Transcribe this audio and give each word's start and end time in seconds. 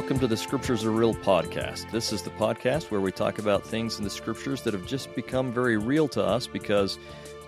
Welcome 0.00 0.18
to 0.20 0.26
the 0.26 0.36
Scriptures 0.36 0.82
Are 0.86 0.90
Real 0.90 1.12
podcast. 1.14 1.90
This 1.90 2.10
is 2.10 2.22
the 2.22 2.30
podcast 2.30 2.90
where 2.90 3.02
we 3.02 3.12
talk 3.12 3.38
about 3.38 3.66
things 3.66 3.98
in 3.98 4.02
the 4.04 4.08
Scriptures 4.08 4.62
that 4.62 4.72
have 4.72 4.86
just 4.86 5.14
become 5.14 5.52
very 5.52 5.76
real 5.76 6.08
to 6.08 6.24
us 6.24 6.46
because 6.46 6.98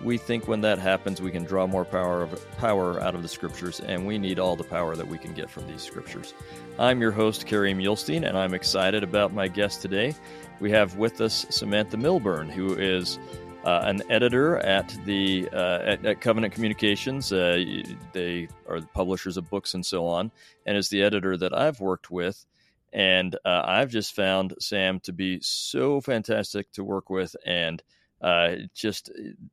we 0.03 0.19
think 0.19 0.47
when 0.47 0.61
that 0.61 0.77
happens, 0.77 1.19
we 1.19 1.31
can 1.31 1.45
draw 1.45 1.65
more 1.65 1.83
power 1.83 2.21
of, 2.21 2.57
power 2.59 3.01
out 3.01 3.15
of 3.15 3.23
the 3.23 3.27
Scriptures, 3.27 3.79
and 3.79 4.05
we 4.05 4.19
need 4.19 4.37
all 4.37 4.55
the 4.55 4.63
power 4.63 4.95
that 4.95 5.07
we 5.07 5.17
can 5.17 5.33
get 5.33 5.49
from 5.49 5.65
these 5.65 5.81
Scriptures. 5.81 6.35
I'm 6.77 7.01
your 7.01 7.11
host, 7.11 7.47
Kerry 7.47 7.73
Muhlestein, 7.73 8.23
and 8.23 8.37
I'm 8.37 8.53
excited 8.53 9.03
about 9.03 9.33
my 9.33 9.47
guest 9.47 9.81
today. 9.81 10.13
We 10.59 10.69
have 10.69 10.95
with 10.95 11.21
us 11.21 11.47
Samantha 11.49 11.97
Millburn, 11.97 12.51
who 12.51 12.75
is 12.75 13.17
uh, 13.63 13.81
an 13.83 14.01
editor 14.09 14.57
at 14.57 14.95
the 15.05 15.47
uh, 15.53 15.79
at, 15.83 16.05
at, 16.05 16.21
Covenant 16.21 16.53
Communications. 16.53 17.31
Uh, 17.31 17.83
they 18.11 18.47
are 18.67 18.81
the 18.81 18.87
publishers 18.87 19.37
of 19.37 19.49
books 19.49 19.73
and 19.73 19.85
so 19.85 20.05
on, 20.05 20.31
and 20.65 20.77
is 20.77 20.89
the 20.89 21.03
editor 21.03 21.37
that 21.37 21.53
I've 21.53 21.79
worked 21.79 22.11
with. 22.11 22.45
And 22.91 23.35
uh, 23.45 23.63
I've 23.65 23.89
just 23.89 24.15
found 24.15 24.53
Sam 24.59 24.99
to 25.01 25.13
be 25.13 25.39
so 25.41 26.01
fantastic 26.01 26.71
to 26.73 26.83
work 26.83 27.09
with, 27.09 27.35
and 27.45 27.81
uh, 28.21 28.55
just 28.73 29.11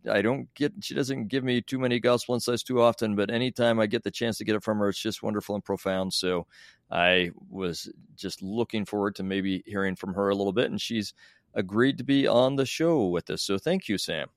I 0.09 0.23
don't 0.23 0.53
get 0.55 0.73
she 0.81 0.95
doesn't 0.95 1.27
give 1.27 1.43
me 1.43 1.61
too 1.61 1.79
many 1.79 1.99
gospel 1.99 2.35
insights 2.35 2.63
too 2.63 2.81
often, 2.81 3.17
but 3.17 3.31
anytime 3.31 3.81
I 3.81 3.87
get 3.87 4.05
the 4.05 4.11
chance 4.11 4.39
to 4.39 4.45
get 4.45 4.57
it 4.57 4.63
from 4.63 4.79
her, 4.79 4.89
it's 4.89 5.03
just 5.03 5.23
wonderful 5.23 5.57
and 5.57 5.65
profound. 5.65 6.13
So 6.13 6.47
I 6.91 7.31
was 7.49 7.91
just 8.15 8.43
looking 8.43 8.85
forward 8.85 9.17
to 9.17 9.23
maybe 9.23 9.63
hearing 9.67 9.97
from 9.97 10.15
her 10.15 10.29
a 10.29 10.35
little 10.35 10.53
bit, 10.53 10.71
and 10.71 10.81
she's 10.81 11.15
agreed 11.55 11.99
to 11.99 12.05
be 12.05 12.27
on 12.27 12.57
the 12.57 12.67
show 12.67 13.07
with 13.07 13.31
us. 13.31 13.43
So 13.43 13.59
thank 13.59 13.89
you, 13.89 13.99
Sam. 13.99 14.29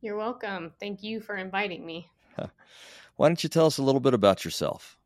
You're 0.00 0.16
welcome. 0.16 0.72
Thank 0.80 1.02
you 1.02 1.20
for 1.20 1.36
inviting 1.36 1.86
me. 1.86 2.10
Why 3.16 3.28
don't 3.28 3.42
you 3.42 3.48
tell 3.48 3.66
us 3.66 3.78
a 3.78 3.82
little 3.82 4.00
bit 4.00 4.14
about 4.14 4.44
yourself? 4.44 4.98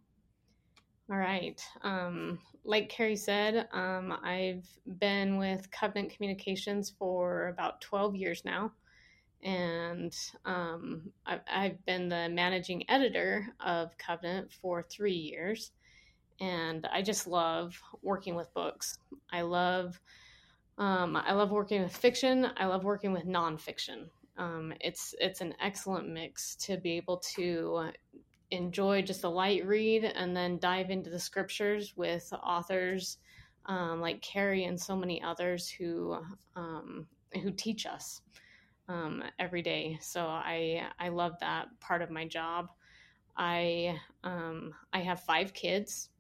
All 1.10 1.18
right. 1.18 1.60
Um, 1.82 2.38
like 2.64 2.88
Kerry 2.88 3.16
said, 3.16 3.68
um, 3.72 4.18
I've 4.24 4.66
been 4.98 5.36
with 5.36 5.70
Covenant 5.70 6.12
Communications 6.12 6.92
for 6.98 7.48
about 7.48 7.80
12 7.80 8.16
years 8.16 8.42
now. 8.44 8.72
And 9.42 10.16
um, 10.44 11.12
I've, 11.26 11.40
I've, 11.48 11.86
been 11.86 12.08
the 12.08 12.28
managing 12.30 12.88
editor 12.90 13.46
of 13.60 13.96
Covenant 13.98 14.50
for 14.50 14.82
three 14.82 15.12
years. 15.12 15.70
And 16.40 16.86
I 16.92 17.02
just 17.02 17.26
love 17.26 17.80
working 18.02 18.34
with 18.34 18.52
books. 18.54 18.98
I 19.30 19.42
love 19.42 20.00
um, 20.78 21.16
I 21.16 21.32
love 21.32 21.50
working 21.50 21.82
with 21.82 21.96
fiction. 21.96 22.48
I 22.56 22.66
love 22.66 22.84
working 22.84 23.12
with 23.12 23.24
nonfiction. 23.24 24.08
Um, 24.36 24.74
it's 24.80 25.14
it's 25.18 25.40
an 25.40 25.54
excellent 25.62 26.08
mix 26.08 26.54
to 26.56 26.76
be 26.76 26.92
able 26.92 27.18
to 27.36 27.90
enjoy 28.50 29.02
just 29.02 29.24
a 29.24 29.28
light 29.28 29.66
read 29.66 30.04
and 30.04 30.36
then 30.36 30.58
dive 30.58 30.90
into 30.90 31.10
the 31.10 31.18
scriptures 31.18 31.94
with 31.96 32.30
authors 32.44 33.18
um, 33.66 34.00
like 34.00 34.22
Kerry 34.22 34.64
and 34.64 34.80
so 34.80 34.94
many 34.94 35.22
others 35.22 35.68
who 35.68 36.18
um, 36.54 37.06
who 37.42 37.50
teach 37.50 37.86
us 37.86 38.20
um, 38.88 39.22
every 39.38 39.62
day. 39.62 39.98
So 40.00 40.26
I 40.26 40.82
I 40.98 41.08
love 41.08 41.32
that 41.40 41.68
part 41.80 42.02
of 42.02 42.10
my 42.10 42.26
job. 42.26 42.68
I 43.36 43.98
um, 44.22 44.74
I 44.92 45.00
have 45.00 45.20
five 45.20 45.54
kids. 45.54 46.10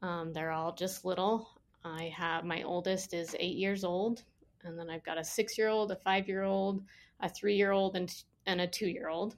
they're 0.00 0.52
all 0.52 0.74
just 0.74 1.04
little. 1.04 1.48
I 1.84 2.12
have 2.16 2.44
my 2.44 2.62
oldest 2.62 3.12
is 3.12 3.36
eight 3.38 3.56
years 3.56 3.84
old, 3.84 4.22
and 4.64 4.78
then 4.78 4.88
I've 4.88 5.04
got 5.04 5.18
a 5.18 5.24
six 5.24 5.58
year 5.58 5.68
old, 5.68 5.92
a 5.92 5.96
five 5.96 6.28
year 6.28 6.42
old, 6.42 6.82
a 7.20 7.28
three 7.28 7.56
year 7.56 7.72
old, 7.72 7.96
and 7.96 8.12
and 8.46 8.60
a 8.60 8.66
two 8.66 8.88
year 8.88 9.08
old. 9.08 9.36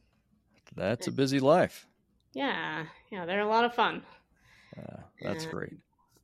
That's 0.74 1.06
a 1.06 1.12
busy 1.12 1.40
life. 1.40 1.86
Yeah, 2.34 2.86
yeah, 3.10 3.24
they're 3.24 3.40
a 3.40 3.48
lot 3.48 3.64
of 3.64 3.74
fun. 3.74 4.02
Uh, 4.76 5.00
that's 5.22 5.44
and, 5.44 5.52
great. 5.52 5.76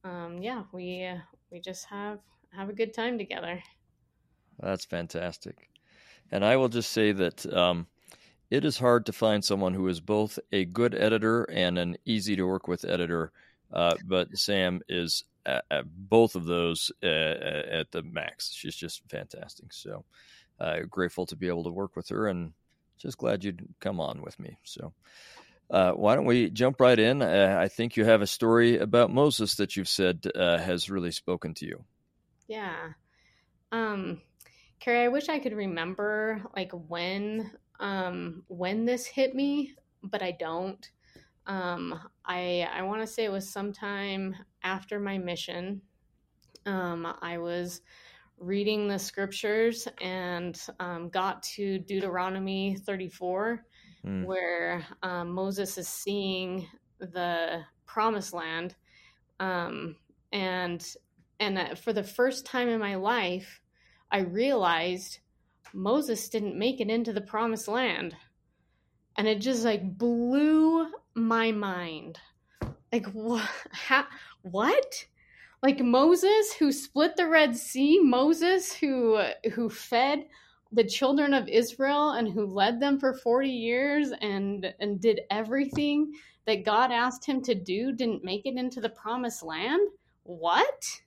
Um, 0.04 0.38
yeah, 0.42 0.64
we 0.72 1.04
uh, 1.04 1.18
we 1.50 1.60
just 1.60 1.86
have 1.86 2.18
have 2.50 2.68
a 2.68 2.74
good 2.74 2.94
time 2.94 3.18
together. 3.18 3.62
That's 4.60 4.84
fantastic, 4.84 5.70
and 6.30 6.44
I 6.44 6.56
will 6.56 6.68
just 6.68 6.92
say 6.92 7.12
that 7.12 7.52
um, 7.52 7.86
it 8.50 8.64
is 8.64 8.78
hard 8.78 9.06
to 9.06 9.12
find 9.12 9.44
someone 9.44 9.74
who 9.74 9.88
is 9.88 10.00
both 10.00 10.38
a 10.52 10.66
good 10.66 10.94
editor 10.94 11.44
and 11.44 11.78
an 11.78 11.96
easy 12.04 12.36
to 12.36 12.44
work 12.44 12.68
with 12.68 12.84
editor. 12.84 13.32
Uh, 13.72 13.94
but 14.06 14.36
Sam 14.36 14.82
is 14.90 15.24
at, 15.46 15.64
at 15.70 15.84
both 15.86 16.34
of 16.34 16.44
those 16.44 16.90
uh, 17.02 17.06
at 17.06 17.90
the 17.92 18.02
max. 18.02 18.52
She's 18.52 18.76
just 18.76 19.02
fantastic. 19.08 19.72
So 19.72 20.04
uh, 20.60 20.80
grateful 20.88 21.26
to 21.26 21.36
be 21.36 21.48
able 21.48 21.64
to 21.64 21.70
work 21.70 21.96
with 21.96 22.08
her, 22.08 22.28
and 22.28 22.52
just 22.98 23.18
glad 23.18 23.44
you'd 23.44 23.66
come 23.80 24.00
on 24.00 24.22
with 24.22 24.38
me. 24.38 24.58
So. 24.64 24.92
Uh, 25.70 25.92
why 25.92 26.14
don't 26.14 26.26
we 26.26 26.50
jump 26.50 26.78
right 26.82 26.98
in? 26.98 27.22
Uh, 27.22 27.56
I 27.58 27.68
think 27.68 27.96
you 27.96 28.04
have 28.04 28.20
a 28.20 28.26
story 28.26 28.76
about 28.76 29.10
Moses 29.10 29.54
that 29.54 29.74
you've 29.74 29.88
said 29.88 30.26
uh, 30.34 30.58
has 30.58 30.90
really 30.90 31.12
spoken 31.12 31.54
to 31.54 31.66
you. 31.66 31.82
Yeah. 32.46 32.90
Um, 33.70 34.20
Kerry, 34.80 35.04
I 35.04 35.08
wish 35.08 35.30
I 35.30 35.38
could 35.38 35.54
remember 35.54 36.42
like 36.54 36.72
when 36.72 37.50
um, 37.80 38.42
when 38.48 38.84
this 38.84 39.06
hit 39.06 39.34
me, 39.34 39.74
but 40.02 40.22
I 40.22 40.32
don't. 40.32 40.86
Um, 41.46 41.98
I 42.24 42.68
I 42.70 42.82
want 42.82 43.00
to 43.00 43.06
say 43.06 43.24
it 43.24 43.32
was 43.32 43.50
sometime 43.50 44.36
after 44.62 45.00
my 45.00 45.18
mission. 45.18 45.82
Um, 46.66 47.14
I 47.20 47.38
was 47.38 47.82
reading 48.38 48.88
the 48.88 48.98
scriptures 48.98 49.86
and 50.00 50.60
um, 50.80 51.08
got 51.08 51.42
to 51.42 51.78
Deuteronomy 51.78 52.76
34, 52.84 53.64
mm. 54.04 54.24
where 54.24 54.84
um, 55.02 55.30
Moses 55.30 55.78
is 55.78 55.88
seeing 55.88 56.66
the 56.98 57.62
promised 57.86 58.32
land. 58.32 58.74
Um, 59.40 59.96
and 60.32 60.84
and 61.40 61.58
uh, 61.58 61.74
for 61.74 61.92
the 61.92 62.04
first 62.04 62.46
time 62.46 62.68
in 62.68 62.78
my 62.78 62.94
life, 62.94 63.60
I 64.10 64.20
realized 64.20 65.18
Moses 65.72 66.28
didn't 66.28 66.58
make 66.58 66.80
it 66.80 66.90
into 66.90 67.12
the 67.12 67.20
promised 67.20 67.68
land. 67.68 68.14
And 69.16 69.26
it 69.26 69.40
just 69.40 69.64
like 69.64 69.98
blew 69.98 70.86
my 71.14 71.50
mind. 71.52 72.18
Like 72.92 73.06
what? 73.06 73.48
what? 74.42 75.06
Like 75.62 75.80
Moses 75.80 76.52
who 76.58 76.70
split 76.70 77.16
the 77.16 77.26
Red 77.26 77.56
Sea, 77.56 78.00
Moses 78.02 78.72
who 78.72 79.22
who 79.54 79.70
fed 79.70 80.26
the 80.72 80.84
children 80.84 81.34
of 81.34 81.48
Israel 81.48 82.10
and 82.10 82.28
who 82.28 82.46
led 82.46 82.80
them 82.80 82.98
for 82.98 83.14
40 83.14 83.48
years 83.48 84.12
and 84.20 84.74
and 84.80 85.00
did 85.00 85.20
everything 85.30 86.12
that 86.46 86.64
God 86.64 86.90
asked 86.90 87.24
him 87.24 87.40
to 87.42 87.54
do 87.54 87.92
didn't 87.92 88.24
make 88.24 88.44
it 88.46 88.56
into 88.56 88.80
the 88.80 88.88
promised 88.90 89.42
land? 89.42 89.88
What? 90.24 91.00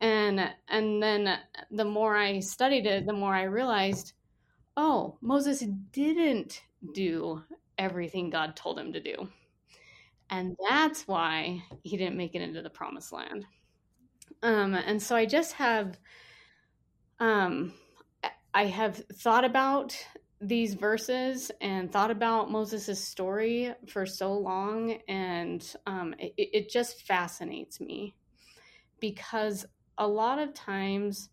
And 0.00 0.40
and 0.68 1.02
then 1.02 1.38
the 1.70 1.84
more 1.84 2.16
I 2.16 2.40
studied 2.40 2.86
it, 2.86 3.06
the 3.06 3.12
more 3.12 3.34
I 3.34 3.42
realized, 3.42 4.14
oh, 4.76 5.18
Moses 5.20 5.64
didn't 5.92 6.62
do 6.94 7.42
everything 7.76 8.30
God 8.30 8.56
told 8.56 8.78
him 8.78 8.92
to 8.92 9.00
do. 9.00 9.28
And 10.30 10.56
that's 10.68 11.08
why 11.08 11.62
he 11.82 11.96
didn't 11.96 12.16
make 12.16 12.34
it 12.34 12.42
into 12.42 12.62
the 12.62 12.70
promised 12.70 13.12
land. 13.12 13.44
Um, 14.42 14.74
and 14.74 15.02
so 15.02 15.16
I 15.16 15.26
just 15.26 15.54
have, 15.54 15.98
um, 17.18 17.74
I 18.54 18.66
have 18.66 18.96
thought 19.14 19.44
about 19.44 19.96
these 20.40 20.74
verses 20.74 21.50
and 21.60 21.92
thought 21.92 22.10
about 22.10 22.50
Moses' 22.50 23.04
story 23.04 23.74
for 23.88 24.06
so 24.06 24.32
long, 24.32 24.98
and 25.06 25.74
um, 25.86 26.14
it, 26.18 26.32
it 26.36 26.70
just 26.70 27.06
fascinates 27.06 27.80
me 27.80 28.14
because 29.00 29.66
a 29.98 30.06
lot 30.06 30.38
of 30.38 30.54
times 30.54 31.28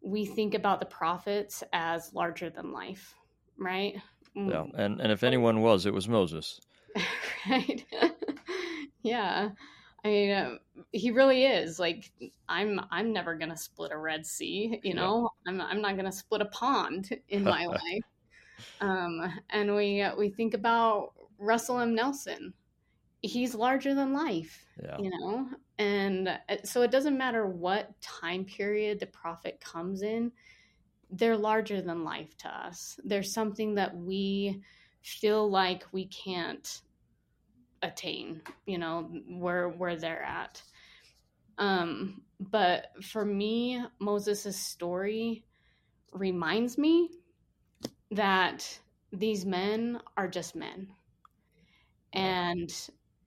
we 0.00 0.24
think 0.24 0.54
about 0.54 0.78
the 0.78 0.86
prophets 0.86 1.64
as 1.72 2.12
larger 2.14 2.50
than 2.50 2.72
life, 2.72 3.14
right? 3.58 3.96
Yeah, 4.34 4.64
and 4.74 5.00
and 5.00 5.10
if 5.10 5.24
anyone 5.24 5.60
was, 5.60 5.86
it 5.86 5.94
was 5.94 6.08
Moses. 6.08 6.60
right. 7.50 7.84
Yeah. 9.06 9.50
I 10.04 10.08
mean, 10.08 10.30
uh, 10.30 10.50
he 10.92 11.10
really 11.10 11.44
is 11.44 11.78
like 11.78 12.12
I'm. 12.48 12.80
I'm 12.90 13.12
never 13.12 13.34
gonna 13.34 13.56
split 13.56 13.92
a 13.92 13.98
Red 13.98 14.24
Sea. 14.24 14.80
You 14.82 14.94
know, 14.94 15.30
yeah. 15.46 15.52
I'm. 15.52 15.60
I'm 15.60 15.82
not 15.82 15.96
gonna 15.96 16.12
split 16.12 16.42
a 16.42 16.46
pond 16.46 17.16
in 17.28 17.44
my 17.44 17.66
life. 17.66 18.04
Um, 18.80 19.32
and 19.50 19.74
we 19.74 20.02
uh, 20.02 20.14
we 20.16 20.30
think 20.30 20.54
about 20.54 21.12
Russell 21.38 21.80
M. 21.80 21.94
Nelson. 21.94 22.52
He's 23.22 23.54
larger 23.54 23.94
than 23.94 24.12
life. 24.12 24.64
Yeah. 24.82 24.98
You 24.98 25.10
know, 25.10 25.48
and 25.78 26.28
uh, 26.28 26.56
so 26.62 26.82
it 26.82 26.90
doesn't 26.90 27.18
matter 27.18 27.46
what 27.46 28.00
time 28.00 28.44
period 28.44 29.00
the 29.00 29.06
prophet 29.06 29.60
comes 29.60 30.02
in 30.02 30.30
they're 31.10 31.36
larger 31.36 31.80
than 31.80 32.04
life 32.04 32.36
to 32.38 32.48
us. 32.48 32.98
They're 33.04 33.22
something 33.22 33.74
that 33.76 33.96
we 33.96 34.60
feel 35.02 35.48
like 35.48 35.84
we 35.92 36.06
can't 36.06 36.82
attain, 37.82 38.42
you 38.66 38.78
know, 38.78 39.02
where 39.28 39.68
where 39.68 39.96
they're 39.96 40.22
at. 40.22 40.62
Um, 41.58 42.22
but 42.38 42.88
for 43.02 43.24
me, 43.24 43.82
Moses' 43.98 44.56
story 44.58 45.44
reminds 46.12 46.78
me 46.78 47.10
that 48.10 48.78
these 49.12 49.44
men 49.44 50.00
are 50.16 50.28
just 50.28 50.54
men. 50.54 50.88
And 52.12 52.72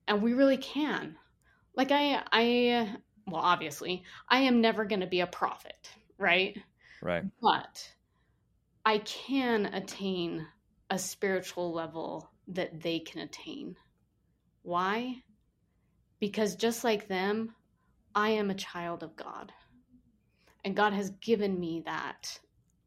and 0.08 0.22
we 0.22 0.34
really 0.34 0.56
can. 0.56 1.16
like 1.74 1.92
I 1.92 2.22
I 2.32 2.96
well 3.26 3.42
obviously 3.42 4.04
I 4.28 4.40
am 4.40 4.60
never 4.60 4.84
going 4.84 5.00
to 5.00 5.06
be 5.06 5.20
a 5.20 5.26
prophet, 5.26 5.90
right? 6.18 6.58
Right. 7.02 7.24
But 7.40 7.90
I 8.84 8.98
can 8.98 9.66
attain 9.66 10.46
a 10.90 10.98
spiritual 10.98 11.72
level 11.72 12.30
that 12.48 12.80
they 12.80 12.98
can 12.98 13.20
attain. 13.22 13.76
Why? 14.62 15.22
Because 16.18 16.54
just 16.54 16.84
like 16.84 17.08
them, 17.08 17.54
I 18.14 18.30
am 18.30 18.50
a 18.50 18.54
child 18.54 19.02
of 19.02 19.16
God. 19.16 19.52
And 20.64 20.76
God 20.76 20.92
has 20.92 21.10
given 21.10 21.58
me 21.58 21.82
that 21.86 22.38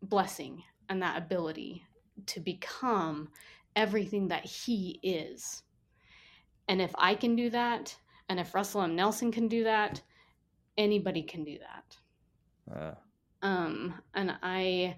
blessing 0.02 0.64
and 0.90 1.02
that 1.02 1.18
ability 1.18 1.84
to 2.28 2.40
become 2.40 3.30
everything 3.76 4.28
that 4.28 4.46
He 4.46 5.00
is. 5.02 5.64
And 6.68 6.82
if 6.82 6.92
I 6.96 7.16
can 7.16 7.36
do 7.36 7.50
that, 7.50 7.96
and 8.30 8.40
if 8.40 8.54
Russell 8.54 8.84
M. 8.84 8.96
Nelson 8.96 9.32
can 9.32 9.48
do 9.48 9.64
that, 9.64 10.02
anybody 10.78 11.24
can 11.24 11.44
do 11.44 11.58
that. 11.60 12.76
Uh. 12.76 12.96
Um, 13.46 13.96
and 14.14 14.36
I, 14.42 14.98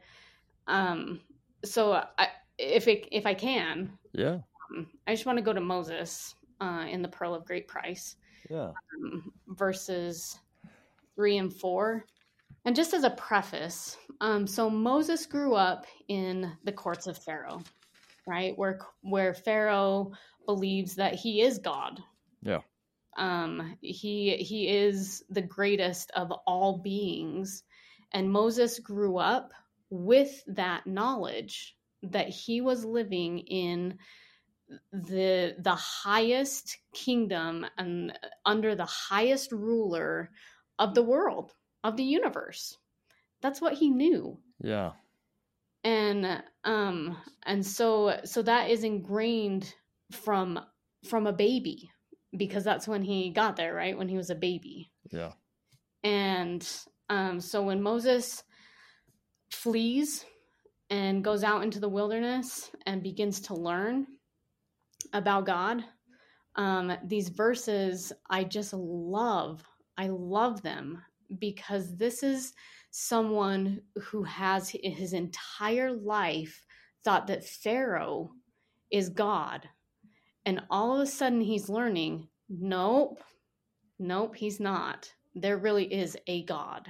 um, 0.68 1.22
so 1.64 2.04
I, 2.18 2.28
if 2.60 2.88
it, 2.88 3.08
if 3.12 3.26
I 3.26 3.34
can, 3.34 3.98
yeah, 4.14 4.38
um, 4.70 4.88
I 5.08 5.14
just 5.14 5.26
want 5.26 5.38
to 5.40 5.44
go 5.44 5.54
to 5.54 5.62
Moses 5.62 6.36
uh, 6.60 6.86
in 6.90 7.02
the 7.02 7.08
Pearl 7.08 7.34
of 7.36 7.46
Great 7.46 7.68
Price, 7.68 8.16
yeah, 8.50 8.72
um, 8.98 9.32
verses 9.48 10.40
three 11.16 11.38
and 11.38 11.54
four. 11.54 12.06
And 12.66 12.76
just 12.76 12.94
as 12.94 13.04
a 13.04 13.12
preface, 13.12 13.96
um, 14.22 14.48
so 14.48 14.70
Moses 14.70 15.26
grew 15.28 15.54
up 15.54 15.86
in 16.08 16.52
the 16.64 16.72
courts 16.72 17.06
of 17.06 17.18
Pharaoh, 17.18 17.62
right? 18.28 18.58
Where 18.58 18.80
where 19.02 19.34
Pharaoh 19.34 20.14
believes 20.46 20.96
that 20.96 21.16
he 21.16 21.42
is 21.42 21.60
God. 21.60 22.02
Yeah. 22.42 22.62
Um, 23.18 23.78
he 23.82 24.36
he 24.38 24.68
is 24.68 25.24
the 25.30 25.42
greatest 25.42 26.12
of 26.12 26.32
all 26.32 26.80
beings, 26.80 27.64
and 28.12 28.32
Moses 28.32 28.80
grew 28.80 29.18
up 29.18 29.54
with 29.90 30.44
that 30.48 30.88
knowledge 30.88 31.78
that 32.04 32.30
he 32.30 32.62
was 32.62 32.84
living 32.84 33.40
in 33.40 33.98
the 34.92 35.56
the 35.60 35.76
highest 35.76 36.78
kingdom 36.94 37.66
and 37.78 38.18
under 38.46 38.76
the 38.76 38.86
highest 38.86 39.52
ruler 39.52 40.32
of 40.80 40.94
the 40.96 41.04
world 41.04 41.54
of 41.84 41.98
the 41.98 42.04
universe. 42.04 42.78
That's 43.42 43.62
what 43.62 43.74
he 43.74 43.90
knew. 43.90 44.40
Yeah. 44.62 44.94
And 45.84 46.44
um 46.64 47.18
and 47.44 47.66
so 47.66 48.20
so 48.24 48.42
that 48.42 48.70
is 48.72 48.84
ingrained 48.84 49.74
from 50.12 50.60
from 51.08 51.28
a 51.28 51.34
baby 51.34 51.92
because 52.36 52.64
that's 52.64 52.88
when 52.88 53.04
he 53.04 53.30
got 53.30 53.56
there 53.56 53.74
right? 53.74 53.98
When 53.98 54.10
he 54.10 54.18
was 54.18 54.30
a 54.30 54.36
baby. 54.36 54.92
Yeah. 55.12 55.34
And 56.04 56.68
um 57.10 57.40
so 57.40 57.62
when 57.62 57.84
moses 57.84 58.44
flees 59.52 60.26
and 60.90 61.24
goes 61.24 61.44
out 61.44 61.64
into 61.64 61.80
the 61.80 61.90
wilderness 61.90 62.72
and 62.86 63.04
begins 63.04 63.42
to 63.42 63.54
learn 63.54 64.08
about 65.14 65.46
God. 65.46 65.84
Um, 66.56 66.94
these 67.06 67.30
verses, 67.30 68.14
I 68.30 68.44
just 68.44 68.74
love. 68.74 69.64
I 69.98 70.08
love 70.08 70.62
them 70.62 71.02
because 71.40 71.96
this 71.96 72.24
is 72.24 72.54
someone 72.92 73.82
who 74.04 74.24
has 74.24 74.70
his 74.70 75.14
entire 75.14 75.92
life 75.92 76.66
thought 77.04 77.28
that 77.28 77.46
Pharaoh 77.46 78.32
is 78.92 79.10
God. 79.10 79.68
And 80.46 80.62
all 80.70 80.96
of 80.96 81.02
a 81.02 81.08
sudden 81.08 81.42
he's 81.42 81.70
learning, 81.70 82.28
nope, 82.50 83.20
nope, 84.00 84.36
he's 84.36 84.60
not. 84.60 85.12
There 85.34 85.58
really 85.58 85.92
is 85.94 86.18
a 86.28 86.44
God. 86.44 86.88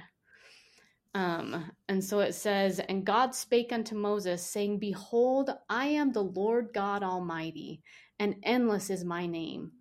Um, 1.14 1.70
and 1.88 2.04
so 2.04 2.20
it 2.20 2.34
says, 2.34 2.78
And 2.78 3.06
God 3.06 3.34
spake 3.34 3.72
unto 3.72 3.94
Moses, 3.94 4.44
saying, 4.44 4.78
Behold, 4.78 5.50
I 5.70 5.86
am 5.86 6.12
the 6.12 6.22
Lord 6.22 6.68
God 6.74 7.02
Almighty, 7.02 7.82
and 8.18 8.36
endless 8.42 8.90
is 8.90 9.04
my 9.04 9.26
name. 9.26 9.72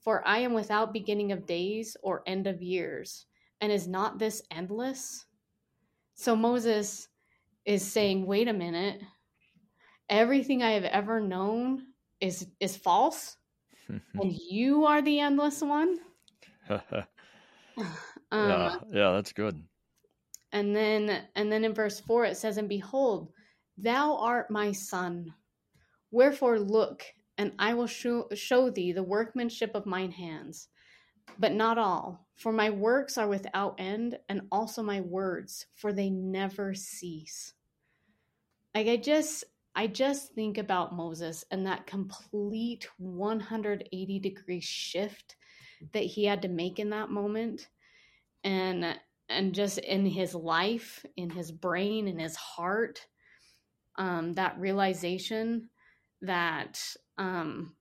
For 0.00 0.26
I 0.26 0.38
am 0.38 0.54
without 0.54 0.92
beginning 0.92 1.32
of 1.32 1.46
days 1.46 1.96
or 2.02 2.22
end 2.26 2.46
of 2.46 2.62
years. 2.62 3.26
And 3.60 3.72
is 3.72 3.88
not 3.88 4.18
this 4.18 4.42
endless? 4.50 5.26
So 6.14 6.36
Moses 6.36 7.08
is 7.64 7.82
saying, 7.82 8.26
Wait 8.26 8.48
a 8.48 8.52
minute. 8.52 9.00
Everything 10.08 10.62
I 10.62 10.72
have 10.72 10.84
ever 10.84 11.20
known 11.20 11.86
is 12.20 12.46
is 12.60 12.76
false, 12.76 13.36
and 13.88 14.32
you 14.32 14.86
are 14.86 15.02
the 15.02 15.20
endless 15.20 15.60
one. 15.60 15.98
um, 16.70 17.06
yeah, 18.32 18.76
yeah, 18.92 19.12
that's 19.12 19.32
good. 19.32 19.60
And 20.52 20.74
then 20.74 21.24
and 21.34 21.50
then 21.50 21.64
in 21.64 21.74
verse 21.74 22.00
4 22.00 22.24
it 22.26 22.36
says 22.36 22.56
and 22.56 22.68
behold 22.68 23.32
thou 23.76 24.16
art 24.16 24.50
my 24.50 24.72
son 24.72 25.34
wherefore 26.10 26.58
look 26.58 27.04
and 27.38 27.52
I 27.58 27.74
will 27.74 27.86
show, 27.86 28.28
show 28.34 28.70
thee 28.70 28.92
the 28.92 29.02
workmanship 29.02 29.74
of 29.74 29.86
mine 29.86 30.12
hands 30.12 30.68
but 31.38 31.52
not 31.52 31.78
all 31.78 32.26
for 32.36 32.52
my 32.52 32.70
works 32.70 33.18
are 33.18 33.28
without 33.28 33.76
end 33.78 34.18
and 34.28 34.42
also 34.52 34.82
my 34.82 35.00
words 35.00 35.66
for 35.74 35.92
they 35.92 36.10
never 36.10 36.74
cease. 36.74 37.54
Like 38.74 38.88
I 38.88 38.96
just 38.96 39.44
I 39.74 39.86
just 39.86 40.32
think 40.34 40.56
about 40.56 40.94
Moses 40.94 41.44
and 41.50 41.66
that 41.66 41.86
complete 41.86 42.88
180 42.98 44.18
degree 44.20 44.60
shift 44.60 45.36
that 45.92 46.04
he 46.04 46.24
had 46.24 46.42
to 46.42 46.48
make 46.48 46.78
in 46.78 46.90
that 46.90 47.10
moment 47.10 47.68
and 48.44 48.98
and 49.28 49.54
just 49.54 49.78
in 49.78 50.06
his 50.06 50.34
life, 50.34 51.04
in 51.16 51.30
his 51.30 51.50
brain, 51.50 52.06
in 52.06 52.18
his 52.18 52.36
heart, 52.36 53.04
um, 53.96 54.34
that 54.34 54.58
realization 54.58 55.68
that 56.22 56.80
um, 57.18 57.74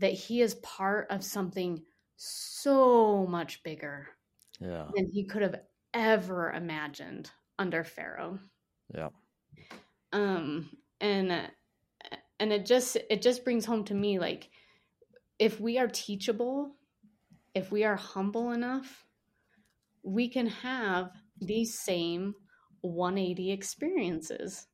that 0.00 0.12
he 0.12 0.40
is 0.40 0.54
part 0.56 1.06
of 1.10 1.24
something 1.24 1.82
so 2.16 3.26
much 3.26 3.62
bigger 3.62 4.08
yeah. 4.60 4.86
than 4.94 5.08
he 5.12 5.24
could 5.24 5.42
have 5.42 5.60
ever 5.92 6.52
imagined 6.52 7.30
under 7.58 7.84
Pharaoh. 7.84 8.38
Yeah. 8.94 9.08
Um, 10.12 10.70
and 11.00 11.50
and 12.38 12.52
it 12.52 12.66
just 12.66 12.96
it 13.10 13.22
just 13.22 13.44
brings 13.44 13.64
home 13.64 13.84
to 13.84 13.94
me 13.94 14.18
like 14.18 14.50
if 15.38 15.60
we 15.60 15.78
are 15.78 15.88
teachable, 15.88 16.76
if 17.54 17.72
we 17.72 17.84
are 17.84 17.96
humble 17.96 18.52
enough 18.52 19.04
we 20.04 20.28
can 20.28 20.46
have 20.46 21.10
these 21.40 21.76
same 21.76 22.34
180 22.82 23.50
experiences 23.50 24.66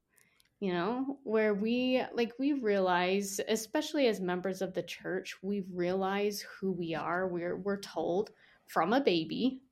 you 0.61 0.75
know 0.75 1.19
where 1.25 1.55
we 1.55 2.03
like 2.15 2.35
we 2.39 2.53
realize 2.53 3.41
especially 3.49 4.07
as 4.09 4.21
members 4.21 4.61
of 4.61 4.75
the 4.75 4.83
church 4.83 5.37
we 5.43 5.65
realize 5.73 6.45
who 6.61 6.71
we 6.71 6.95
are. 6.95 7.27
We're 7.29 7.57
we're 7.57 7.81
told 7.81 8.31
from 8.67 8.93
a 8.93 9.01
baby 9.01 9.63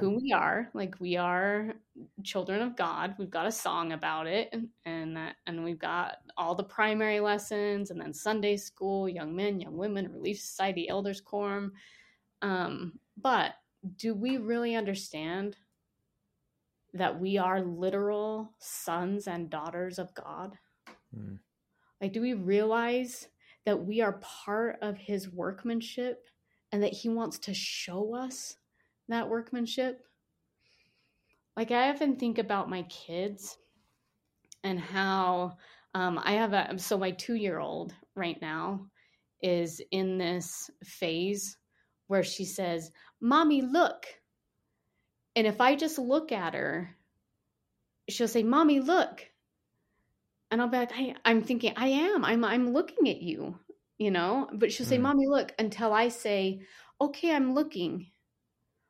who 0.00 0.16
we 0.16 0.32
are. 0.32 0.70
Like 0.72 0.96
we 0.98 1.16
are 1.16 1.74
children 2.22 2.62
of 2.62 2.74
god. 2.74 3.14
We've 3.18 3.30
got 3.30 3.46
a 3.46 3.52
song 3.52 3.92
about 3.92 4.26
it 4.26 4.48
and 4.52 4.68
and, 4.86 5.18
and 5.46 5.62
we've 5.62 5.78
got 5.78 6.16
all 6.38 6.54
the 6.54 6.64
primary 6.64 7.20
lessons 7.20 7.90
and 7.90 8.00
then 8.00 8.12
sunday 8.12 8.56
school 8.56 9.08
young 9.08 9.36
men 9.36 9.60
young 9.60 9.76
women 9.76 10.10
relief 10.10 10.40
society 10.40 10.88
elders 10.88 11.20
quorum. 11.20 11.72
Um, 12.40 12.98
but 13.18 13.52
do 13.96 14.14
we 14.14 14.38
really 14.38 14.74
understand 14.74 15.58
that 16.94 17.20
we 17.20 17.36
are 17.36 17.60
literal 17.60 18.54
sons 18.58 19.26
and 19.26 19.50
daughters 19.50 19.98
of 19.98 20.14
God? 20.14 20.56
Mm. 21.16 21.38
Like, 22.00 22.12
do 22.12 22.20
we 22.20 22.34
realize 22.34 23.28
that 23.66 23.84
we 23.84 24.00
are 24.00 24.20
part 24.20 24.78
of 24.82 24.96
his 24.96 25.30
workmanship 25.30 26.26
and 26.72 26.82
that 26.82 26.92
he 26.92 27.08
wants 27.08 27.38
to 27.40 27.54
show 27.54 28.14
us 28.14 28.56
that 29.08 29.28
workmanship? 29.28 30.02
Like, 31.56 31.70
I 31.70 31.90
often 31.90 32.16
think 32.16 32.38
about 32.38 32.70
my 32.70 32.82
kids 32.84 33.58
and 34.64 34.78
how 34.78 35.56
um, 35.94 36.20
I 36.22 36.32
have 36.32 36.52
a, 36.52 36.78
so 36.78 36.98
my 36.98 37.12
two 37.12 37.34
year 37.34 37.58
old 37.58 37.94
right 38.16 38.40
now 38.40 38.86
is 39.42 39.80
in 39.90 40.18
this 40.18 40.70
phase 40.84 41.56
where 42.08 42.24
she 42.24 42.44
says, 42.44 42.90
Mommy, 43.20 43.62
look. 43.62 44.06
And 45.36 45.46
if 45.46 45.60
I 45.60 45.76
just 45.76 45.98
look 45.98 46.32
at 46.32 46.54
her, 46.54 46.94
she'll 48.08 48.28
say, 48.28 48.42
Mommy, 48.42 48.80
look. 48.80 49.26
And 50.50 50.60
I'll 50.60 50.68
be 50.68 50.76
like, 50.76 50.92
I, 50.94 51.14
I'm 51.24 51.42
thinking, 51.42 51.72
I 51.76 51.88
am. 51.88 52.24
I'm 52.24 52.44
I'm 52.44 52.72
looking 52.72 53.08
at 53.08 53.20
you, 53.20 53.58
you 53.98 54.10
know? 54.10 54.48
But 54.52 54.72
she'll 54.72 54.86
say, 54.86 54.98
mm. 54.98 55.02
Mommy, 55.02 55.26
look, 55.26 55.52
until 55.58 55.92
I 55.92 56.08
say, 56.08 56.60
Okay, 57.00 57.34
I'm 57.34 57.54
looking. 57.54 58.06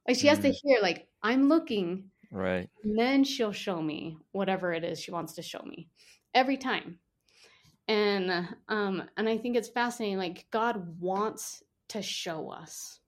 Like 0.06 0.18
she 0.18 0.26
mm. 0.26 0.30
has 0.30 0.40
to 0.40 0.50
mm. 0.50 0.54
hear, 0.62 0.80
like, 0.82 1.08
I'm 1.22 1.48
looking. 1.48 2.10
Right. 2.30 2.68
And 2.82 2.98
then 2.98 3.24
she'll 3.24 3.52
show 3.52 3.80
me 3.80 4.18
whatever 4.32 4.72
it 4.72 4.84
is 4.84 5.00
she 5.00 5.12
wants 5.12 5.34
to 5.34 5.42
show 5.42 5.62
me. 5.64 5.88
Every 6.34 6.56
time. 6.56 6.98
And 7.86 8.48
um, 8.68 9.04
and 9.16 9.28
I 9.28 9.38
think 9.38 9.56
it's 9.56 9.68
fascinating, 9.68 10.18
like 10.18 10.46
God 10.50 10.98
wants 11.00 11.62
to 11.88 12.00
show 12.00 12.48
us 12.50 13.00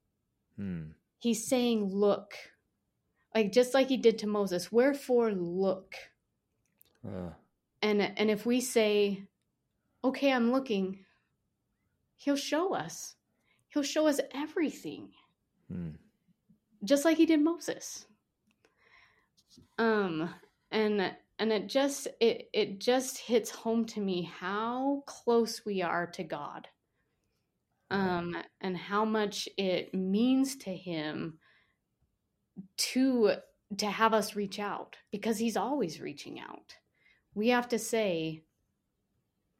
Hmm. 0.57 0.85
He's 1.19 1.47
saying, 1.47 1.91
Look, 1.93 2.35
like 3.37 3.53
just 3.53 3.75
like 3.75 3.89
he 3.89 3.99
did 3.99 4.19
to 4.21 4.27
Moses, 4.27 4.73
wherefore 4.73 5.31
look. 5.31 5.95
Uh, 7.07 7.31
And 7.83 8.01
and 8.01 8.31
if 8.31 8.47
we 8.47 8.63
say, 8.63 9.25
Okay, 10.03 10.33
I'm 10.33 10.53
looking, 10.53 11.05
he'll 12.17 12.37
show 12.37 12.75
us. 12.75 13.17
He'll 13.69 13.83
show 13.83 14.07
us 14.07 14.21
everything. 14.33 15.11
hmm. 15.71 15.91
Just 16.83 17.05
like 17.05 17.19
he 17.19 17.27
did 17.27 17.43
Moses. 17.43 18.07
Um 19.79 20.31
and 20.71 21.15
and 21.39 21.53
it 21.53 21.69
just 21.69 22.09
it 22.19 22.49
it 22.55 22.81
just 22.81 23.19
hits 23.19 23.51
home 23.51 23.85
to 23.87 24.01
me 24.01 24.23
how 24.41 25.03
close 25.07 25.67
we 25.67 25.83
are 25.83 26.07
to 26.07 26.25
God. 26.25 26.69
Um 27.91 28.35
and 28.63 28.79
how 28.79 29.05
much 29.05 29.47
it 29.59 29.93
means 29.93 30.57
to 30.65 30.75
him 30.75 31.39
to 32.77 33.33
to 33.79 33.87
have 33.87 34.15
us 34.15 34.37
reach 34.37 34.59
out 34.59 34.97
because 35.11 35.39
he's 35.39 35.57
always 35.57 36.01
reaching 36.01 36.39
out. 36.39 36.75
We 37.35 37.49
have 37.49 37.69
to 37.69 37.79
say 37.79 38.45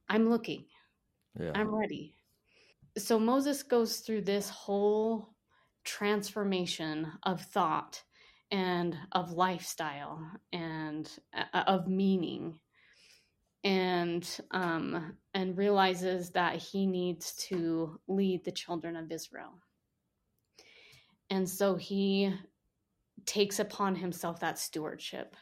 I'm 0.09 0.31
looking. 0.31 0.65
Yeah. 1.39 1.53
I'm 1.55 1.75
ready. 1.75 2.15
So 2.97 3.19
Moses 3.19 3.63
goes 3.63 3.99
through 3.99 4.23
this 4.23 4.49
whole 4.49 5.35
transformation 5.85 7.11
of 7.25 7.41
thought 7.41 8.03
and 8.51 8.97
of 9.13 9.33
lifestyle 9.33 10.21
and 10.53 11.11
uh, 11.35 11.65
of 11.67 11.89
meaning 11.89 12.59
and 13.65 14.39
um 14.53 15.17
and 15.35 15.57
realizes 15.57 16.31
that 16.31 16.57
he 16.57 16.87
needs 16.87 17.33
to 17.35 17.99
lead 18.07 18.45
the 18.45 18.53
children 18.53 18.95
of 18.97 19.11
Israel. 19.11 19.61
And 21.31 21.49
so 21.49 21.75
he 21.75 22.33
takes 23.25 23.59
upon 23.59 23.97
himself 23.97 24.41
that 24.41 24.59
stewardship. 24.59 25.37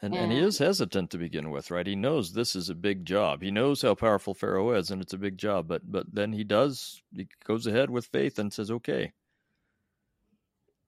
And, 0.00 0.14
and 0.14 0.32
he 0.32 0.38
is 0.38 0.58
hesitant 0.58 1.10
to 1.10 1.18
begin 1.18 1.50
with, 1.50 1.70
right? 1.70 1.86
He 1.86 1.96
knows 1.96 2.32
this 2.32 2.54
is 2.56 2.68
a 2.68 2.74
big 2.74 3.04
job. 3.04 3.42
He 3.42 3.50
knows 3.50 3.82
how 3.82 3.94
powerful 3.94 4.34
Pharaoh 4.34 4.72
is, 4.72 4.90
and 4.90 5.02
it's 5.02 5.12
a 5.12 5.18
big 5.18 5.36
job. 5.38 5.66
But 5.68 5.90
but 5.90 6.06
then 6.12 6.32
he 6.32 6.44
does. 6.44 7.02
He 7.14 7.26
goes 7.44 7.66
ahead 7.66 7.90
with 7.90 8.06
faith 8.06 8.38
and 8.38 8.52
says, 8.52 8.70
"Okay, 8.70 9.12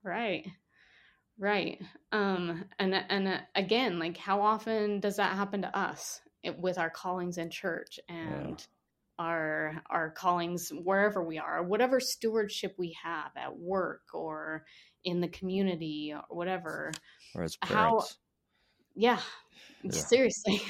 Right. 0.07 0.47
Right. 1.37 1.83
Um 2.13 2.65
and 2.79 2.95
and 2.95 3.29
uh, 3.29 3.39
again, 3.57 3.99
like 3.99 4.17
how 4.17 4.41
often 4.41 5.01
does 5.01 5.17
that 5.17 5.37
happen 5.37 5.63
to 5.63 5.77
us 5.77 6.21
it, 6.45 6.57
with 6.59 6.79
our 6.79 6.89
callings 6.89 7.39
in 7.39 7.51
church 7.51 7.99
and 8.09 8.65
our 9.19 9.83
our 9.91 10.11
callings 10.11 10.71
wherever 10.71 11.23
we 11.23 11.39
are, 11.39 11.63
whatever 11.63 12.01
stewardship 12.01 12.75
we 12.79 12.97
have 13.03 13.31
at 13.37 13.57
work 13.57 14.03
or 14.13 14.65
in 15.05 15.21
the 15.21 15.29
community 15.29 16.13
or 16.15 16.23
whatever. 16.37 16.93
or 17.35 17.43
as 17.45 17.57
How- 17.63 17.75
parents, 17.75 18.19
Yeah. 18.95 19.21
Yeah. 19.83 19.91
Seriously. 19.93 20.61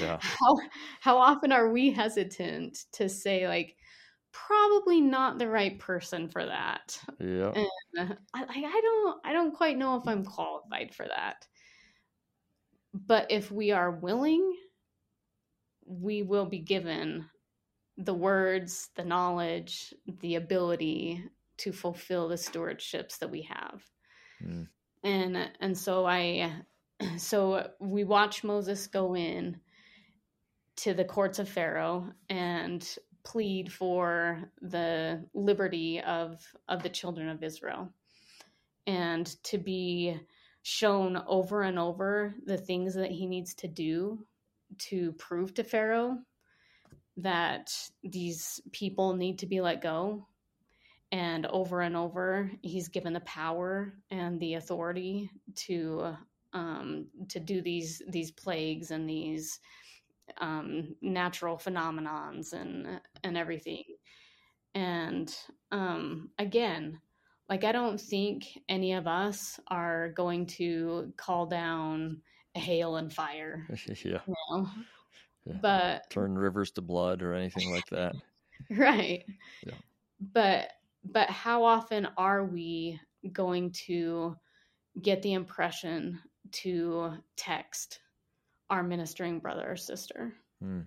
Yeah. 0.00 0.18
How 0.20 0.56
how 1.00 1.18
often 1.18 1.52
are 1.52 1.70
we 1.70 1.90
hesitant 1.92 2.84
to 2.92 3.08
say 3.08 3.46
like 3.46 3.76
probably 4.32 5.00
not 5.00 5.38
the 5.38 5.48
right 5.48 5.78
person 5.78 6.28
for 6.28 6.44
that? 6.46 6.98
yeah, 7.20 7.52
Uh, 7.98 8.14
I, 8.34 8.42
I 8.42 8.64
I 8.64 8.80
don't 8.82 9.20
I 9.26 9.32
don't 9.32 9.54
quite 9.54 9.76
know 9.76 9.96
if 9.96 10.08
I'm 10.08 10.24
qualified 10.24 10.94
for 10.94 11.06
that. 11.06 11.46
But 12.94 13.30
if 13.30 13.50
we 13.50 13.72
are 13.72 13.90
willing, 13.90 14.54
we 15.86 16.22
will 16.22 16.46
be 16.46 16.58
given 16.60 17.26
the 17.96 18.14
words, 18.14 18.90
the 18.96 19.04
knowledge, 19.04 19.92
the 20.20 20.36
ability 20.36 21.24
to 21.58 21.72
fulfill 21.72 22.28
the 22.28 22.36
stewardships 22.36 23.18
that 23.18 23.30
we 23.30 23.42
have. 23.42 23.84
Mm. 24.44 24.68
And 25.04 25.50
and 25.60 25.76
so 25.76 26.06
I 26.06 26.52
so 27.16 27.68
we 27.80 28.04
watch 28.04 28.44
Moses 28.44 28.86
go 28.86 29.14
in 29.14 29.58
to 30.76 30.94
the 30.94 31.04
courts 31.04 31.38
of 31.38 31.48
Pharaoh 31.48 32.10
and 32.28 32.96
plead 33.24 33.72
for 33.72 34.50
the 34.60 35.24
liberty 35.34 36.00
of 36.00 36.40
of 36.68 36.82
the 36.82 36.88
children 36.88 37.28
of 37.28 37.42
Israel 37.42 37.92
and 38.86 39.26
to 39.44 39.58
be 39.58 40.18
shown 40.62 41.22
over 41.26 41.62
and 41.62 41.78
over 41.78 42.34
the 42.46 42.56
things 42.56 42.94
that 42.94 43.10
he 43.10 43.26
needs 43.26 43.54
to 43.54 43.68
do 43.68 44.24
to 44.78 45.12
prove 45.12 45.54
to 45.54 45.64
Pharaoh 45.64 46.18
that 47.18 47.72
these 48.02 48.60
people 48.72 49.14
need 49.14 49.38
to 49.38 49.46
be 49.46 49.60
let 49.60 49.82
go 49.82 50.26
and 51.10 51.44
over 51.46 51.82
and 51.82 51.94
over 51.94 52.50
he's 52.62 52.88
given 52.88 53.12
the 53.12 53.20
power 53.20 53.92
and 54.10 54.40
the 54.40 54.54
authority 54.54 55.30
to 55.54 56.16
um, 56.52 57.06
to 57.28 57.40
do 57.40 57.62
these 57.62 58.02
these 58.08 58.30
plagues 58.30 58.90
and 58.90 59.08
these 59.08 59.60
um, 60.38 60.94
natural 61.00 61.56
phenomenons 61.56 62.52
and 62.52 63.00
and 63.22 63.36
everything. 63.36 63.84
And 64.74 65.34
um, 65.70 66.30
again, 66.38 67.00
like 67.48 67.64
I 67.64 67.72
don't 67.72 68.00
think 68.00 68.44
any 68.68 68.94
of 68.94 69.06
us 69.06 69.60
are 69.68 70.10
going 70.10 70.46
to 70.46 71.12
call 71.16 71.46
down 71.46 72.22
hail 72.54 72.96
and 72.96 73.12
fire, 73.12 73.66
yeah. 73.86 73.94
you 74.04 74.34
know. 74.50 74.68
Yeah. 75.44 75.60
But 75.60 76.04
Turn 76.10 76.36
rivers 76.36 76.72
to 76.72 76.82
blood 76.82 77.22
or 77.22 77.34
anything 77.34 77.70
like 77.70 77.88
that. 77.88 78.16
right. 78.70 79.24
Yeah. 79.62 79.78
But 80.20 80.72
but 81.04 81.30
how 81.30 81.64
often 81.64 82.06
are 82.16 82.46
we 82.46 83.00
going 83.32 83.72
to 83.72 84.36
get 85.00 85.22
the 85.22 85.34
impression 85.34 86.20
to 86.52 87.18
text 87.36 88.00
our 88.70 88.82
ministering 88.82 89.40
brother 89.40 89.70
or 89.70 89.76
sister? 89.76 90.36
Hmm. 90.60 90.82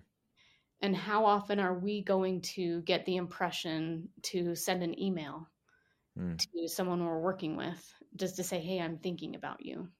And 0.80 0.96
how 0.96 1.24
often 1.26 1.58
are 1.58 1.78
we 1.78 2.02
going 2.02 2.40
to 2.42 2.80
get 2.82 3.04
the 3.04 3.16
impression 3.16 4.12
to 4.22 4.54
send 4.54 4.82
an 4.82 4.98
email 4.98 5.50
Hmm. 6.16 6.36
to 6.38 6.68
someone 6.68 7.04
we're 7.04 7.20
working 7.20 7.56
with 7.56 7.94
just 8.16 8.36
to 8.36 8.44
say, 8.44 8.60
hey, 8.60 8.80
I'm 8.80 8.98
thinking 8.98 9.34
about 9.36 9.64
you? 9.64 9.92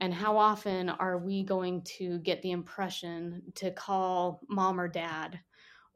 And 0.00 0.14
how 0.14 0.36
often 0.36 0.88
are 0.88 1.18
we 1.18 1.42
going 1.42 1.82
to 1.98 2.18
get 2.18 2.42
the 2.42 2.52
impression 2.52 3.42
to 3.56 3.70
call 3.70 4.40
mom 4.48 4.80
or 4.80 4.88
dad 4.88 5.40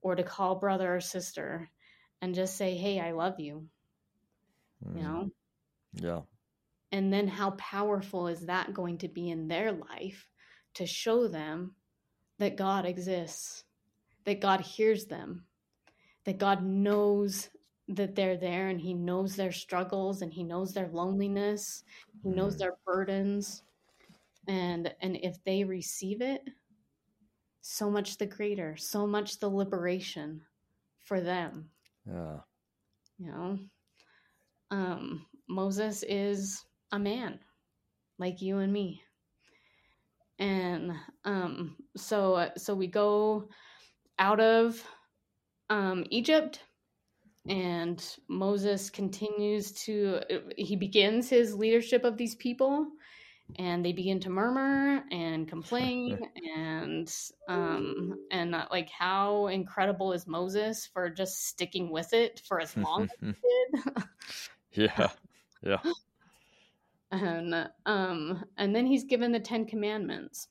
or 0.00 0.16
to 0.16 0.22
call 0.22 0.56
brother 0.56 0.96
or 0.96 1.00
sister 1.00 1.70
and 2.20 2.34
just 2.34 2.56
say, 2.56 2.74
hey, 2.74 2.98
I 3.00 3.12
love 3.12 3.38
you? 3.38 3.68
Hmm. 4.82 4.96
You 4.96 5.02
know? 5.04 5.30
Yeah. 5.94 6.20
And 6.90 7.12
then 7.12 7.28
how 7.28 7.50
powerful 7.52 8.26
is 8.26 8.46
that 8.46 8.74
going 8.74 8.98
to 8.98 9.08
be 9.08 9.30
in 9.30 9.48
their 9.48 9.72
life 9.72 10.28
to 10.74 10.86
show 10.86 11.28
them 11.28 11.74
that 12.38 12.56
God 12.56 12.84
exists, 12.84 13.64
that 14.24 14.40
God 14.40 14.60
hears 14.60 15.06
them, 15.06 15.44
that 16.24 16.38
God 16.38 16.64
knows 16.64 17.48
that 17.88 18.14
they're 18.14 18.36
there 18.36 18.68
and 18.68 18.80
He 18.80 18.94
knows 18.94 19.36
their 19.36 19.52
struggles 19.52 20.22
and 20.22 20.32
He 20.32 20.42
knows 20.42 20.72
their 20.72 20.88
loneliness, 20.88 21.84
He 22.22 22.30
knows 22.30 22.56
Mm. 22.56 22.58
their 22.58 22.76
burdens. 22.84 23.62
And 24.48 24.92
and 25.00 25.16
if 25.16 25.42
they 25.44 25.64
receive 25.64 26.20
it, 26.20 26.42
so 27.60 27.90
much 27.90 28.18
the 28.18 28.26
greater, 28.26 28.76
so 28.76 29.06
much 29.06 29.38
the 29.38 29.48
liberation 29.48 30.42
for 30.98 31.20
them. 31.20 31.70
Yeah. 32.06 32.38
you 33.18 33.26
know? 33.26 33.58
Um 34.70 35.26
moses 35.48 36.02
is 36.08 36.64
a 36.92 36.98
man 36.98 37.38
like 38.18 38.40
you 38.42 38.58
and 38.58 38.72
me. 38.72 39.02
And 40.38 40.92
um 41.24 41.76
so 41.96 42.50
so 42.56 42.74
we 42.74 42.86
go 42.86 43.48
out 44.18 44.40
of 44.40 44.82
um 45.70 46.04
egypt 46.10 46.60
and 47.48 48.16
moses 48.28 48.90
continues 48.90 49.72
to 49.72 50.20
he 50.56 50.76
begins 50.76 51.28
his 51.28 51.54
leadership 51.54 52.04
of 52.04 52.16
these 52.16 52.34
people 52.36 52.86
and 53.58 53.84
they 53.84 53.92
begin 53.92 54.20
to 54.20 54.30
murmur 54.30 55.02
and 55.10 55.48
complain 55.48 56.18
and 56.56 57.12
um 57.48 58.14
and 58.30 58.54
uh, 58.54 58.66
like 58.70 58.88
how 58.90 59.46
incredible 59.48 60.12
is 60.12 60.26
moses 60.26 60.88
for 60.92 61.10
just 61.10 61.46
sticking 61.46 61.90
with 61.90 62.12
it 62.12 62.40
for 62.46 62.60
as 62.60 62.76
long 62.76 63.04
as 63.04 63.10
he 63.20 63.26
did 63.26 64.04
yeah. 64.72 65.08
Yeah. 65.62 65.78
and 67.10 67.68
um 67.86 68.44
and 68.56 68.74
then 68.74 68.86
he's 68.86 69.04
given 69.04 69.32
the 69.32 69.40
10 69.40 69.66
commandments 69.66 70.48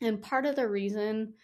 and 0.00 0.22
part 0.22 0.46
of 0.46 0.56
the 0.56 0.68
reason 0.68 1.34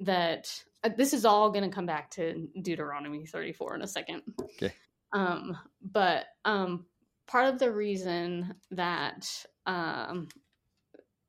that 0.00 0.52
uh, 0.84 0.90
this 0.96 1.12
is 1.12 1.24
all 1.24 1.50
going 1.50 1.68
to 1.68 1.74
come 1.74 1.86
back 1.86 2.10
to 2.12 2.48
deuteronomy 2.62 3.26
34 3.26 3.76
in 3.76 3.82
a 3.82 3.88
second 3.88 4.22
Okay. 4.40 4.72
um 5.12 5.56
but 5.82 6.26
um 6.44 6.84
part 7.28 7.46
of 7.46 7.58
the 7.58 7.70
reason 7.70 8.54
that 8.72 9.30
um 9.66 10.28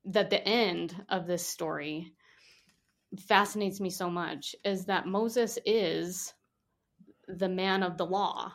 that 0.05 0.29
the 0.29 0.43
end 0.47 0.95
of 1.09 1.27
this 1.27 1.45
story 1.45 2.13
fascinates 3.27 3.79
me 3.79 3.89
so 3.89 4.09
much 4.09 4.55
is 4.63 4.85
that 4.85 5.07
moses 5.07 5.59
is 5.65 6.33
the 7.27 7.49
man 7.49 7.83
of 7.83 7.97
the 7.97 8.05
law 8.05 8.51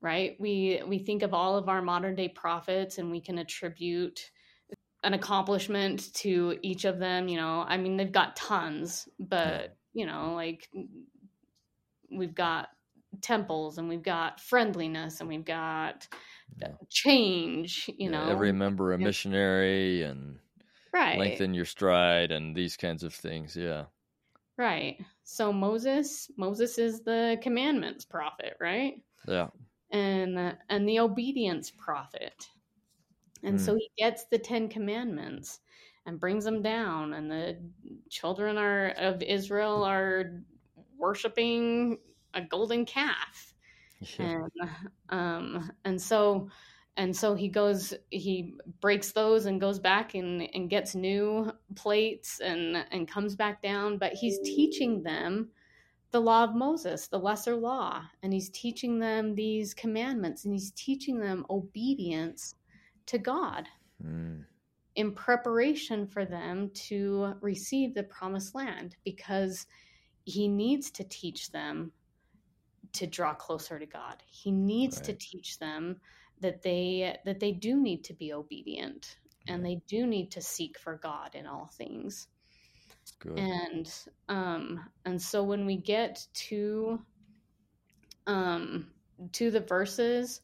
right? 0.00 0.36
We 0.38 0.82
we 0.86 0.98
think 0.98 1.22
of 1.22 1.34
all 1.34 1.56
of 1.56 1.68
our 1.68 1.82
modern 1.82 2.14
day 2.14 2.28
prophets 2.28 2.98
and 2.98 3.10
we 3.10 3.20
can 3.20 3.38
attribute 3.38 4.30
an 5.04 5.14
accomplishment 5.14 6.12
to 6.14 6.58
each 6.62 6.84
of 6.84 6.98
them, 6.98 7.28
you 7.28 7.36
know. 7.36 7.64
I 7.66 7.76
mean, 7.76 7.96
they've 7.96 8.10
got 8.10 8.36
tons, 8.36 9.08
but 9.18 9.76
you 9.92 10.06
know, 10.06 10.34
like 10.34 10.68
we've 12.10 12.34
got 12.34 12.68
temples 13.20 13.78
and 13.78 13.88
we've 13.88 14.02
got 14.02 14.40
friendliness 14.40 15.20
and 15.20 15.28
we've 15.28 15.44
got 15.44 16.06
yeah. 16.60 16.72
change, 16.88 17.90
you 17.98 18.10
know. 18.10 18.28
Every 18.28 18.52
member 18.52 18.92
a 18.92 18.98
missionary 18.98 20.02
and 20.02 20.38
right. 20.92 21.18
lengthen 21.18 21.54
your 21.54 21.64
stride 21.64 22.30
and 22.30 22.54
these 22.54 22.76
kinds 22.76 23.02
of 23.02 23.14
things, 23.14 23.56
yeah. 23.56 23.84
Right. 24.56 24.98
So 25.22 25.52
Moses, 25.52 26.30
Moses 26.36 26.78
is 26.78 27.00
the 27.02 27.38
commandments 27.42 28.04
prophet, 28.04 28.56
right? 28.60 29.00
Yeah. 29.26 29.48
And 29.92 30.56
and 30.68 30.88
the 30.88 30.98
obedience 30.98 31.70
prophet. 31.70 32.48
And 33.44 33.58
mm. 33.58 33.60
so 33.60 33.76
he 33.76 33.88
gets 33.96 34.24
the 34.24 34.38
10 34.38 34.68
commandments 34.68 35.60
and 36.06 36.18
brings 36.18 36.44
them 36.44 36.60
down 36.60 37.12
and 37.12 37.30
the 37.30 37.56
children 38.10 38.58
are 38.58 38.88
of 38.98 39.22
Israel 39.22 39.84
are 39.84 40.42
worshiping 40.98 41.98
a 42.34 42.40
golden 42.40 42.84
calf. 42.84 43.47
Yeah. 44.00 44.46
And 44.60 44.70
um 45.08 45.70
and 45.84 46.00
so 46.00 46.48
and 46.98 47.16
so 47.16 47.34
he 47.34 47.48
goes 47.48 47.94
he 48.10 48.56
breaks 48.80 49.12
those 49.12 49.46
and 49.46 49.60
goes 49.60 49.78
back 49.78 50.14
and, 50.14 50.46
and 50.52 50.68
gets 50.68 50.94
new 50.94 51.50
plates 51.76 52.40
and 52.40 52.84
and 52.90 53.08
comes 53.08 53.34
back 53.34 53.62
down 53.62 53.96
but 53.96 54.12
he's 54.12 54.38
teaching 54.40 55.02
them 55.02 55.48
the 56.10 56.20
law 56.20 56.44
of 56.44 56.54
moses 56.54 57.06
the 57.06 57.18
lesser 57.18 57.54
law 57.54 58.02
and 58.22 58.32
he's 58.32 58.50
teaching 58.50 58.98
them 58.98 59.34
these 59.34 59.72
commandments 59.72 60.44
and 60.44 60.52
he's 60.52 60.72
teaching 60.72 61.18
them 61.20 61.46
obedience 61.48 62.56
to 63.06 63.16
god 63.16 63.66
mm. 64.04 64.44
in 64.96 65.12
preparation 65.12 66.06
for 66.06 66.24
them 66.24 66.70
to 66.74 67.32
receive 67.40 67.94
the 67.94 68.02
promised 68.02 68.54
land 68.54 68.96
because 69.04 69.66
he 70.24 70.48
needs 70.48 70.90
to 70.90 71.04
teach 71.04 71.52
them 71.52 71.92
to 72.98 73.06
draw 73.06 73.34
closer 73.34 73.78
to 73.78 73.86
god 73.86 74.22
he 74.26 74.50
needs 74.50 74.96
right. 74.96 75.04
to 75.04 75.12
teach 75.14 75.58
them 75.58 75.96
that 76.40 76.62
they 76.62 77.16
that 77.24 77.40
they 77.40 77.52
do 77.52 77.80
need 77.80 78.04
to 78.04 78.14
be 78.14 78.32
obedient 78.32 79.16
and 79.48 79.64
they 79.64 79.80
do 79.88 80.06
need 80.06 80.30
to 80.32 80.42
seek 80.42 80.78
for 80.78 80.96
God 80.96 81.34
in 81.34 81.46
all 81.46 81.70
things. 81.72 82.28
Good. 83.18 83.38
And 83.38 83.92
um 84.28 84.80
and 85.04 85.20
so 85.20 85.42
when 85.42 85.66
we 85.66 85.76
get 85.76 86.26
to 86.34 87.00
um 88.26 88.88
to 89.32 89.50
the 89.50 89.60
verses 89.60 90.42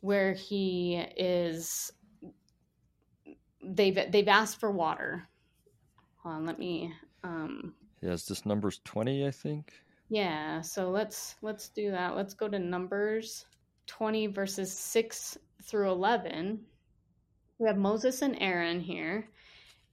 where 0.00 0.32
he 0.32 0.96
is 1.16 1.92
they've 3.62 3.98
they've 4.10 4.28
asked 4.28 4.60
for 4.60 4.70
water. 4.70 5.28
Hold 6.22 6.36
on, 6.36 6.46
let 6.46 6.58
me 6.58 6.92
um 7.24 7.74
Yeah, 8.00 8.12
is 8.12 8.26
this 8.26 8.46
numbers 8.46 8.80
20, 8.84 9.26
I 9.26 9.30
think? 9.30 9.72
Yeah, 10.08 10.60
so 10.60 10.90
let's 10.90 11.36
let's 11.42 11.68
do 11.68 11.90
that. 11.90 12.16
Let's 12.16 12.34
go 12.34 12.48
to 12.48 12.58
numbers 12.58 13.46
20 13.86 14.28
verses 14.28 14.76
6 14.76 15.38
through 15.62 15.90
11 15.90 16.60
we 17.58 17.68
have 17.68 17.76
moses 17.76 18.22
and 18.22 18.36
aaron 18.40 18.80
here 18.80 19.28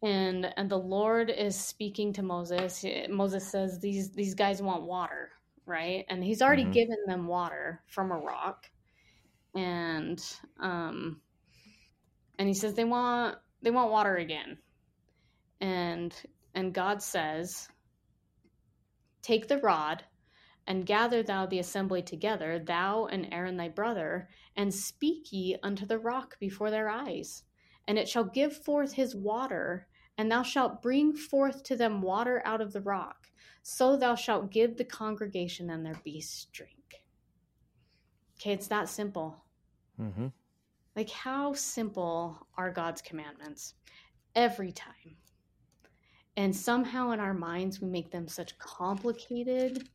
and 0.02 0.52
and 0.58 0.70
the 0.70 0.78
lord 0.78 1.30
is 1.30 1.56
speaking 1.56 2.14
to 2.14 2.22
moses 2.22 2.84
moses 3.10 3.50
says 3.50 3.80
these 3.80 4.12
these 4.12 4.36
guys 4.36 4.62
want 4.62 4.84
water 4.84 5.30
right 5.66 6.06
and 6.10 6.24
he's 6.24 6.42
already 6.42 6.64
mm-hmm. 6.64 6.72
given 6.72 6.98
them 7.08 7.28
water 7.28 7.82
from 7.88 8.12
a 8.12 8.18
rock 8.18 8.70
and 9.56 10.22
um 10.60 11.22
and 12.38 12.48
he 12.48 12.54
says 12.54 12.74
they 12.74 12.84
want 12.84 13.38
they 13.62 13.72
want 13.72 13.92
water 13.92 14.18
again 14.18 14.58
and 15.62 16.14
and 16.54 16.74
god 16.74 17.02
says 17.02 17.68
take 19.22 19.48
the 19.48 19.60
rod 19.60 20.04
and 20.68 20.86
gather 20.86 21.24
thou 21.24 21.46
the 21.46 21.60
assembly 21.60 22.02
together, 22.02 22.60
thou 22.60 23.06
and 23.06 23.28
Aaron 23.32 23.58
thy 23.58 23.70
brother, 23.70 24.30
and 24.56 24.74
speak 24.74 25.32
ye 25.32 25.58
unto 25.62 25.86
the 25.86 26.00
rock 26.00 26.38
before 26.40 26.72
their 26.72 26.90
eyes. 26.90 27.44
And 27.88 27.98
it 27.98 28.08
shall 28.08 28.24
give 28.24 28.56
forth 28.56 28.94
his 28.94 29.16
water, 29.16 29.88
and 30.18 30.32
thou 30.32 30.44
shalt 30.44 30.82
bring 30.82 31.14
forth 31.14 31.64
to 31.64 31.76
them 31.76 32.02
water 32.02 32.42
out 32.46 32.62
of 32.62 32.72
the 32.72 32.82
rock. 32.82 33.28
So 33.62 33.98
thou 33.98 34.16
shalt 34.16 34.52
give 34.52 34.78
the 34.78 34.86
congregation 34.86 35.70
and 35.70 35.86
their 35.86 36.00
beasts 36.04 36.46
drink. 36.52 37.04
Okay, 38.40 38.52
it's 38.52 38.68
that 38.68 38.90
simple. 38.90 39.44
Mm-hmm. 40.00 40.28
Like, 40.96 41.10
how 41.10 41.54
simple 41.54 42.48
are 42.58 42.72
God's 42.72 43.02
commandments? 43.02 43.74
Every 44.36 44.72
time. 44.72 45.18
And 46.36 46.56
somehow 46.56 47.12
in 47.12 47.20
our 47.20 47.34
minds, 47.34 47.82
we 47.82 47.88
make 47.88 48.12
them 48.12 48.28
such 48.28 48.58
complicated 48.58 49.90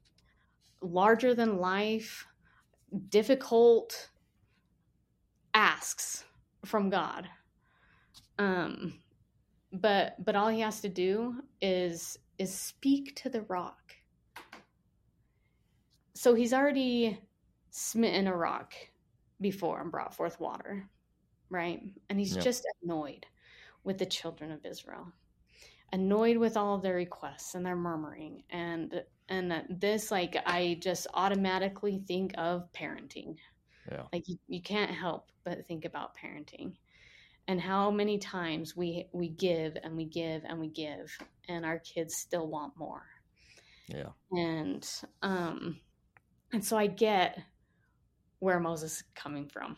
larger 0.81 1.35
than 1.35 1.59
life, 1.59 2.27
difficult 3.09 4.11
asks 5.55 6.25
from 6.65 6.91
God. 6.91 7.29
Um, 8.39 8.95
but 9.73 10.25
but 10.25 10.37
all 10.37 10.49
he 10.49 10.61
has 10.61 10.81
to 10.81 10.89
do 10.89 11.43
is 11.61 12.19
is 12.39 12.55
speak 12.55 13.17
to 13.17 13.29
the 13.29 13.43
rock. 13.43 13.95
So 16.15 16.35
he's 16.35 16.53
already 16.53 17.21
smitten 17.71 18.27
a 18.27 18.37
rock 18.37 18.75
before 19.41 19.81
and 19.81 19.91
brought 19.91 20.15
forth 20.15 20.41
water, 20.41 20.89
right? 21.51 21.83
And 22.09 22.19
he's 22.19 22.35
yep. 22.35 22.45
just 22.45 22.67
annoyed 22.83 23.27
with 23.85 23.99
the 23.99 24.07
children 24.07 24.51
of 24.51 24.65
Israel, 24.65 25.13
annoyed 25.93 26.37
with 26.37 26.57
all 26.57 26.75
of 26.75 26.83
their 26.83 26.97
requests 26.97 27.55
and 27.55 27.65
their 27.65 27.77
murmuring 27.77 28.43
and 28.51 29.03
and 29.29 29.65
this 29.69 30.11
like 30.11 30.37
i 30.47 30.79
just 30.81 31.07
automatically 31.15 32.03
think 32.07 32.33
of 32.39 32.71
parenting. 32.73 33.37
Yeah. 33.91 34.03
Like 34.13 34.29
you, 34.29 34.39
you 34.49 34.63
can't 34.63 34.91
help 34.91 35.31
but 35.45 35.67
think 35.67 35.85
about 35.85 36.17
parenting 36.17 36.75
and 37.47 37.61
how 37.61 37.91
many 37.91 38.19
times 38.19 38.77
we 38.77 39.09
we 39.13 39.31
give 39.31 39.77
and 39.83 39.97
we 39.97 40.05
give 40.05 40.43
and 40.45 40.61
we 40.61 40.69
give 40.69 41.17
and 41.49 41.65
our 41.65 41.79
kids 41.79 42.17
still 42.17 42.47
want 42.47 42.75
more. 42.77 43.07
Yeah. 43.89 44.11
And 44.33 44.87
um 45.23 45.81
and 46.53 46.65
so 46.65 46.77
i 46.77 46.87
get 46.87 47.39
where 48.41 48.61
moses 48.61 48.99
is 48.99 49.05
coming 49.15 49.49
from. 49.49 49.77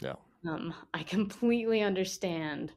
Yeah. 0.00 0.16
Um 0.46 0.74
i 0.92 1.02
completely 1.02 1.82
understand 1.82 2.72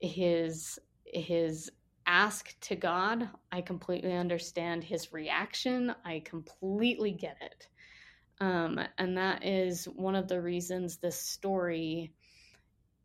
his 0.00 0.78
his 1.06 1.70
ask 2.14 2.54
to 2.60 2.76
God, 2.76 3.28
I 3.50 3.60
completely 3.60 4.12
understand 4.12 4.84
his 4.84 5.12
reaction. 5.12 5.92
I 6.04 6.22
completely 6.24 7.10
get 7.10 7.36
it. 7.40 7.66
Um, 8.40 8.78
and 8.98 9.18
that 9.18 9.44
is 9.44 9.86
one 9.86 10.14
of 10.14 10.28
the 10.28 10.40
reasons 10.40 10.96
this 10.96 11.20
story 11.20 12.12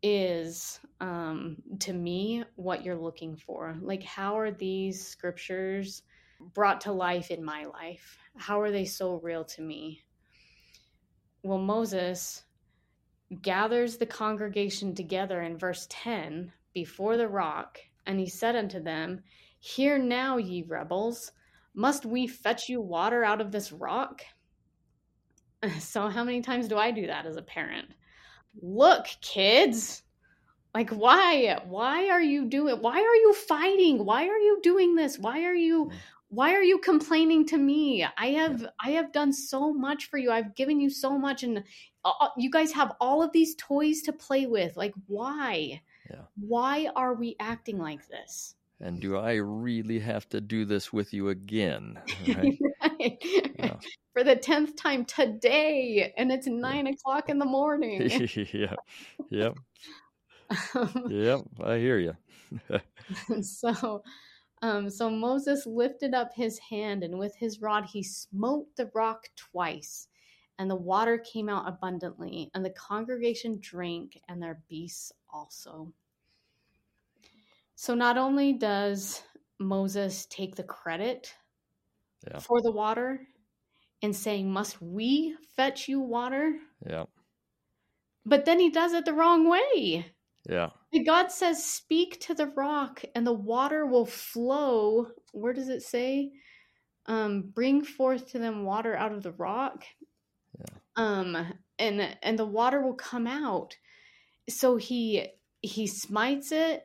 is, 0.00 0.78
um, 1.00 1.56
to 1.80 1.92
me, 1.92 2.44
what 2.54 2.84
you're 2.84 2.94
looking 2.94 3.34
for. 3.34 3.76
Like, 3.82 4.04
how 4.04 4.38
are 4.38 4.52
these 4.52 5.04
scriptures 5.04 6.02
brought 6.54 6.80
to 6.82 6.92
life 6.92 7.32
in 7.32 7.44
my 7.44 7.64
life? 7.64 8.16
How 8.36 8.60
are 8.60 8.70
they 8.70 8.84
so 8.84 9.16
real 9.16 9.44
to 9.44 9.60
me? 9.60 10.02
Well, 11.42 11.58
Moses 11.58 12.44
gathers 13.42 13.96
the 13.96 14.06
congregation 14.06 14.94
together 14.94 15.42
in 15.42 15.58
verse 15.58 15.88
10 15.90 16.52
before 16.72 17.16
the 17.16 17.28
rock 17.28 17.80
and 18.10 18.18
he 18.18 18.28
said 18.28 18.56
unto 18.56 18.82
them, 18.82 19.22
Hear 19.60 19.96
now, 19.96 20.36
ye 20.36 20.64
rebels, 20.66 21.30
must 21.74 22.04
we 22.04 22.26
fetch 22.26 22.68
you 22.68 22.80
water 22.80 23.22
out 23.22 23.40
of 23.40 23.52
this 23.52 23.72
rock? 23.72 24.22
So, 25.78 26.08
how 26.08 26.24
many 26.24 26.40
times 26.40 26.68
do 26.68 26.78
I 26.78 26.90
do 26.90 27.06
that 27.06 27.26
as 27.26 27.36
a 27.36 27.42
parent? 27.42 27.88
Look, 28.62 29.06
kids, 29.20 30.02
like 30.74 30.88
why 30.88 31.60
why 31.66 32.08
are 32.08 32.22
you 32.22 32.46
doing 32.46 32.76
why 32.76 32.98
are 32.98 33.16
you 33.16 33.34
fighting? 33.34 34.04
Why 34.06 34.26
are 34.26 34.38
you 34.38 34.58
doing 34.62 34.94
this? 34.94 35.18
Why 35.18 35.44
are 35.44 35.54
you 35.54 35.84
mm. 35.86 35.92
why 36.30 36.54
are 36.54 36.62
you 36.62 36.78
complaining 36.78 37.46
to 37.48 37.58
me? 37.58 38.06
I 38.16 38.28
have 38.28 38.66
i 38.82 38.90
have 38.92 39.12
done 39.12 39.34
so 39.34 39.72
much 39.72 40.08
for 40.08 40.16
you. 40.16 40.30
I've 40.32 40.56
given 40.56 40.80
you 40.80 40.88
so 40.88 41.18
much. 41.18 41.42
And 41.42 41.62
uh, 42.06 42.28
you 42.38 42.50
guys 42.50 42.72
have 42.72 42.94
all 43.00 43.22
of 43.22 43.32
these 43.32 43.54
toys 43.56 44.00
to 44.02 44.14
play 44.14 44.46
with. 44.46 44.78
Like 44.78 44.94
why 45.06 45.82
yeah. 46.10 46.22
Why 46.36 46.88
are 46.96 47.14
we 47.14 47.36
acting 47.38 47.78
like 47.78 48.06
this? 48.08 48.56
And 48.82 48.98
do 48.98 49.16
I 49.16 49.34
really 49.34 49.98
have 49.98 50.26
to 50.30 50.40
do 50.40 50.64
this 50.64 50.92
with 50.92 51.12
you 51.12 51.28
again? 51.28 51.98
Right? 52.26 52.58
right. 52.82 53.18
Yeah. 53.58 53.76
For 54.12 54.24
the 54.24 54.34
tenth 54.34 54.74
time 54.74 55.04
today, 55.04 56.12
and 56.16 56.32
it's 56.32 56.46
nine 56.46 56.86
yeah. 56.86 56.92
o'clock 56.92 57.28
in 57.28 57.38
the 57.38 57.44
morning. 57.44 58.10
yeah. 58.52 58.74
Yep. 59.30 59.58
Um, 60.74 61.04
yep. 61.08 61.40
I 61.62 61.78
hear 61.78 61.98
you. 61.98 62.16
so, 63.42 64.02
um, 64.62 64.90
so 64.90 65.08
Moses 65.08 65.64
lifted 65.64 66.12
up 66.12 66.34
his 66.34 66.58
hand, 66.58 67.04
and 67.04 67.18
with 67.18 67.36
his 67.36 67.60
rod 67.60 67.84
he 67.84 68.02
smote 68.02 68.66
the 68.76 68.90
rock 68.94 69.28
twice, 69.36 70.08
and 70.58 70.68
the 70.68 70.74
water 70.74 71.18
came 71.18 71.48
out 71.48 71.68
abundantly, 71.68 72.50
and 72.54 72.64
the 72.64 72.70
congregation 72.70 73.58
drank, 73.60 74.20
and 74.28 74.42
their 74.42 74.60
beasts 74.68 75.12
also. 75.32 75.92
So 77.80 77.94
not 77.94 78.18
only 78.18 78.52
does 78.52 79.22
Moses 79.58 80.26
take 80.26 80.54
the 80.54 80.62
credit 80.62 81.34
Yeah. 82.28 82.38
for 82.38 82.60
the 82.60 82.70
water 82.70 83.26
and 84.02 84.14
saying, 84.14 84.52
Must 84.52 84.82
we 84.82 85.34
fetch 85.56 85.88
you 85.88 85.98
water? 86.02 86.58
Yeah. 86.86 87.06
But 88.26 88.44
then 88.44 88.60
he 88.60 88.68
does 88.68 88.92
it 88.92 89.06
the 89.06 89.14
wrong 89.14 89.48
way. 89.48 90.12
Yeah. 90.46 90.72
God 91.06 91.32
says, 91.32 91.64
Speak 91.64 92.20
to 92.20 92.34
the 92.34 92.48
rock, 92.48 93.02
and 93.14 93.26
the 93.26 93.32
water 93.32 93.86
will 93.86 94.04
flow. 94.04 95.12
Where 95.32 95.54
does 95.54 95.70
it 95.70 95.80
say? 95.80 96.32
Um, 97.06 97.50
bring 97.54 97.82
forth 97.82 98.30
to 98.32 98.38
them 98.38 98.64
water 98.64 98.94
out 98.94 99.12
of 99.12 99.22
the 99.22 99.32
rock. 99.32 99.84
Yeah. 100.58 100.76
Um, 100.96 101.54
and 101.78 102.14
and 102.22 102.38
the 102.38 102.44
water 102.44 102.82
will 102.82 102.92
come 102.92 103.26
out. 103.26 103.74
So 104.50 104.76
he 104.76 105.28
he 105.62 105.86
smites 105.86 106.52
it. 106.52 106.84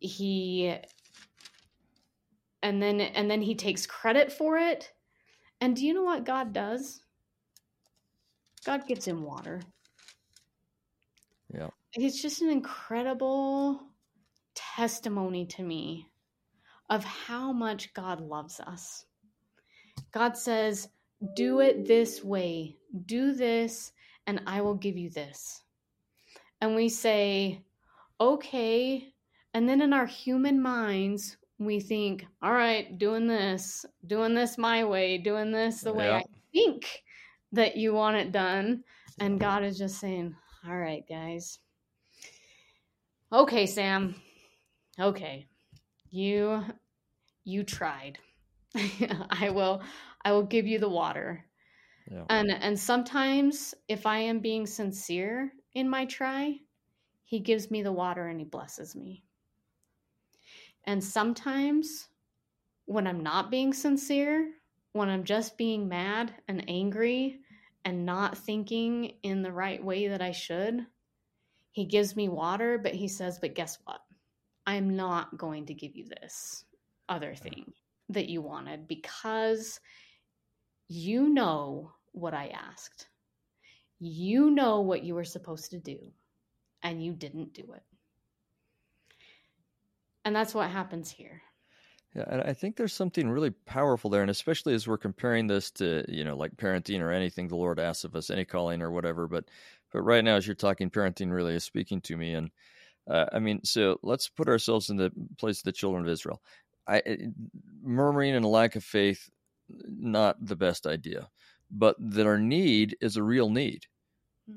He 0.00 0.74
and 2.62 2.82
then 2.82 3.00
and 3.00 3.30
then 3.30 3.42
he 3.42 3.54
takes 3.54 3.86
credit 3.86 4.32
for 4.32 4.58
it. 4.58 4.92
And 5.60 5.76
do 5.76 5.86
you 5.86 5.94
know 5.94 6.04
what 6.04 6.24
God 6.24 6.52
does? 6.52 7.00
God 8.64 8.86
gives 8.86 9.06
him 9.06 9.22
water. 9.22 9.60
Yeah. 11.52 11.68
It's 11.94 12.20
just 12.20 12.42
an 12.42 12.50
incredible 12.50 13.80
testimony 14.54 15.46
to 15.46 15.62
me 15.62 16.06
of 16.88 17.04
how 17.04 17.52
much 17.52 17.94
God 17.94 18.20
loves 18.20 18.60
us. 18.60 19.04
God 20.12 20.36
says, 20.36 20.88
Do 21.34 21.60
it 21.60 21.86
this 21.86 22.22
way, 22.22 22.76
do 23.06 23.32
this, 23.32 23.92
and 24.26 24.42
I 24.46 24.60
will 24.60 24.74
give 24.74 24.96
you 24.96 25.10
this. 25.10 25.62
And 26.60 26.74
we 26.74 26.88
say, 26.88 27.64
Okay. 28.20 29.12
And 29.54 29.68
then 29.68 29.80
in 29.80 29.92
our 29.92 30.06
human 30.06 30.60
minds, 30.62 31.36
we 31.58 31.80
think, 31.80 32.26
All 32.42 32.52
right, 32.52 32.98
doing 32.98 33.26
this, 33.26 33.84
doing 34.06 34.34
this 34.34 34.58
my 34.58 34.84
way, 34.84 35.18
doing 35.18 35.52
this 35.52 35.80
the 35.80 35.92
way 35.92 36.06
Yeah. 36.06 36.18
I 36.18 36.24
think 36.52 37.02
that 37.52 37.76
you 37.76 37.92
want 37.92 38.16
it 38.16 38.32
done. 38.32 38.84
And 39.18 39.40
God 39.40 39.62
is 39.64 39.78
just 39.78 39.98
saying, 40.00 40.34
All 40.66 40.76
right, 40.76 41.04
guys. 41.08 41.58
Okay, 43.32 43.66
Sam. 43.66 44.14
Okay. 44.98 45.46
You 46.10 46.64
you 47.44 47.62
tried. 47.64 48.18
I 49.30 49.50
will 49.50 49.82
I 50.24 50.32
will 50.32 50.44
give 50.44 50.66
you 50.66 50.78
the 50.78 50.88
water. 50.88 51.44
Yeah. 52.10 52.24
And 52.28 52.50
and 52.50 52.78
sometimes 52.78 53.74
if 53.88 54.06
I 54.06 54.18
am 54.18 54.40
being 54.40 54.66
sincere 54.66 55.52
in 55.74 55.88
my 55.88 56.06
try, 56.06 56.56
he 57.24 57.38
gives 57.38 57.70
me 57.70 57.82
the 57.82 57.92
water 57.92 58.26
and 58.26 58.40
he 58.40 58.44
blesses 58.44 58.96
me. 58.96 59.22
And 60.84 61.02
sometimes 61.02 62.08
when 62.86 63.06
I'm 63.06 63.22
not 63.22 63.50
being 63.50 63.72
sincere, 63.72 64.50
when 64.92 65.08
I'm 65.08 65.24
just 65.24 65.56
being 65.56 65.88
mad 65.88 66.34
and 66.48 66.64
angry 66.68 67.40
and 67.84 68.04
not 68.04 68.36
thinking 68.36 69.12
in 69.22 69.42
the 69.42 69.52
right 69.52 69.82
way 69.82 70.08
that 70.08 70.22
I 70.22 70.32
should, 70.32 70.86
he 71.72 71.84
gives 71.84 72.16
me 72.16 72.28
water, 72.28 72.78
but 72.78 72.94
he 72.94 73.08
says, 73.08 73.38
But 73.38 73.54
guess 73.54 73.78
what? 73.84 74.00
I'm 74.66 74.96
not 74.96 75.36
going 75.36 75.66
to 75.66 75.74
give 75.74 75.96
you 75.96 76.06
this 76.06 76.64
other 77.08 77.32
uh-huh. 77.32 77.42
thing 77.42 77.72
that 78.08 78.28
you 78.28 78.42
wanted 78.42 78.88
because 78.88 79.80
you 80.88 81.28
know 81.28 81.92
what 82.12 82.34
I 82.34 82.48
asked. 82.48 83.06
You 84.00 84.50
know 84.50 84.80
what 84.80 85.04
you 85.04 85.14
were 85.14 85.24
supposed 85.24 85.70
to 85.70 85.78
do, 85.78 85.98
and 86.82 87.04
you 87.04 87.12
didn't 87.12 87.52
do 87.52 87.72
it. 87.74 87.82
And 90.30 90.36
that's 90.36 90.54
what 90.54 90.70
happens 90.70 91.10
here. 91.10 91.42
Yeah, 92.14 92.22
and 92.28 92.40
I 92.42 92.52
think 92.52 92.76
there's 92.76 92.92
something 92.92 93.28
really 93.28 93.50
powerful 93.50 94.10
there, 94.10 94.22
and 94.22 94.30
especially 94.30 94.74
as 94.74 94.86
we're 94.86 94.96
comparing 94.96 95.48
this 95.48 95.72
to, 95.72 96.04
you 96.06 96.22
know, 96.22 96.36
like 96.36 96.56
parenting 96.56 97.00
or 97.00 97.10
anything 97.10 97.48
the 97.48 97.56
Lord 97.56 97.80
asks 97.80 98.04
of 98.04 98.14
us, 98.14 98.30
any 98.30 98.44
calling 98.44 98.80
or 98.80 98.92
whatever. 98.92 99.26
But, 99.26 99.46
but 99.92 100.02
right 100.02 100.22
now, 100.22 100.36
as 100.36 100.46
you're 100.46 100.54
talking, 100.54 100.88
parenting 100.88 101.32
really 101.32 101.56
is 101.56 101.64
speaking 101.64 102.00
to 102.02 102.16
me. 102.16 102.34
And 102.34 102.52
uh, 103.10 103.24
I 103.32 103.40
mean, 103.40 103.64
so 103.64 103.98
let's 104.04 104.28
put 104.28 104.46
ourselves 104.46 104.88
in 104.88 104.98
the 104.98 105.10
place 105.36 105.58
of 105.58 105.64
the 105.64 105.72
children 105.72 106.04
of 106.04 106.08
Israel. 106.08 106.40
I 106.86 107.02
murmuring 107.82 108.36
and 108.36 108.44
a 108.44 108.48
lack 108.48 108.76
of 108.76 108.84
faith, 108.84 109.28
not 109.68 110.36
the 110.46 110.54
best 110.54 110.86
idea, 110.86 111.28
but 111.72 111.96
that 111.98 112.28
our 112.28 112.38
need 112.38 112.96
is 113.00 113.16
a 113.16 113.24
real 113.24 113.50
need. 113.50 113.86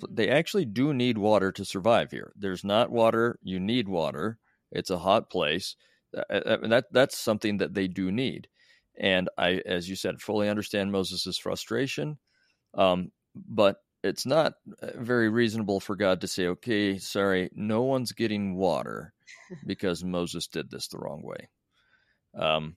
They 0.08 0.30
actually 0.30 0.66
do 0.66 0.94
need 0.94 1.18
water 1.18 1.52
to 1.52 1.66
survive 1.66 2.12
here. 2.12 2.32
There's 2.36 2.64
not 2.64 2.92
water; 2.92 3.40
you 3.42 3.60
need 3.60 3.88
water. 3.88 4.38
It's 4.74 4.90
a 4.90 4.98
hot 4.98 5.30
place 5.30 5.76
that 6.14 6.86
that's 6.92 7.18
something 7.18 7.58
that 7.58 7.74
they 7.74 7.88
do 7.88 8.12
need. 8.12 8.48
And 9.00 9.30
i 9.38 9.62
as 9.66 9.90
you 9.90 9.96
said 9.96 10.22
fully 10.22 10.50
understand 10.50 10.92
moses's 10.92 11.38
frustration 11.38 12.18
um, 12.76 13.12
but 13.36 13.78
it's 14.04 14.26
not 14.26 14.54
very 14.96 15.30
reasonable 15.30 15.80
for 15.80 15.96
god 15.96 16.22
to 16.22 16.28
say 16.28 16.48
okay 16.48 17.00
sorry 17.00 17.50
no 17.56 17.82
one's 17.82 18.12
getting 18.12 18.56
water 18.56 19.14
because 19.66 20.04
moses 20.04 20.48
did 20.48 20.70
this 20.70 20.88
the 20.90 21.00
wrong 21.00 21.24
way. 21.24 21.50
Um, 22.38 22.76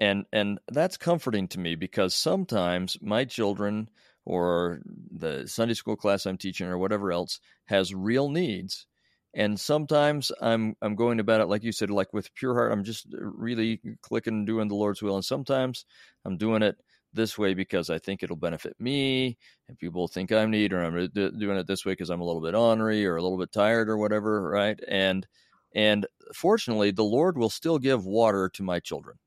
and 0.00 0.24
and 0.32 0.58
that's 0.68 0.96
comforting 0.96 1.48
to 1.48 1.60
me 1.60 1.74
because 1.74 2.14
sometimes 2.14 2.96
my 3.02 3.24
children 3.24 3.88
or 4.24 4.80
the 5.10 5.46
sunday 5.46 5.74
school 5.74 5.96
class 5.96 6.24
i'm 6.24 6.38
teaching 6.38 6.66
or 6.66 6.78
whatever 6.78 7.12
else 7.12 7.40
has 7.66 7.94
real 7.94 8.28
needs 8.28 8.86
and 9.34 9.58
sometimes 9.58 10.30
i'm 10.40 10.76
i'm 10.82 10.94
going 10.94 11.20
about 11.20 11.40
it 11.40 11.46
like 11.46 11.62
you 11.62 11.72
said 11.72 11.90
like 11.90 12.12
with 12.12 12.34
pure 12.34 12.54
heart 12.54 12.72
i'm 12.72 12.84
just 12.84 13.06
uh, 13.14 13.18
really 13.20 13.80
clicking 14.02 14.34
and 14.34 14.46
doing 14.46 14.68
the 14.68 14.74
lord's 14.74 15.02
will 15.02 15.16
and 15.16 15.24
sometimes 15.24 15.84
i'm 16.24 16.36
doing 16.36 16.62
it 16.62 16.76
this 17.14 17.36
way 17.36 17.54
because 17.54 17.90
i 17.90 17.98
think 17.98 18.22
it'll 18.22 18.36
benefit 18.36 18.74
me 18.78 19.36
and 19.68 19.78
people 19.78 20.08
think 20.08 20.32
i'm 20.32 20.50
neat 20.50 20.72
or 20.72 20.82
i'm 20.82 20.96
uh, 20.96 21.06
doing 21.38 21.56
it 21.56 21.66
this 21.66 21.84
way 21.84 21.92
because 21.92 22.10
i'm 22.10 22.20
a 22.20 22.24
little 22.24 22.42
bit 22.42 22.54
ornery 22.54 23.06
or 23.06 23.16
a 23.16 23.22
little 23.22 23.38
bit 23.38 23.52
tired 23.52 23.88
or 23.88 23.96
whatever 23.96 24.42
right? 24.48 24.78
And 24.88 25.26
and 25.74 26.06
fortunately 26.34 26.90
the 26.90 27.04
lord 27.04 27.38
will 27.38 27.50
still 27.50 27.78
give 27.78 28.04
water 28.04 28.50
to 28.50 28.62
my 28.62 28.80
children 28.80 29.18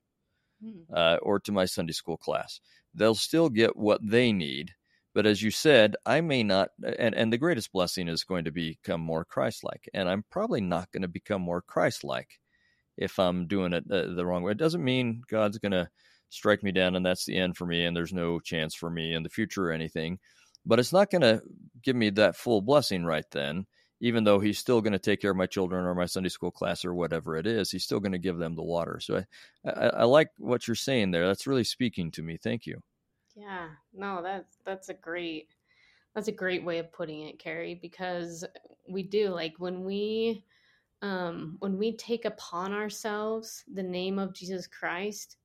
hmm. 0.64 0.82
uh, 0.94 1.18
or 1.22 1.40
to 1.40 1.52
my 1.52 1.66
sunday 1.66 1.94
school 1.94 2.18
class. 2.18 2.60
They'll 2.94 3.16
still 3.16 3.50
get 3.50 3.76
what 3.76 4.00
they 4.02 4.32
need 4.32 4.74
but 5.16 5.26
as 5.26 5.42
you 5.42 5.50
said, 5.50 5.96
I 6.06 6.20
may 6.20 6.44
not, 6.44 6.72
and, 7.00 7.16
and 7.16 7.32
the 7.32 7.38
greatest 7.38 7.72
blessing 7.72 8.10
is 8.10 8.26
going 8.26 8.44
to 8.44 8.52
become 8.52 9.00
more 9.00 9.24
Christ 9.24 9.64
like. 9.64 9.90
And 9.94 10.10
I'm 10.10 10.26
probably 10.30 10.60
not 10.60 10.92
going 10.92 11.04
to 11.04 11.08
become 11.08 11.42
more 11.42 11.62
Christ 11.62 12.04
like 12.04 12.38
if 12.98 13.18
I'm 13.18 13.48
doing 13.48 13.72
it 13.72 13.86
uh, 13.90 14.14
the 14.14 14.26
wrong 14.26 14.44
way. 14.44 14.52
It 14.52 14.58
doesn't 14.58 14.84
mean 14.84 15.22
God's 15.32 15.58
going 15.58 15.72
to 15.72 15.90
strike 16.30 16.64
me 16.64 16.74
down 16.74 16.98
and 16.98 17.06
that's 17.06 17.24
the 17.24 17.38
end 17.38 17.56
for 17.56 17.66
me 17.66 17.86
and 17.86 17.96
there's 17.96 18.12
no 18.12 18.42
chance 18.42 18.76
for 18.76 18.90
me 18.90 19.14
in 19.14 19.24
the 19.24 19.30
future 19.30 19.70
or 19.70 19.72
anything. 19.72 20.20
But 20.66 20.80
it's 20.80 20.92
not 20.92 21.10
going 21.10 21.22
to 21.22 21.42
give 21.82 21.96
me 21.96 22.10
that 22.10 22.36
full 22.36 22.62
blessing 22.62 23.06
right 23.06 23.26
then, 23.32 23.68
even 24.02 24.26
though 24.26 24.40
He's 24.40 24.60
still 24.60 24.82
going 24.82 24.94
to 24.94 25.00
take 25.00 25.22
care 25.22 25.32
of 25.32 25.38
my 25.38 25.46
children 25.46 25.86
or 25.86 25.96
my 25.96 26.08
Sunday 26.08 26.30
school 26.30 26.52
class 26.52 26.84
or 26.84 26.94
whatever 26.94 27.38
it 27.38 27.48
is. 27.48 27.72
He's 27.72 27.86
still 27.86 28.02
going 28.02 28.12
to 28.12 28.18
give 28.18 28.38
them 28.38 28.56
the 28.56 28.64
water. 28.64 29.00
So 29.00 29.24
I, 29.66 29.70
I, 29.70 29.88
I 29.88 30.04
like 30.04 30.28
what 30.40 30.68
you're 30.68 30.76
saying 30.76 31.12
there. 31.12 31.26
That's 31.26 31.48
really 31.48 31.64
speaking 31.64 32.12
to 32.12 32.22
me. 32.22 32.38
Thank 32.38 32.66
you. 32.66 32.82
Yeah, 33.36 33.68
no, 33.94 34.22
that's 34.24 34.58
that's 34.66 34.90
a 34.90 34.94
great 34.94 35.50
that's 36.14 36.30
a 36.30 36.34
great 36.34 36.64
way 36.64 36.80
of 36.80 36.92
putting 36.94 37.22
it, 37.22 37.40
Kerry, 37.40 37.76
because 37.82 38.46
we 38.88 39.04
do 39.04 39.30
like 39.30 39.56
when 39.58 39.84
we 39.84 40.44
um 41.02 41.58
when 41.60 41.78
we 41.78 41.96
take 41.98 42.26
upon 42.26 42.74
ourselves 42.74 43.64
the 43.74 43.84
name 43.84 44.18
of 44.18 44.34
Jesus 44.34 44.68
Christ 44.68 45.38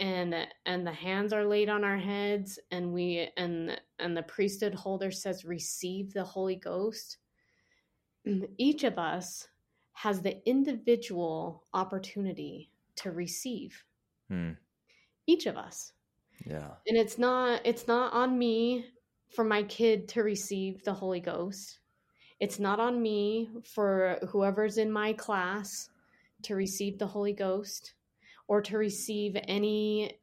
and 0.00 0.34
and 0.64 0.86
the 0.86 0.92
hands 0.92 1.32
are 1.32 1.44
laid 1.44 1.68
on 1.68 1.84
our 1.84 1.98
heads 1.98 2.58
and 2.70 2.92
we 2.92 3.28
and 3.36 3.78
and 3.98 4.16
the 4.16 4.22
priesthood 4.22 4.74
holder 4.74 5.10
says 5.10 5.44
receive 5.44 6.12
the 6.12 6.24
Holy 6.24 6.56
Ghost 6.56 7.18
each 8.56 8.84
of 8.84 8.98
us 8.98 9.48
has 9.92 10.22
the 10.22 10.40
individual 10.48 11.66
opportunity 11.74 12.70
to 12.96 13.10
receive 13.10 13.84
Hmm. 14.28 14.52
each 15.26 15.46
of 15.46 15.56
us 15.56 15.92
Yeah. 16.46 16.70
and 16.86 16.96
it's 16.96 17.18
not 17.18 17.62
it's 17.64 17.86
not 17.86 18.12
on 18.12 18.38
me 18.38 18.86
for 19.34 19.44
my 19.44 19.62
kid 19.62 20.08
to 20.08 20.22
receive 20.22 20.84
the 20.84 20.92
holy 20.92 21.20
ghost. 21.20 21.78
It's 22.40 22.58
not 22.58 22.80
on 22.80 23.00
me 23.00 23.50
for 23.74 24.18
whoever's 24.28 24.78
in 24.78 24.90
my 24.90 25.12
class 25.12 25.88
to 26.42 26.54
receive 26.54 26.98
the 26.98 27.06
holy 27.06 27.32
ghost 27.32 27.94
or 28.48 28.60
to 28.62 28.78
receive 28.78 29.36
any 29.48 30.18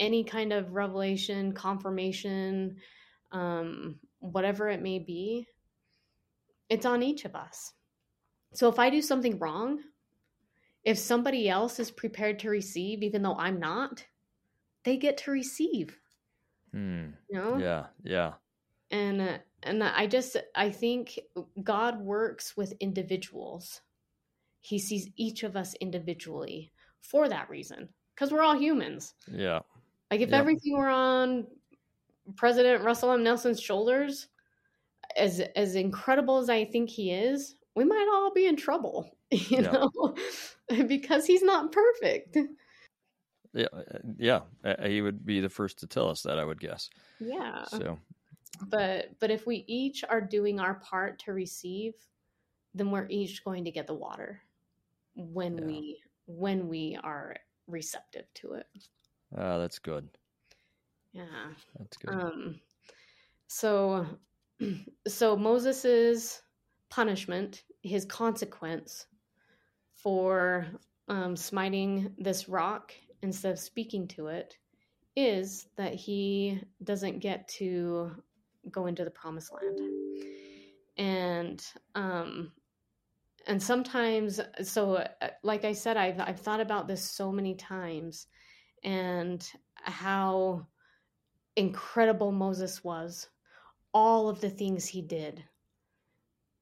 any 0.00 0.24
kind 0.24 0.52
of 0.52 0.72
revelation 0.72 1.52
confirmation 1.52 2.76
um, 3.32 3.96
whatever 4.20 4.68
it 4.68 4.80
may 4.80 4.98
be. 4.98 5.46
It's 6.68 6.86
on 6.86 7.02
each 7.02 7.24
of 7.24 7.34
us. 7.34 7.72
So 8.54 8.68
if 8.68 8.78
i 8.78 8.88
do 8.88 9.02
something 9.02 9.38
wrong 9.38 9.80
if 10.84 10.98
somebody 10.98 11.48
else 11.48 11.80
is 11.80 11.90
prepared 11.90 12.38
to 12.38 12.48
receive 12.48 13.02
even 13.02 13.20
though 13.20 13.36
i'm 13.36 13.58
not 13.60 14.04
they 14.86 14.96
get 14.96 15.18
to 15.18 15.30
receive 15.30 15.98
Hmm. 16.72 17.08
you 17.28 17.38
know 17.38 17.58
Yeah. 17.58 17.86
Yeah. 18.02 18.34
and 18.90 19.40
and 19.62 19.82
I 19.84 20.06
just 20.06 20.36
I 20.54 20.70
think 20.70 21.18
God 21.62 22.00
works 22.00 22.56
with 22.56 22.72
individuals. 22.80 23.82
He 24.60 24.78
sees 24.78 25.08
each 25.16 25.42
of 25.42 25.56
us 25.56 25.74
individually 25.80 26.72
for 27.00 27.28
that 27.28 27.48
reason 27.50 27.88
because 28.14 28.32
we're 28.32 28.42
all 28.42 28.56
humans. 28.58 29.14
Yeah. 29.30 29.60
Like 30.10 30.20
if 30.20 30.32
everything 30.32 30.76
were 30.78 30.88
on 30.88 31.46
President 32.36 32.84
Russell 32.84 33.12
M. 33.12 33.22
Nelson's 33.22 33.60
shoulders, 33.60 34.28
as 35.16 35.40
as 35.56 35.74
incredible 35.76 36.38
as 36.38 36.48
I 36.50 36.64
think 36.64 36.90
he 36.90 37.10
is, 37.12 37.54
we 37.74 37.84
might 37.84 38.08
all 38.12 38.32
be 38.32 38.46
in 38.46 38.56
trouble, 38.56 39.10
you 39.30 39.62
yeah. 39.62 39.70
know, 39.72 40.14
because 40.86 41.26
he's 41.26 41.42
not 41.42 41.72
perfect. 41.72 42.36
Yeah, 43.56 43.66
uh, 43.72 43.98
yeah, 44.18 44.86
he 44.86 45.00
would 45.00 45.24
be 45.24 45.40
the 45.40 45.48
first 45.48 45.78
to 45.78 45.86
tell 45.86 46.10
us 46.10 46.22
that. 46.22 46.38
I 46.38 46.44
would 46.44 46.60
guess. 46.60 46.90
Yeah. 47.18 47.64
So, 47.64 47.98
but 48.68 49.18
but 49.18 49.30
if 49.30 49.46
we 49.46 49.64
each 49.66 50.04
are 50.08 50.20
doing 50.20 50.60
our 50.60 50.74
part 50.74 51.18
to 51.20 51.32
receive, 51.32 51.94
then 52.74 52.90
we're 52.90 53.08
each 53.08 53.42
going 53.44 53.64
to 53.64 53.70
get 53.70 53.86
the 53.86 53.94
water 53.94 54.42
when 55.14 55.56
yeah. 55.56 55.64
we 55.64 56.00
when 56.26 56.68
we 56.68 56.98
are 57.02 57.36
receptive 57.66 58.26
to 58.34 58.54
it. 58.54 58.66
Ah, 59.36 59.58
that's 59.58 59.78
good. 59.78 60.08
Yeah. 61.12 61.24
That's 61.78 61.96
good. 61.96 62.10
Um 62.10 62.60
so 63.46 64.06
so 65.08 65.36
Moses's 65.36 66.42
punishment, 66.90 67.64
his 67.82 68.04
consequence 68.04 69.06
for 69.94 70.66
um, 71.08 71.36
smiting 71.36 72.12
this 72.18 72.48
rock 72.48 72.92
instead 73.26 73.52
of 73.52 73.58
speaking 73.58 74.06
to 74.08 74.28
it 74.28 74.56
is 75.16 75.66
that 75.76 75.94
he 75.94 76.60
doesn't 76.84 77.18
get 77.18 77.48
to 77.48 78.12
go 78.70 78.86
into 78.86 79.04
the 79.04 79.10
promised 79.10 79.52
land. 79.52 79.80
And 80.96 81.64
um 81.94 82.52
and 83.46 83.62
sometimes 83.62 84.40
so 84.62 84.96
uh, 84.96 85.28
like 85.42 85.64
I 85.64 85.72
said 85.72 85.96
I've 85.96 86.20
I've 86.20 86.40
thought 86.40 86.60
about 86.60 86.88
this 86.88 87.02
so 87.02 87.30
many 87.32 87.54
times 87.54 88.28
and 88.84 89.46
how 89.74 90.66
incredible 91.56 92.32
Moses 92.32 92.84
was 92.84 93.28
all 93.92 94.28
of 94.28 94.40
the 94.40 94.50
things 94.50 94.86
he 94.86 95.02
did. 95.02 95.42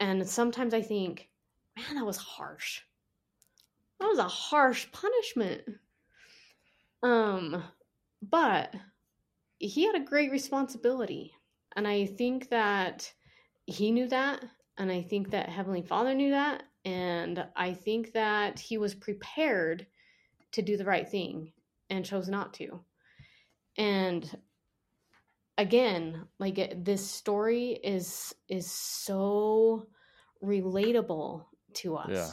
And 0.01 0.27
sometimes 0.27 0.73
I 0.73 0.83
think, 0.83 1.29
man, 1.77 1.97
that 1.97 2.07
was 2.07 2.17
harsh. 2.17 2.83
That 4.01 4.07
was 4.07 4.19
a 4.19 4.29
harsh 4.29 4.87
punishment. 4.93 5.63
Um, 7.05 7.63
but 8.21 8.75
he 9.59 9.85
had 9.85 9.95
a 9.95 10.05
great 10.05 10.33
responsibility. 10.33 11.33
And 11.77 11.87
I 11.87 12.07
think 12.07 12.49
that 12.51 13.13
he 13.67 13.93
knew 13.93 14.09
that. 14.09 14.45
And 14.79 14.91
I 14.91 15.03
think 15.03 15.31
that 15.31 15.49
Heavenly 15.49 15.83
Father 15.83 16.15
knew 16.15 16.31
that. 16.31 16.65
And 16.85 17.47
I 17.55 17.73
think 17.73 18.13
that 18.13 18.59
he 18.59 18.79
was 18.79 18.95
prepared 18.95 19.87
to 20.53 20.63
do 20.63 20.77
the 20.77 20.85
right 20.85 21.09
thing 21.09 21.53
and 21.91 22.05
chose 22.05 22.29
not 22.29 22.55
to. 22.55 22.81
And 23.79 24.29
again 25.59 26.25
like 26.39 26.85
this 26.85 27.09
story 27.09 27.79
is 27.85 28.35
is 28.49 28.71
so 28.71 29.87
relatable 30.43 31.45
to 31.73 31.97
us 31.97 32.11
yeah. 32.11 32.31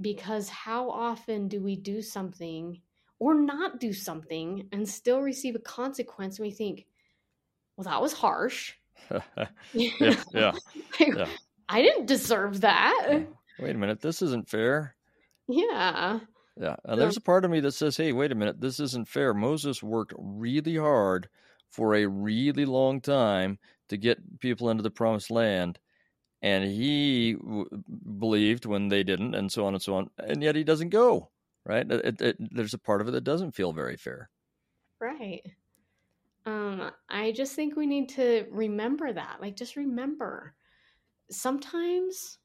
because 0.00 0.48
how 0.48 0.88
often 0.90 1.48
do 1.48 1.60
we 1.60 1.76
do 1.76 2.00
something 2.00 2.80
or 3.22 3.34
not 3.34 3.78
do 3.78 3.92
something 3.92 4.66
and 4.72 4.88
still 4.88 5.20
receive 5.20 5.54
a 5.54 5.60
consequence 5.60 6.38
and 6.38 6.44
we 6.44 6.50
think 6.50 6.86
well 7.76 7.84
that 7.84 8.02
was 8.02 8.12
harsh. 8.12 8.74
Yeah, 9.74 10.16
yeah, 10.32 10.52
yeah. 11.00 11.26
i 11.68 11.82
didn't 11.82 12.06
deserve 12.06 12.62
that. 12.62 13.22
Wait 13.60 13.74
a 13.76 13.78
minute 13.78 14.00
this 14.00 14.22
isn't 14.22 14.48
fair. 14.48 14.96
Yeah. 15.46 16.18
Yeah 16.60 16.76
and 16.84 17.00
there's 17.00 17.16
a 17.16 17.20
part 17.20 17.44
of 17.44 17.52
me 17.52 17.60
that 17.60 17.72
says 17.72 17.96
hey 17.96 18.12
wait 18.12 18.32
a 18.32 18.34
minute 18.34 18.60
this 18.60 18.80
isn't 18.80 19.06
fair. 19.08 19.34
Moses 19.34 19.84
worked 19.84 20.14
really 20.18 20.76
hard 20.76 21.28
for 21.70 21.94
a 21.94 22.06
really 22.06 22.64
long 22.64 23.00
time 23.00 23.58
to 23.88 23.96
get 23.96 24.40
people 24.40 24.68
into 24.68 24.82
the 24.82 24.90
promised 24.90 25.30
land 25.30 25.78
and 26.42 26.64
he 26.64 27.34
w- 27.34 27.68
believed 28.18 28.66
when 28.66 28.88
they 28.88 29.04
didn't 29.04 29.36
and 29.36 29.52
so 29.52 29.64
on 29.64 29.74
and 29.74 29.82
so 29.82 29.94
on 29.94 30.10
and 30.18 30.42
yet 30.42 30.56
he 30.56 30.64
doesn't 30.64 30.88
go 30.90 31.30
right? 31.64 31.90
It, 31.90 32.20
it, 32.20 32.36
there's 32.54 32.74
a 32.74 32.78
part 32.78 33.00
of 33.00 33.08
it 33.08 33.12
that 33.12 33.24
doesn't 33.24 33.52
feel 33.52 33.72
very 33.72 33.96
fair. 33.96 34.30
Right. 35.00 35.42
Um 36.44 36.90
i 37.08 37.30
just 37.30 37.54
think 37.54 37.76
we 37.76 37.86
need 37.86 38.08
to 38.10 38.46
remember 38.50 39.12
that 39.12 39.36
like 39.40 39.54
just 39.54 39.76
remember 39.76 40.54
sometimes 41.30 42.38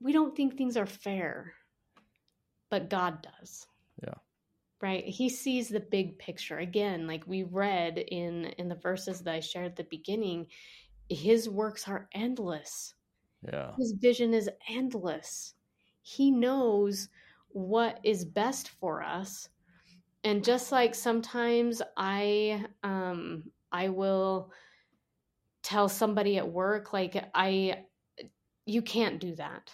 we 0.00 0.12
don't 0.12 0.36
think 0.36 0.56
things 0.56 0.76
are 0.76 0.86
fair 0.86 1.54
but 2.70 2.90
god 2.90 3.22
does. 3.22 3.66
Yeah. 4.02 4.14
Right? 4.80 5.04
He 5.04 5.28
sees 5.28 5.68
the 5.68 5.80
big 5.80 6.18
picture. 6.18 6.58
Again 6.58 7.06
like 7.06 7.24
we 7.26 7.44
read 7.44 7.98
in 7.98 8.46
in 8.58 8.68
the 8.68 8.74
verses 8.74 9.20
that 9.20 9.34
i 9.34 9.40
shared 9.40 9.66
at 9.66 9.76
the 9.76 9.84
beginning 9.84 10.48
his 11.08 11.48
works 11.48 11.88
are 11.88 12.08
endless. 12.14 12.94
Yeah. 13.42 13.72
His 13.78 13.92
vision 13.92 14.32
is 14.32 14.48
endless. 14.68 15.54
He 16.02 16.30
knows 16.30 17.08
what 17.52 18.00
is 18.04 18.24
best 18.24 18.70
for 18.80 19.02
us. 19.02 19.48
And 20.22 20.44
just 20.44 20.70
like 20.70 20.94
sometimes 20.94 21.80
i 21.96 22.64
um 22.82 23.44
i 23.72 23.88
will 23.88 24.52
tell 25.62 25.88
somebody 25.88 26.36
at 26.36 26.48
work 26.48 26.92
like 26.92 27.22
i 27.34 27.84
you 28.66 28.82
can't 28.82 29.20
do 29.20 29.34
that. 29.36 29.72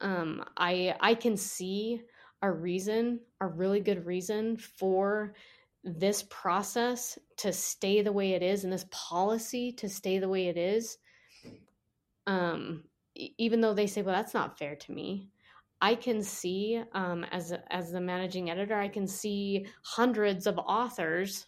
Um 0.00 0.44
i 0.56 0.94
i 1.00 1.14
can 1.14 1.36
see 1.36 2.02
a 2.40 2.50
reason, 2.50 3.20
a 3.40 3.46
really 3.48 3.80
good 3.80 4.06
reason 4.06 4.56
for 4.56 5.34
this 5.82 6.24
process 6.30 7.18
to 7.38 7.52
stay 7.52 8.02
the 8.02 8.12
way 8.12 8.32
it 8.32 8.42
is 8.42 8.62
and 8.62 8.72
this 8.72 8.86
policy 8.92 9.72
to 9.72 9.88
stay 9.88 10.18
the 10.18 10.28
way 10.28 10.46
it 10.46 10.56
is. 10.56 10.98
Um 12.28 12.84
even 13.16 13.60
though 13.60 13.74
they 13.74 13.88
say 13.88 14.02
well 14.02 14.14
that's 14.14 14.34
not 14.34 14.58
fair 14.58 14.76
to 14.76 14.92
me 14.92 15.30
i 15.80 15.94
can 15.94 16.22
see 16.22 16.82
um 16.92 17.24
as 17.24 17.52
as 17.70 17.90
the 17.90 18.00
managing 18.00 18.50
editor 18.50 18.74
i 18.74 18.88
can 18.88 19.06
see 19.06 19.66
hundreds 19.82 20.46
of 20.46 20.58
authors 20.58 21.46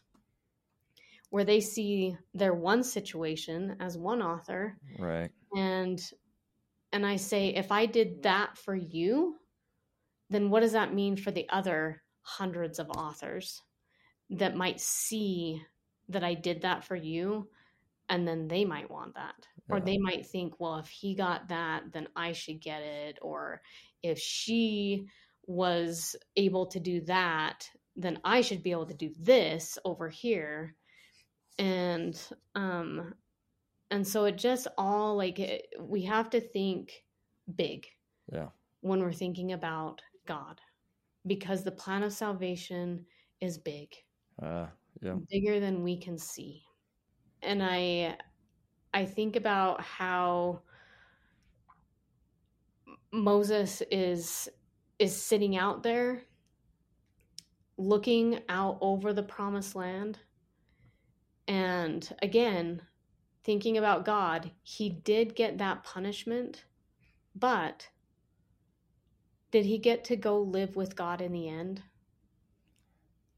where 1.30 1.44
they 1.44 1.60
see 1.60 2.16
their 2.34 2.54
one 2.54 2.82
situation 2.82 3.76
as 3.80 3.96
one 3.96 4.20
author 4.22 4.76
right 4.98 5.30
and 5.54 6.12
and 6.92 7.06
i 7.06 7.16
say 7.16 7.48
if 7.48 7.70
i 7.70 7.86
did 7.86 8.22
that 8.22 8.56
for 8.58 8.74
you 8.74 9.36
then 10.30 10.48
what 10.48 10.60
does 10.60 10.72
that 10.72 10.94
mean 10.94 11.16
for 11.16 11.32
the 11.32 11.48
other 11.50 12.02
hundreds 12.22 12.78
of 12.78 12.88
authors 12.90 13.62
that 14.30 14.56
might 14.56 14.80
see 14.80 15.62
that 16.08 16.24
I 16.24 16.34
did 16.34 16.62
that 16.62 16.84
for 16.84 16.96
you? 16.96 17.48
And 18.08 18.26
then 18.26 18.48
they 18.48 18.64
might 18.64 18.90
want 18.90 19.14
that. 19.14 19.34
Yeah. 19.68 19.76
Or 19.76 19.80
they 19.80 19.98
might 19.98 20.26
think, 20.26 20.58
well, 20.58 20.78
if 20.78 20.88
he 20.88 21.14
got 21.14 21.48
that, 21.48 21.92
then 21.92 22.08
I 22.16 22.32
should 22.32 22.60
get 22.60 22.82
it. 22.82 23.18
Or 23.20 23.60
if 24.02 24.18
she 24.18 25.06
was 25.46 26.16
able 26.36 26.66
to 26.66 26.80
do 26.80 27.00
that, 27.02 27.68
then 27.96 28.18
I 28.24 28.40
should 28.40 28.62
be 28.62 28.70
able 28.70 28.86
to 28.86 28.94
do 28.94 29.10
this 29.18 29.78
over 29.84 30.08
here. 30.08 30.76
And, 31.58 32.20
um, 32.54 33.14
and 33.90 34.06
so 34.06 34.24
it 34.24 34.38
just 34.38 34.68
all 34.78 35.16
like 35.16 35.38
it, 35.38 35.66
we 35.80 36.02
have 36.02 36.30
to 36.30 36.40
think 36.40 37.04
big. 37.56 37.86
Yeah. 38.32 38.48
When 38.80 39.00
we're 39.00 39.12
thinking 39.12 39.52
about 39.52 40.00
God 40.26 40.60
because 41.26 41.62
the 41.62 41.72
plan 41.72 42.02
of 42.02 42.12
salvation 42.12 43.04
is 43.40 43.58
big. 43.58 43.94
Uh, 44.42 44.66
yeah. 45.02 45.16
Bigger 45.30 45.60
than 45.60 45.82
we 45.82 45.98
can 45.98 46.18
see. 46.18 46.62
And 47.42 47.62
I 47.62 48.16
I 48.92 49.04
think 49.04 49.36
about 49.36 49.80
how 49.80 50.62
Moses 53.12 53.82
is 53.90 54.48
is 54.98 55.20
sitting 55.20 55.56
out 55.56 55.82
there 55.82 56.22
looking 57.76 58.40
out 58.48 58.76
over 58.80 59.12
the 59.12 59.22
promised 59.22 59.74
land 59.74 60.18
and 61.48 62.14
again 62.22 62.82
thinking 63.44 63.78
about 63.78 64.04
God, 64.04 64.50
he 64.62 64.88
did 64.88 65.34
get 65.34 65.58
that 65.58 65.82
punishment, 65.82 66.64
but 67.34 67.88
did 69.50 69.64
he 69.66 69.78
get 69.78 70.04
to 70.04 70.16
go 70.16 70.38
live 70.40 70.76
with 70.76 70.94
God 70.94 71.20
in 71.20 71.32
the 71.32 71.48
end? 71.48 71.82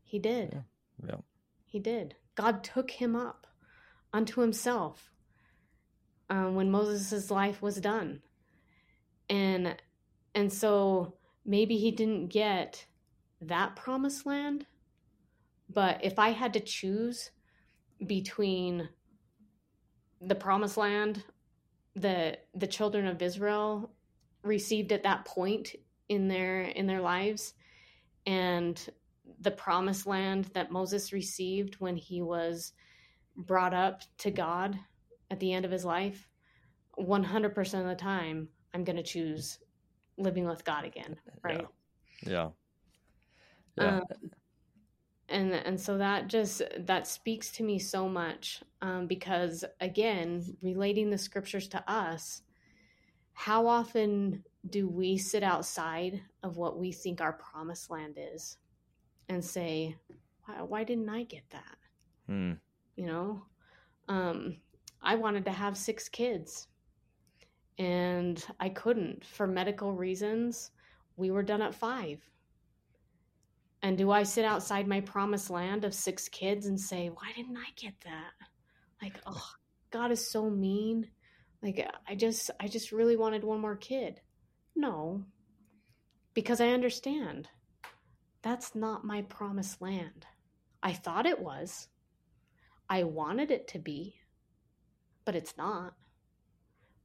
He 0.02 0.18
did. 0.18 0.52
Yeah. 0.52 1.08
yeah. 1.08 1.20
He 1.64 1.78
did. 1.78 2.16
God 2.34 2.62
took 2.62 2.90
him 2.90 3.16
up 3.16 3.46
unto 4.12 4.40
himself 4.40 5.10
um, 6.28 6.54
when 6.54 6.70
Moses' 6.70 7.30
life 7.30 7.62
was 7.62 7.76
done. 7.76 8.20
And 9.28 9.76
and 10.34 10.52
so 10.52 11.14
maybe 11.44 11.76
he 11.76 11.90
didn't 11.90 12.28
get 12.28 12.86
that 13.40 13.76
promised 13.76 14.24
land, 14.26 14.66
but 15.68 16.04
if 16.04 16.18
I 16.18 16.30
had 16.30 16.52
to 16.54 16.60
choose 16.60 17.30
between 18.06 18.88
the 20.20 20.34
promised 20.34 20.76
land 20.76 21.24
the 21.94 22.38
the 22.54 22.66
children 22.66 23.06
of 23.06 23.20
Israel 23.20 23.90
received 24.42 24.92
at 24.92 25.02
that 25.02 25.24
point 25.24 25.74
in 26.08 26.28
their 26.28 26.62
in 26.62 26.86
their 26.86 27.00
lives 27.00 27.54
and 28.26 28.90
the 29.40 29.50
promised 29.50 30.06
land 30.06 30.46
that 30.54 30.70
Moses 30.70 31.12
received 31.12 31.76
when 31.80 31.96
he 31.96 32.22
was 32.22 32.72
brought 33.36 33.74
up 33.74 34.02
to 34.18 34.30
God 34.30 34.78
at 35.30 35.40
the 35.40 35.52
end 35.52 35.64
of 35.64 35.70
his 35.70 35.84
life 35.84 36.28
100% 36.98 37.80
of 37.80 37.86
the 37.86 37.94
time 37.94 38.48
I'm 38.74 38.84
going 38.84 38.96
to 38.96 39.02
choose 39.02 39.58
living 40.18 40.46
with 40.46 40.64
God 40.64 40.84
again 40.84 41.16
right? 41.42 41.60
Yeah 41.60 41.66
yeah, 42.26 42.48
yeah. 43.76 43.98
Um, 43.98 44.04
and 45.28 45.52
and 45.54 45.80
so 45.80 45.98
that 45.98 46.28
just 46.28 46.62
that 46.78 47.06
speaks 47.06 47.50
to 47.52 47.62
me 47.62 47.78
so 47.78 48.08
much 48.08 48.62
um, 48.82 49.06
because 49.06 49.64
again 49.80 50.56
relating 50.62 51.10
the 51.10 51.18
scriptures 51.18 51.68
to 51.68 51.90
us 51.90 52.42
how 53.32 53.66
often 53.66 54.44
do 54.68 54.88
we 54.88 55.16
sit 55.16 55.42
outside 55.42 56.20
of 56.42 56.56
what 56.58 56.78
we 56.78 56.92
think 56.92 57.20
our 57.20 57.32
promised 57.32 57.90
land 57.90 58.18
is 58.18 58.58
and 59.28 59.42
say 59.42 59.96
why, 60.44 60.62
why 60.62 60.84
didn't 60.84 61.08
i 61.08 61.22
get 61.24 61.44
that? 61.50 61.76
Hmm. 62.26 62.52
you 62.96 63.06
know? 63.06 63.42
Um, 64.08 64.58
i 65.00 65.14
wanted 65.14 65.44
to 65.46 65.52
have 65.52 65.76
six 65.76 66.08
kids 66.08 66.68
and 67.78 68.44
i 68.60 68.68
couldn't 68.68 69.24
for 69.24 69.46
medical 69.46 69.92
reasons 69.92 70.70
we 71.16 71.30
were 71.30 71.42
done 71.42 71.62
at 71.62 71.74
five 71.74 72.20
and 73.82 73.98
do 73.98 74.10
I 74.12 74.22
sit 74.22 74.44
outside 74.44 74.86
my 74.86 75.00
promised 75.00 75.50
land 75.50 75.84
of 75.84 75.92
six 75.92 76.28
kids 76.28 76.66
and 76.66 76.80
say, 76.80 77.08
why 77.08 77.32
didn't 77.34 77.56
I 77.56 77.68
get 77.74 77.94
that? 78.04 78.30
Like, 79.02 79.20
oh, 79.26 79.44
God 79.90 80.12
is 80.12 80.30
so 80.30 80.48
mean. 80.48 81.08
Like, 81.62 81.88
I 82.08 82.14
just, 82.14 82.50
I 82.60 82.68
just 82.68 82.92
really 82.92 83.16
wanted 83.16 83.42
one 83.42 83.60
more 83.60 83.76
kid. 83.76 84.20
No, 84.76 85.24
because 86.32 86.60
I 86.60 86.68
understand 86.68 87.48
that's 88.42 88.74
not 88.74 89.04
my 89.04 89.22
promised 89.22 89.82
land. 89.82 90.26
I 90.82 90.92
thought 90.92 91.26
it 91.26 91.40
was. 91.40 91.88
I 92.88 93.02
wanted 93.02 93.50
it 93.50 93.68
to 93.68 93.78
be, 93.78 94.16
but 95.24 95.34
it's 95.34 95.56
not. 95.56 95.94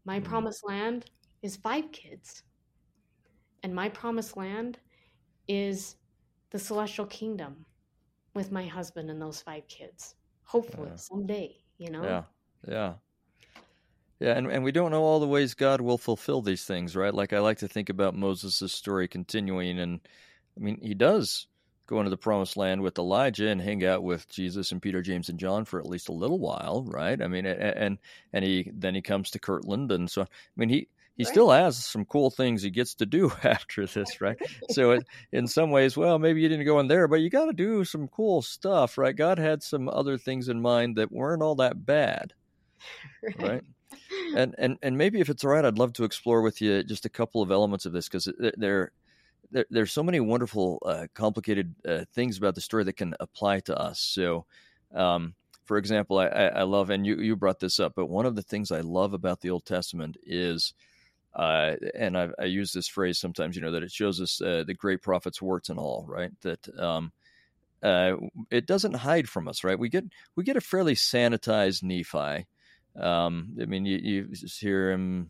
My 0.08 0.20
mm-hmm. 0.20 0.30
promised 0.30 0.66
land 0.66 1.06
is 1.44 1.58
five 1.58 1.92
kids. 1.92 2.44
And 3.62 3.76
my 3.76 3.90
promised 3.90 4.38
land 4.38 4.80
is 5.50 5.98
the 6.50 6.58
celestial 6.58 7.06
kingdom 7.08 7.66
with 8.34 8.50
my 8.52 8.66
husband 8.66 9.12
and 9.12 9.22
those 9.22 9.42
five 9.42 9.68
kids. 9.68 10.16
Hopefully, 10.46 10.88
yeah. 10.92 10.96
someday, 10.96 11.58
you 11.78 11.92
know? 11.92 12.04
Yeah, 12.04 12.24
yeah. 12.68 12.94
Yeah, 14.20 14.38
and, 14.38 14.50
and 14.50 14.64
we 14.64 14.72
don't 14.72 14.92
know 14.92 15.04
all 15.04 15.20
the 15.20 15.28
ways 15.28 15.54
God 15.54 15.82
will 15.82 15.98
fulfill 15.98 16.42
these 16.42 16.64
things, 16.64 16.96
right? 16.96 17.14
Like 17.14 17.34
I 17.34 17.40
like 17.40 17.58
to 17.60 17.68
think 17.68 17.90
about 17.90 18.16
Moses' 18.16 18.72
story 18.72 19.08
continuing, 19.10 19.78
and 19.80 20.00
I 20.56 20.60
mean, 20.60 20.80
he 20.82 20.96
does 20.96 21.48
go 21.88 22.00
into 22.00 22.10
the 22.10 22.18
promised 22.18 22.58
land 22.58 22.82
with 22.82 23.00
Elijah 23.00 23.48
and 23.48 23.62
hang 23.62 23.84
out 23.86 24.04
with 24.04 24.30
Jesus 24.30 24.72
and 24.72 24.82
Peter, 24.82 25.02
James, 25.02 25.30
and 25.30 25.40
John 25.40 25.66
for 25.66 25.80
at 25.80 25.88
least 25.88 26.10
a 26.10 26.14
little 26.14 26.40
while, 26.40 26.86
right? 26.88 27.20
I 27.22 27.28
mean, 27.28 27.46
and 27.46 27.98
and 28.34 28.46
he 28.46 28.70
then 28.74 28.94
he 28.94 29.02
comes 29.02 29.32
to 29.32 29.40
Kirtland, 29.40 29.92
and 29.92 30.10
so 30.10 30.22
I 30.22 30.26
mean, 30.56 30.70
he 30.70 30.88
he 31.18 31.24
right. 31.24 31.32
still 31.32 31.50
has 31.50 31.84
some 31.84 32.06
cool 32.06 32.30
things 32.30 32.62
he 32.62 32.70
gets 32.70 32.94
to 32.96 33.06
do 33.06 33.32
after 33.44 33.86
this, 33.88 34.22
right? 34.22 34.38
so 34.70 34.92
it, 34.92 35.08
in 35.32 35.48
some 35.48 35.72
ways, 35.72 35.98
well, 35.98 36.20
maybe 36.20 36.42
you 36.42 36.50
didn't 36.50 36.66
go 36.66 36.80
in 36.80 36.88
there, 36.88 37.08
but 37.08 37.22
you 37.22 37.30
got 37.30 37.46
to 37.46 37.54
do 37.54 37.84
some 37.84 38.08
cool 38.08 38.42
stuff, 38.42 38.98
right? 38.98 39.16
God 39.16 39.40
had 39.40 39.64
some 39.64 39.90
other 39.90 40.18
things 40.18 40.48
in 40.48 40.62
mind 40.62 40.98
that 40.98 41.12
weren't 41.12 41.42
all 41.42 41.56
that 41.56 41.86
bad, 41.86 42.34
right? 43.24 43.40
right? 43.40 43.64
And 44.36 44.54
and 44.58 44.78
and 44.82 44.98
maybe 44.98 45.20
if 45.20 45.30
it's 45.30 45.44
all 45.44 45.52
right, 45.52 45.66
I'd 45.66 45.80
love 45.80 45.94
to 45.94 46.04
explore 46.04 46.42
with 46.42 46.62
you 46.62 46.84
just 46.84 47.06
a 47.06 47.10
couple 47.10 47.42
of 47.42 47.52
elements 47.52 47.86
of 47.86 47.94
this 47.94 48.08
because 48.08 48.32
there. 48.58 48.92
There, 49.52 49.66
there's 49.70 49.92
so 49.92 50.04
many 50.04 50.20
wonderful, 50.20 50.82
uh, 50.86 51.08
complicated 51.14 51.76
uh, 51.88 52.06
things 52.14 52.38
about 52.38 52.56
the 52.56 52.62
story 52.62 52.84
that 52.86 52.98
can 52.98 53.16
apply 53.20 53.62
to 53.62 53.78
us. 53.78 54.00
So, 54.00 54.46
um, 54.94 55.36
for 55.66 55.78
example, 55.78 56.18
I, 56.18 56.28
I, 56.28 56.64
love, 56.64 56.90
and 56.90 57.06
you, 57.06 57.18
you 57.18 57.36
brought 57.36 57.60
this 57.60 57.80
up, 57.80 57.94
but 57.96 58.08
one 58.08 58.26
of 58.26 58.36
the 58.36 58.42
things 58.42 58.72
I 58.72 58.82
love 58.82 59.14
about 59.14 59.42
the 59.42 59.50
Old 59.50 59.66
Testament 59.66 60.18
is 60.24 60.74
uh, 61.38 61.76
and 61.94 62.18
I, 62.18 62.30
I, 62.40 62.46
use 62.46 62.72
this 62.72 62.88
phrase 62.88 63.20
sometimes, 63.20 63.56
you 63.56 63.62
know, 63.62 63.72
that 63.72 63.84
it 63.84 63.92
shows 63.92 64.20
us 64.20 64.42
uh, 64.42 64.64
the 64.66 64.74
great 64.74 65.04
prophets' 65.04 65.42
warts 65.42 65.70
and 65.70 65.78
all, 65.78 66.04
right? 66.08 66.32
That 66.42 66.68
um, 66.80 67.12
uh, 67.84 68.14
it 68.50 68.66
doesn't 68.66 68.96
hide 68.96 69.30
from 69.30 69.48
us, 69.48 69.64
right? 69.64 69.78
We 69.78 69.90
get 69.90 70.06
we 70.36 70.44
get 70.44 70.58
a 70.58 70.62
fairly 70.62 70.96
sanitized 70.96 71.84
Nephi. 71.84 72.48
Um, 73.00 73.56
I 73.62 73.66
mean, 73.66 73.86
you, 73.86 73.98
you, 73.98 74.28
hear 74.60 74.92
him, 74.92 75.30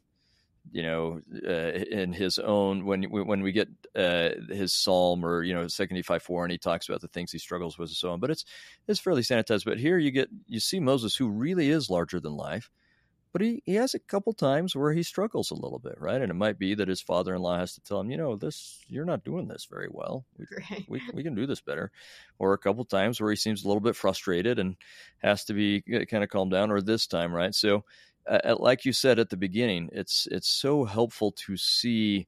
you 0.72 0.84
know, 0.84 1.22
uh, 1.48 1.52
in 1.52 2.14
his 2.14 2.40
own 2.40 2.86
when 2.86 3.04
when 3.04 3.42
we 3.42 3.52
get 3.52 3.70
uh, 3.96 4.30
his 4.50 4.74
psalm 4.74 5.26
or 5.26 5.44
you 5.44 5.54
know 5.54 5.68
Second 5.68 5.96
Nephi 5.96 6.20
four, 6.20 6.46
and 6.46 6.52
he 6.52 6.58
talks 6.58 6.88
about 6.88 7.02
the 7.02 7.08
things 7.08 7.32
he 7.32 7.38
struggles 7.38 7.78
with 7.78 7.90
and 7.90 7.96
so 7.98 8.12
on. 8.12 8.20
But 8.20 8.32
it's 8.32 8.46
it's 8.88 9.00
fairly 9.00 9.22
sanitized. 9.22 9.66
But 9.66 9.80
here 9.80 9.98
you 9.98 10.12
get 10.12 10.30
you 10.48 10.60
see 10.60 10.80
Moses, 10.80 11.16
who 11.16 11.30
really 11.30 11.70
is 11.70 11.90
larger 11.90 12.20
than 12.20 12.36
life 12.36 12.70
but 13.38 13.46
he, 13.46 13.62
he 13.68 13.76
has 13.76 13.94
a 13.94 14.00
couple 14.00 14.34
times 14.34 14.76
where 14.76 14.94
he 14.94 15.04
struggles 15.04 15.52
a 15.52 15.56
little 15.56 15.78
bit, 15.78 15.96
right? 16.00 16.22
And 16.22 16.32
it 16.32 16.36
might 16.36 16.58
be 16.58 16.74
that 16.74 16.88
his 16.88 17.02
father 17.02 17.36
in 17.36 17.42
law 17.44 17.60
has 17.60 17.74
to 17.76 17.82
tell 17.82 18.00
him, 18.00 18.10
you 18.10 18.18
know, 18.18 18.36
this 18.36 18.80
you're 18.88 19.06
not 19.06 19.24
doing 19.24 19.48
this 19.48 19.68
very 19.70 19.90
well. 19.92 20.26
We, 20.38 20.46
right. 20.72 20.86
we, 20.88 21.02
we 21.14 21.24
can 21.24 21.36
do 21.36 21.46
this 21.46 21.62
better. 21.62 21.92
Or 22.40 22.54
a 22.54 22.58
couple 22.58 22.84
times 22.86 23.22
where 23.22 23.30
he 23.30 23.36
seems 23.36 23.64
a 23.64 23.68
little 23.68 23.80
bit 23.80 23.96
frustrated 23.96 24.58
and 24.58 24.76
has 25.20 25.46
to 25.46 25.54
be 25.54 25.84
uh, 25.94 26.06
kind 26.06 26.24
of 26.24 26.32
calmed 26.32 26.52
down. 26.52 26.72
Or 26.72 26.82
this 26.82 27.06
time, 27.06 27.32
right? 27.32 27.54
So, 27.54 27.84
uh, 28.28 28.56
like 28.60 28.86
you 28.86 28.94
said 28.94 29.20
at 29.20 29.30
the 29.30 29.38
beginning, 29.38 29.90
it's 29.92 30.28
it's 30.32 30.48
so 30.48 30.86
helpful 30.86 31.32
to 31.32 31.58
see 31.58 32.28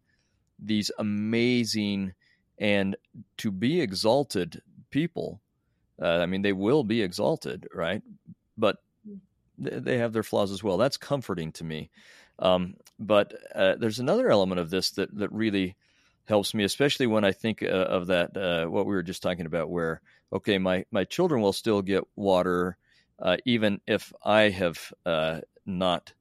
these 0.57 0.91
amazing 0.97 2.13
and 2.57 2.95
to 3.37 3.51
be 3.51 3.81
exalted 3.81 4.61
people. 4.89 5.41
Uh, 6.01 6.19
I 6.19 6.25
mean, 6.25 6.41
they 6.41 6.53
will 6.53 6.83
be 6.83 7.01
exalted, 7.01 7.67
right? 7.73 8.01
But 8.57 8.77
they 9.57 9.97
have 9.97 10.13
their 10.13 10.23
flaws 10.23 10.51
as 10.51 10.63
well. 10.63 10.77
That's 10.77 10.97
comforting 10.97 11.51
to 11.53 11.63
me. 11.63 11.89
Um, 12.39 12.75
but 12.97 13.33
uh, 13.53 13.75
there's 13.75 13.99
another 13.99 14.29
element 14.29 14.59
of 14.61 14.69
this 14.69 14.91
that 14.91 15.15
that 15.17 15.31
really 15.31 15.75
helps 16.25 16.53
me, 16.53 16.63
especially 16.63 17.07
when 17.07 17.25
I 17.25 17.31
think 17.31 17.63
uh, 17.63 17.67
of 17.67 18.07
that 18.07 18.37
uh, 18.37 18.65
what 18.67 18.85
we 18.85 18.93
were 18.93 19.03
just 19.03 19.23
talking 19.23 19.45
about, 19.45 19.69
where 19.69 20.01
okay, 20.31 20.57
my 20.57 20.85
my 20.91 21.03
children 21.03 21.41
will 21.41 21.53
still 21.53 21.81
get 21.81 22.03
water 22.15 22.77
uh, 23.21 23.37
even 23.45 23.81
if 23.85 24.13
I 24.23 24.43
have 24.49 24.93
uh, 25.05 25.41
not 25.69 26.13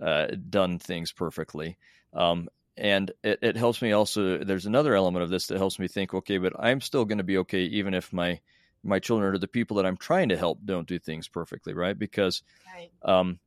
uh, 0.00 0.28
done 0.48 0.78
things 0.78 1.12
perfectly. 1.12 1.76
Um, 2.12 2.48
and 2.76 3.12
it, 3.22 3.38
it 3.42 3.56
helps 3.56 3.82
me 3.82 3.92
also. 3.92 4.38
There's 4.38 4.66
another 4.66 4.94
element 4.94 5.22
of 5.22 5.30
this 5.30 5.48
that 5.48 5.58
helps 5.58 5.78
me 5.78 5.88
think, 5.88 6.14
okay, 6.14 6.38
but 6.38 6.54
I'm 6.58 6.80
still 6.80 7.04
going 7.04 7.18
to 7.18 7.24
be 7.24 7.38
okay 7.38 7.64
even 7.64 7.94
if 7.94 8.12
my 8.12 8.40
my 8.82 8.98
children 8.98 9.34
or 9.34 9.38
the 9.38 9.48
people 9.48 9.76
that 9.76 9.86
I'm 9.86 9.96
trying 9.96 10.28
to 10.28 10.36
help 10.36 10.58
don't 10.64 10.86
do 10.86 10.98
things 10.98 11.28
perfectly, 11.28 11.72
right? 11.72 11.98
Because 11.98 12.42
right. 12.74 12.90
Um, 13.02 13.38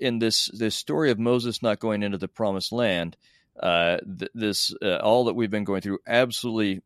in 0.00 0.18
this 0.18 0.50
this 0.52 0.74
story 0.74 1.10
of 1.10 1.18
Moses 1.18 1.62
not 1.62 1.78
going 1.78 2.02
into 2.02 2.18
the 2.18 2.28
promised 2.28 2.72
land, 2.72 3.16
uh, 3.60 3.98
th- 3.98 4.30
this 4.34 4.74
uh, 4.82 4.96
all 4.96 5.24
that 5.24 5.34
we've 5.34 5.50
been 5.50 5.64
going 5.64 5.80
through 5.80 6.00
absolutely 6.06 6.82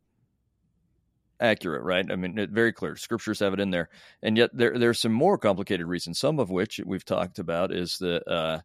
accurate, 1.43 1.83
right? 1.83 2.07
I 2.11 2.17
mean, 2.17 2.49
very 2.51 2.73
clear. 2.73 2.97
Scriptures 2.97 3.41
have 3.41 3.53
it 3.53 3.61
in 3.61 3.71
there, 3.71 3.89
and 4.23 4.37
yet 4.37 4.51
there 4.55 4.79
there's 4.79 5.01
some 5.01 5.13
more 5.13 5.37
complicated 5.37 5.87
reasons. 5.87 6.19
Some 6.19 6.39
of 6.39 6.51
which 6.51 6.81
we've 6.85 7.05
talked 7.05 7.39
about 7.39 7.73
is 7.73 7.99
that 7.99 8.27
uh, 8.29 8.61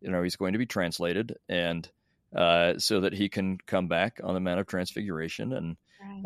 you 0.00 0.10
know 0.10 0.22
he's 0.22 0.36
going 0.36 0.52
to 0.52 0.58
be 0.58 0.66
translated, 0.66 1.36
and 1.48 1.88
uh, 2.34 2.78
so 2.78 3.00
that 3.00 3.14
he 3.14 3.28
can 3.28 3.58
come 3.66 3.88
back 3.88 4.20
on 4.22 4.34
the 4.34 4.40
Mount 4.40 4.60
of 4.60 4.66
Transfiguration 4.66 5.52
and 5.52 5.76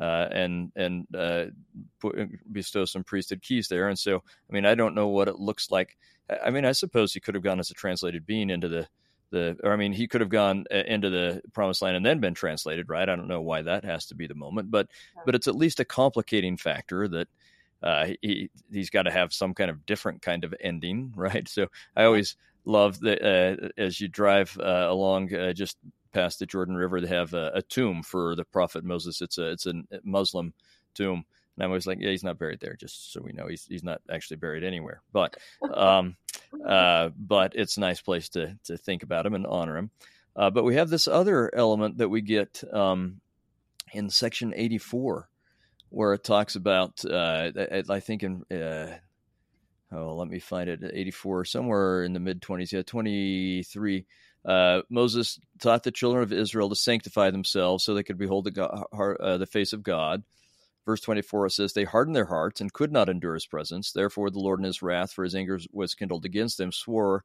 uh, 0.01 0.29
and 0.31 0.73
and 0.77 1.07
uh, 1.15 1.45
put, 2.01 2.17
bestow 2.53 2.85
some 2.85 3.05
priesthood 3.05 3.43
keys 3.43 3.69
there. 3.69 3.89
And 3.89 3.99
so, 3.99 4.17
I 4.17 4.53
mean, 4.53 4.67
I 4.67 4.75
don't 4.75 4.95
know 4.95 5.09
what 5.09 5.29
it 5.29 5.37
looks 5.37 5.71
like. 5.71 5.97
I 6.43 6.51
mean, 6.51 6.65
I 6.65 6.73
suppose 6.73 7.13
he 7.13 7.21
could 7.21 7.35
have 7.35 7.45
gone 7.45 7.61
as 7.61 7.71
a 7.71 7.75
translated 7.75 8.27
being 8.27 8.51
into 8.51 8.69
the 8.69 8.89
the, 9.31 9.57
or 9.63 9.73
I 9.73 9.77
mean, 9.77 9.93
he 9.93 10.09
could 10.09 10.21
have 10.21 10.31
gone 10.31 10.65
uh, 10.73 10.79
into 10.87 11.11
the 11.11 11.43
promised 11.53 11.83
land 11.83 11.97
and 11.97 12.05
then 12.05 12.21
been 12.21 12.35
translated, 12.35 12.89
right? 12.89 13.09
I 13.09 13.17
don't 13.17 13.29
know 13.29 13.41
why 13.41 13.63
that 13.63 13.85
has 13.85 14.07
to 14.07 14.15
be 14.15 14.27
the 14.27 14.35
moment, 14.35 14.71
but 14.71 14.89
but 15.25 15.35
it's 15.35 15.49
at 15.49 15.57
least 15.57 15.81
a 15.81 15.85
complicating 15.85 16.57
factor 16.57 17.09
that 17.09 17.29
uh, 17.83 18.09
he 18.21 18.51
he's 18.71 18.91
got 18.91 19.03
to 19.03 19.11
have 19.11 19.33
some 19.33 19.55
kind 19.55 19.71
of 19.71 19.87
different 19.87 20.23
kind 20.23 20.45
of 20.45 20.55
ending, 20.61 21.13
right? 21.17 21.49
So 21.49 21.67
I 21.97 22.05
always 22.05 22.37
love 22.65 23.01
that 23.01 23.23
uh, 23.23 23.69
as 23.79 24.01
you 24.01 24.09
drive 24.09 24.57
uh, 24.61 24.87
along 24.89 25.35
uh, 25.35 25.53
just 25.53 25.79
past 26.13 26.39
the 26.39 26.47
Jordan 26.47 26.77
River, 26.77 27.01
they 27.01 27.09
have 27.09 27.35
a, 27.35 27.53
a, 27.55 27.63
tomb 27.63 28.03
for 28.03 28.35
the 28.35 28.45
prophet 28.45 28.85
Moses. 28.85 29.23
It's 29.23 29.39
a 29.39 29.51
it's 29.51 29.67
a 29.67 29.75
Muslim 30.05 30.53
tomb, 30.95 31.25
and 31.61 31.67
I'm 31.67 31.73
always 31.73 31.87
like, 31.87 31.99
yeah, 32.01 32.09
he's 32.09 32.25
not 32.25 32.39
buried 32.39 32.61
there. 32.61 32.75
Just 32.75 33.13
so 33.13 33.21
we 33.21 33.33
know, 33.33 33.47
he's 33.47 33.67
he's 33.67 33.85
not 33.85 34.01
actually 34.11 34.39
buried 34.39 34.65
anywhere. 34.65 35.03
But 35.13 35.37
um, 35.75 36.17
uh, 36.67 37.11
but 37.19 37.53
it's 37.55 37.77
a 37.77 37.81
nice 37.81 38.01
place 38.01 38.31
to 38.31 38.57
to 38.65 38.79
think 38.79 39.03
about 39.03 39.27
him 39.27 39.35
and 39.35 39.47
honor 39.47 39.77
him. 39.77 39.91
Uh, 40.35 40.49
but 40.49 40.65
we 40.65 40.77
have 40.77 40.89
this 40.89 41.07
other 41.07 41.55
element 41.55 41.99
that 41.99 42.09
we 42.09 42.23
get 42.23 42.65
um, 42.73 43.21
in 43.93 44.09
section 44.09 44.55
84, 44.57 45.29
where 45.91 46.15
it 46.15 46.25
talks 46.25 46.57
about 46.57 47.05
uh, 47.05 47.51
I 47.91 48.01
think 48.01 48.23
in 48.23 48.43
uh, 48.51 48.97
oh, 49.93 50.15
let 50.15 50.29
me 50.29 50.39
find 50.39 50.71
it. 50.71 50.81
84, 50.83 51.45
somewhere 51.45 52.05
in 52.05 52.15
the 52.15 52.21
mid 52.21 52.41
20s. 52.41 52.73
Yeah, 52.73 52.83
23. 52.83 54.07
Uh, 54.47 54.81
Moses 54.89 55.39
taught 55.61 55.83
the 55.83 55.91
children 55.91 56.23
of 56.23 56.33
Israel 56.33 56.71
to 56.71 56.75
sanctify 56.75 57.31
themselves 57.31 57.85
so 57.85 57.93
they 57.93 58.03
could 58.03 58.17
behold 58.17 58.45
the, 58.45 58.51
God, 58.51 58.87
uh, 58.99 59.37
the 59.37 59.45
face 59.45 59.75
of 59.75 59.83
God. 59.83 60.23
Verse 60.87 61.01
24 61.01 61.47
it 61.47 61.51
says, 61.51 61.73
They 61.73 61.85
hardened 61.85 62.17
their 62.17 62.27
hearts 62.27 62.61
and 62.61 62.73
could 62.73 62.93
not 62.93 63.09
endure 63.09 63.35
his 63.35 63.47
presence. 63.47 63.93
Therefore, 63.93 64.31
the 64.31 64.41
Lord 64.41 64.61
in 64.61 64.65
his 64.65 64.83
wrath, 64.83 65.13
for 65.13 65.25
his 65.25 65.35
anger 65.35 65.59
was 65.73 65.95
kindled 65.95 66.25
against 66.25 66.59
them, 66.59 66.73
swore 66.73 67.25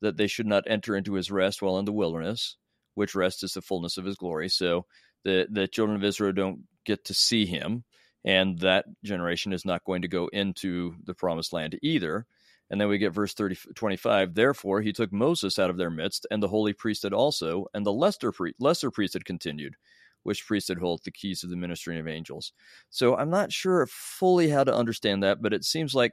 that 0.00 0.16
they 0.16 0.26
should 0.26 0.46
not 0.46 0.64
enter 0.66 0.96
into 0.96 1.14
his 1.14 1.30
rest 1.30 1.62
while 1.62 1.78
in 1.78 1.84
the 1.84 1.92
wilderness, 1.92 2.56
which 2.94 3.14
rest 3.14 3.42
is 3.42 3.52
the 3.54 3.62
fullness 3.62 3.96
of 3.96 4.04
his 4.04 4.16
glory. 4.16 4.48
So 4.48 4.86
the, 5.24 5.46
the 5.50 5.68
children 5.68 5.96
of 5.96 6.04
Israel 6.04 6.32
don't 6.32 6.60
get 6.84 7.04
to 7.06 7.14
see 7.14 7.46
him, 7.46 7.84
and 8.24 8.58
that 8.60 8.86
generation 9.04 9.52
is 9.52 9.64
not 9.64 9.84
going 9.84 10.02
to 10.02 10.08
go 10.08 10.28
into 10.28 10.94
the 11.04 11.14
promised 11.14 11.52
land 11.52 11.78
either. 11.82 12.26
And 12.70 12.80
then 12.80 12.88
we 12.88 12.98
get 12.98 13.12
verse 13.12 13.34
30, 13.34 13.56
25. 13.74 14.34
Therefore, 14.34 14.80
he 14.80 14.92
took 14.92 15.12
Moses 15.12 15.58
out 15.58 15.70
of 15.70 15.76
their 15.76 15.90
midst, 15.90 16.26
and 16.30 16.42
the 16.42 16.48
holy 16.48 16.72
priesthood 16.72 17.12
also, 17.12 17.66
and 17.74 17.84
the 17.84 17.92
lesser, 17.92 18.32
pri- 18.32 18.54
lesser 18.58 18.90
priesthood 18.90 19.24
continued, 19.24 19.76
which 20.24 20.46
priesthood 20.46 20.78
holds 20.78 21.04
the 21.04 21.10
keys 21.10 21.44
of 21.44 21.50
the 21.50 21.56
ministry 21.56 21.98
of 21.98 22.08
angels. 22.08 22.52
So 22.90 23.16
I'm 23.16 23.30
not 23.30 23.52
sure 23.52 23.86
fully 23.86 24.48
how 24.48 24.64
to 24.64 24.74
understand 24.74 25.22
that, 25.22 25.40
but 25.40 25.54
it 25.54 25.64
seems 25.64 25.94
like, 25.94 26.12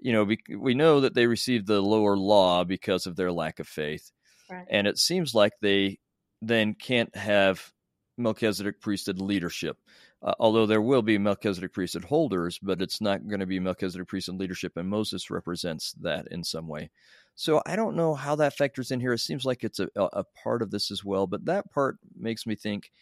you 0.00 0.12
know, 0.12 0.24
we, 0.24 0.38
we 0.58 0.74
know 0.74 1.00
that 1.00 1.14
they 1.14 1.26
received 1.26 1.66
the 1.66 1.80
lower 1.80 2.16
law 2.16 2.64
because 2.64 3.06
of 3.06 3.16
their 3.16 3.30
lack 3.30 3.60
of 3.60 3.68
faith. 3.68 4.10
Right. 4.50 4.66
And 4.70 4.86
it 4.86 4.98
seems 4.98 5.34
like 5.34 5.52
they 5.60 5.98
then 6.40 6.74
can't 6.74 7.14
have 7.14 7.72
Melchizedek 8.18 8.80
priesthood 8.80 9.20
leadership 9.20 9.76
uh, 10.22 10.34
although 10.38 10.66
there 10.66 10.82
will 10.82 11.02
be 11.02 11.18
Melchizedek 11.18 11.72
priesthood 11.72 12.04
holders, 12.04 12.58
but 12.62 12.80
it's 12.80 13.00
not 13.00 13.26
going 13.26 13.40
to 13.40 13.46
be 13.46 13.58
Melchizedek 13.58 14.06
priesthood 14.06 14.38
leadership, 14.38 14.76
and 14.76 14.88
Moses 14.88 15.30
represents 15.30 15.92
that 16.00 16.28
in 16.30 16.44
some 16.44 16.68
way. 16.68 16.90
So 17.34 17.60
I 17.66 17.74
don't 17.76 17.96
know 17.96 18.14
how 18.14 18.36
that 18.36 18.56
factors 18.56 18.90
in 18.90 19.00
here. 19.00 19.12
It 19.12 19.18
seems 19.18 19.44
like 19.44 19.64
it's 19.64 19.80
a, 19.80 19.88
a 19.96 20.24
part 20.42 20.62
of 20.62 20.70
this 20.70 20.90
as 20.90 21.04
well, 21.04 21.26
but 21.26 21.44
that 21.46 21.70
part 21.72 21.96
makes 22.16 22.46
me 22.46 22.54
think, 22.54 22.92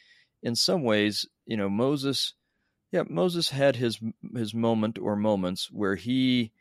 in 0.42 0.54
some 0.54 0.82
ways, 0.82 1.26
you 1.46 1.56
know, 1.56 1.68
Moses, 1.68 2.34
yeah, 2.92 3.02
Moses 3.08 3.50
had 3.50 3.76
his 3.76 3.98
his 4.34 4.54
moment 4.54 4.98
or 4.98 5.16
moments 5.16 5.70
where 5.70 5.96
he 5.96 6.52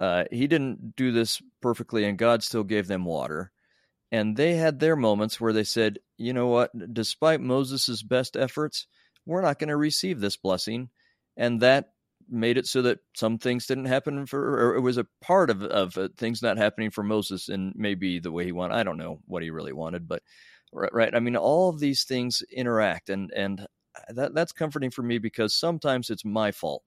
uh, 0.00 0.24
he 0.30 0.46
didn't 0.46 0.96
do 0.96 1.12
this 1.12 1.42
perfectly, 1.60 2.04
and 2.04 2.18
God 2.18 2.42
still 2.42 2.64
gave 2.64 2.86
them 2.86 3.04
water. 3.04 3.52
And 4.10 4.36
they 4.36 4.54
had 4.54 4.80
their 4.80 4.96
moments 4.96 5.40
where 5.40 5.52
they 5.52 5.64
said, 5.64 5.98
you 6.16 6.32
know 6.32 6.46
what, 6.46 6.70
despite 6.94 7.40
Moses' 7.40 8.02
best 8.02 8.36
efforts, 8.36 8.86
we're 9.26 9.42
not 9.42 9.58
going 9.58 9.68
to 9.68 9.76
receive 9.76 10.18
this 10.20 10.36
blessing. 10.36 10.88
And 11.36 11.60
that 11.60 11.90
made 12.30 12.58
it 12.58 12.66
so 12.66 12.82
that 12.82 13.00
some 13.14 13.38
things 13.38 13.66
didn't 13.66 13.86
happen 13.86 14.26
for, 14.26 14.70
or 14.70 14.76
it 14.76 14.80
was 14.80 14.98
a 14.98 15.06
part 15.20 15.50
of, 15.50 15.62
of 15.62 15.96
uh, 15.98 16.08
things 16.16 16.42
not 16.42 16.58
happening 16.58 16.90
for 16.90 17.02
Moses 17.02 17.48
and 17.48 17.72
maybe 17.76 18.18
the 18.18 18.32
way 18.32 18.44
he 18.44 18.52
wanted. 18.52 18.76
I 18.76 18.82
don't 18.82 18.98
know 18.98 19.20
what 19.26 19.42
he 19.42 19.50
really 19.50 19.72
wanted, 19.72 20.08
but 20.08 20.22
right. 20.72 20.92
right 20.92 21.14
I 21.14 21.20
mean, 21.20 21.36
all 21.36 21.68
of 21.68 21.80
these 21.80 22.04
things 22.04 22.42
interact 22.50 23.10
and, 23.10 23.30
and 23.32 23.66
that, 24.08 24.34
that's 24.34 24.52
comforting 24.52 24.90
for 24.90 25.02
me 25.02 25.18
because 25.18 25.54
sometimes 25.54 26.10
it's 26.10 26.24
my 26.24 26.52
fault 26.52 26.84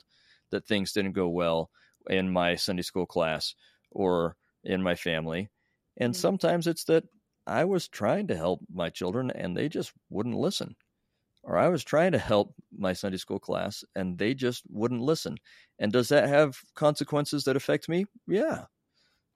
that 0.51 0.65
things 0.65 0.93
didn't 0.93 1.13
go 1.13 1.27
well 1.27 1.69
in 2.09 2.31
my 2.31 2.55
Sunday 2.55 2.83
school 2.83 3.05
class 3.05 3.55
or 3.91 4.35
in 4.63 4.81
my 4.81 4.95
family. 4.95 5.49
And 5.97 6.13
mm-hmm. 6.13 6.19
sometimes 6.19 6.67
it's 6.67 6.85
that 6.85 7.03
I 7.47 7.65
was 7.65 7.87
trying 7.87 8.27
to 8.27 8.35
help 8.35 8.61
my 8.71 8.89
children 8.89 9.31
and 9.31 9.55
they 9.55 9.69
just 9.69 9.91
wouldn't 10.09 10.35
listen 10.35 10.75
or 11.43 11.57
I 11.57 11.69
was 11.69 11.83
trying 11.83 12.11
to 12.11 12.19
help 12.19 12.53
my 12.75 12.93
Sunday 12.93 13.17
school 13.17 13.39
class 13.39 13.83
and 13.95 14.17
they 14.17 14.33
just 14.33 14.63
wouldn't 14.69 15.01
listen. 15.01 15.37
And 15.79 15.91
does 15.91 16.09
that 16.09 16.29
have 16.29 16.59
consequences 16.75 17.45
that 17.45 17.55
affect 17.55 17.89
me? 17.89 18.05
Yeah. 18.27 18.65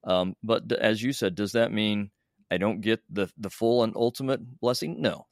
Um, 0.03 0.35
but 0.43 0.71
as 0.71 1.01
you 1.01 1.13
said, 1.13 1.33
does 1.35 1.53
that 1.53 1.71
mean 1.71 2.11
I 2.51 2.57
don't 2.57 2.81
get 2.81 3.01
the 3.09 3.29
the 3.37 3.49
full 3.49 3.83
and 3.83 3.95
ultimate 3.95 4.59
blessing? 4.59 5.01
No, 5.01 5.27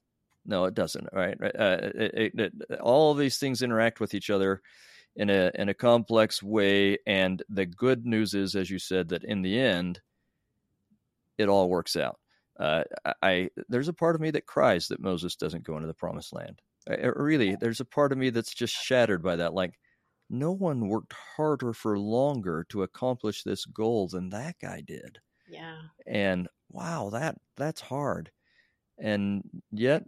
no, 0.45 0.65
it 0.65 0.73
doesn't. 0.73 1.07
Right? 1.13 1.37
Uh, 1.41 1.77
it, 1.95 2.33
it, 2.35 2.39
it, 2.39 2.79
all 2.79 3.13
these 3.13 3.37
things 3.37 3.61
interact 3.61 3.99
with 3.99 4.13
each 4.13 4.29
other 4.29 4.61
in 5.15 5.29
a 5.29 5.51
in 5.55 5.69
a 5.69 5.73
complex 5.73 6.41
way, 6.41 6.97
and 7.05 7.41
the 7.49 7.65
good 7.65 8.05
news 8.05 8.33
is, 8.33 8.55
as 8.55 8.69
you 8.69 8.79
said, 8.79 9.09
that 9.09 9.23
in 9.23 9.41
the 9.41 9.59
end, 9.59 10.01
it 11.37 11.49
all 11.49 11.69
works 11.69 11.95
out 11.95 12.19
uh, 12.59 12.83
I 13.21 13.49
there's 13.69 13.87
a 13.87 13.93
part 13.93 14.15
of 14.15 14.21
me 14.21 14.31
that 14.31 14.45
cries 14.45 14.87
that 14.87 15.01
Moses 15.01 15.35
doesn't 15.35 15.63
go 15.63 15.75
into 15.75 15.87
the 15.87 15.93
promised 15.93 16.33
land. 16.33 16.61
I, 16.89 16.95
really, 17.15 17.55
there's 17.55 17.79
a 17.79 17.85
part 17.85 18.11
of 18.11 18.17
me 18.17 18.29
that's 18.29 18.53
just 18.53 18.73
shattered 18.73 19.23
by 19.23 19.37
that. 19.37 19.53
Like, 19.53 19.79
no 20.29 20.51
one 20.51 20.87
worked 20.87 21.13
harder 21.37 21.73
for 21.73 21.97
longer 21.97 22.65
to 22.69 22.83
accomplish 22.83 23.43
this 23.43 23.65
goal 23.65 24.09
than 24.09 24.29
that 24.29 24.55
guy 24.61 24.81
did. 24.81 25.19
Yeah. 25.47 25.77
And 26.05 26.47
wow, 26.73 27.09
that 27.11 27.37
that's 27.57 27.81
hard. 27.81 28.31
And 28.99 29.43
yet 29.71 30.03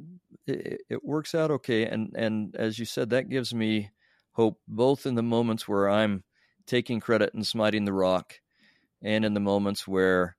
it, 0.47 0.81
it 0.89 1.05
works 1.05 1.35
out 1.35 1.51
okay. 1.51 1.85
And 1.85 2.13
and 2.17 2.55
as 2.55 2.79
you 2.79 2.85
said, 2.85 3.11
that 3.11 3.29
gives 3.29 3.53
me 3.53 3.91
hope 4.33 4.59
both 4.67 5.05
in 5.05 5.15
the 5.15 5.23
moments 5.23 5.67
where 5.67 5.89
I'm 5.89 6.23
taking 6.67 6.99
credit 6.99 7.33
and 7.33 7.47
smiting 7.47 7.85
the 7.85 7.93
rock, 7.93 8.41
and 9.01 9.25
in 9.25 9.33
the 9.33 9.39
moments 9.39 9.87
where 9.87 10.37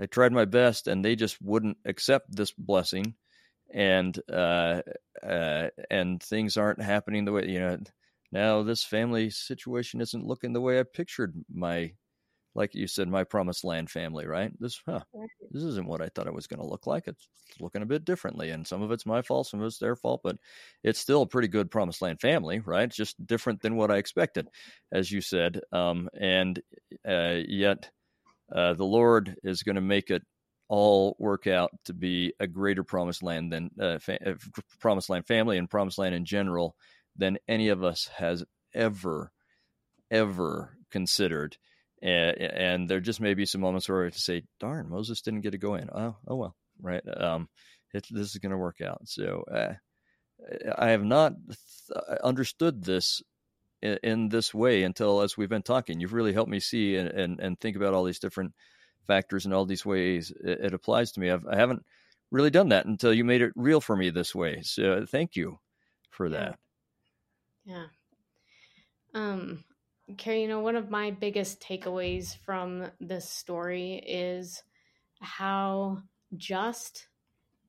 I 0.00 0.06
tried 0.06 0.32
my 0.32 0.44
best, 0.46 0.88
and 0.88 1.04
they 1.04 1.16
just 1.16 1.40
wouldn't 1.42 1.78
accept 1.86 2.34
this 2.36 2.52
blessing, 2.52 3.14
and 3.72 4.18
uh, 4.32 4.82
uh, 5.22 5.68
and 5.90 6.22
things 6.22 6.56
aren't 6.56 6.82
happening 6.82 7.24
the 7.24 7.32
way 7.32 7.48
you 7.48 7.60
know. 7.60 7.78
Now 8.32 8.62
this 8.62 8.84
family 8.84 9.30
situation 9.30 10.00
isn't 10.00 10.26
looking 10.26 10.52
the 10.52 10.60
way 10.60 10.80
I 10.80 10.84
pictured 10.84 11.34
my, 11.52 11.92
like 12.56 12.74
you 12.74 12.86
said, 12.86 13.08
my 13.08 13.22
promised 13.24 13.64
land 13.64 13.90
family. 13.90 14.26
Right? 14.26 14.50
This 14.58 14.80
huh, 14.86 15.00
this 15.50 15.62
isn't 15.62 15.86
what 15.86 16.02
I 16.02 16.08
thought 16.08 16.26
it 16.26 16.34
was 16.34 16.46
going 16.46 16.60
to 16.60 16.66
look 16.66 16.86
like. 16.86 17.06
It's 17.06 17.28
looking 17.60 17.82
a 17.82 17.86
bit 17.86 18.04
differently, 18.04 18.50
and 18.50 18.66
some 18.66 18.82
of 18.82 18.90
it's 18.90 19.06
my 19.06 19.22
fault, 19.22 19.46
some 19.46 19.60
of 19.60 19.66
it's 19.66 19.78
their 19.78 19.96
fault, 19.96 20.22
but 20.24 20.36
it's 20.82 20.98
still 20.98 21.22
a 21.22 21.26
pretty 21.26 21.48
good 21.48 21.70
promised 21.70 22.02
land 22.02 22.20
family, 22.20 22.60
right? 22.60 22.84
It's 22.84 22.96
just 22.96 23.24
different 23.24 23.62
than 23.62 23.76
what 23.76 23.90
I 23.90 23.98
expected, 23.98 24.48
as 24.92 25.10
you 25.10 25.20
said, 25.20 25.60
um, 25.72 26.08
and 26.18 26.60
uh, 27.08 27.40
yet 27.46 27.90
uh, 28.54 28.74
the 28.74 28.84
Lord 28.84 29.36
is 29.42 29.62
going 29.62 29.76
to 29.76 29.82
make 29.82 30.10
it 30.10 30.22
all 30.68 31.16
work 31.18 31.46
out 31.46 31.70
to 31.84 31.94
be 31.94 32.32
a 32.40 32.46
greater 32.46 32.82
promised 32.82 33.22
land 33.22 33.52
than 33.52 33.70
uh, 33.80 33.98
fa- 33.98 34.30
uh, 34.30 34.34
promised 34.80 35.08
land 35.08 35.26
family 35.26 35.58
and 35.58 35.70
promised 35.70 35.98
land 35.98 36.14
in 36.14 36.24
general 36.24 36.74
than 37.16 37.38
any 37.46 37.68
of 37.68 37.84
us 37.84 38.08
has 38.16 38.44
ever 38.74 39.30
ever 40.10 40.76
considered 40.90 41.56
and, 42.06 42.40
and 42.40 42.90
there 42.90 43.00
just 43.00 43.20
may 43.20 43.34
be 43.34 43.46
some 43.46 43.60
moments 43.60 43.88
where 43.88 44.06
I 44.06 44.10
to 44.10 44.18
say 44.18 44.44
darn 44.60 44.88
moses 44.88 45.22
didn't 45.22 45.40
get 45.40 45.52
to 45.52 45.58
go 45.58 45.74
in 45.74 45.88
oh 45.94 46.16
oh 46.28 46.36
well 46.36 46.56
right 46.80 47.02
um 47.16 47.48
it, 47.92 48.06
this 48.10 48.30
is 48.30 48.38
going 48.38 48.50
to 48.52 48.58
work 48.58 48.80
out 48.80 49.02
so 49.04 49.44
uh, 49.50 49.74
i 50.76 50.90
have 50.90 51.04
not 51.04 51.34
th- 51.46 52.18
understood 52.22 52.84
this 52.84 53.22
in, 53.82 53.98
in, 54.02 54.28
this 54.28 54.54
way 54.54 54.82
until 54.82 55.22
as 55.22 55.36
we've 55.36 55.48
been 55.48 55.62
talking. 55.62 56.00
You've 56.00 56.12
really 56.12 56.32
helped 56.32 56.50
me 56.50 56.60
see 56.60 56.96
and, 56.96 57.08
and, 57.08 57.40
and 57.40 57.60
think 57.60 57.76
about 57.76 57.94
all 57.94 58.04
these 58.04 58.18
different 58.18 58.52
factors 59.06 59.44
and 59.44 59.54
all 59.54 59.66
these 59.66 59.86
ways 59.86 60.32
it, 60.42 60.60
it 60.60 60.74
applies 60.74 61.12
to 61.12 61.20
me. 61.20 61.30
I've, 61.30 61.46
I 61.46 61.56
haven't 61.56 61.84
really 62.30 62.50
done 62.50 62.70
that 62.70 62.86
until 62.86 63.12
you 63.12 63.24
made 63.24 63.42
it 63.42 63.52
real 63.54 63.80
for 63.80 63.96
me 63.96 64.10
this 64.10 64.34
way. 64.34 64.60
So 64.62 65.06
thank 65.06 65.36
you 65.36 65.58
for 66.10 66.30
that. 66.30 66.58
Yeah. 67.64 67.86
Um, 69.14 69.64
Kerry, 70.16 70.42
you 70.42 70.48
know, 70.48 70.60
one 70.60 70.76
of 70.76 70.90
my 70.90 71.10
biggest 71.10 71.60
takeaways 71.60 72.36
from 72.44 72.90
this 73.00 73.28
story 73.28 73.94
is 74.06 74.62
how 75.20 76.02
just 76.36 77.08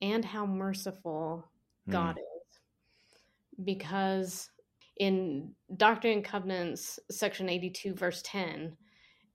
and 0.01 0.23
how 0.23 0.45
merciful 0.45 1.45
hmm. 1.85 1.91
God 1.91 2.17
is. 2.17 3.63
Because 3.63 4.49
in 4.97 5.53
Doctrine 5.75 6.13
and 6.13 6.25
Covenants, 6.25 6.99
section 7.09 7.49
82, 7.49 7.95
verse 7.95 8.21
10, 8.25 8.77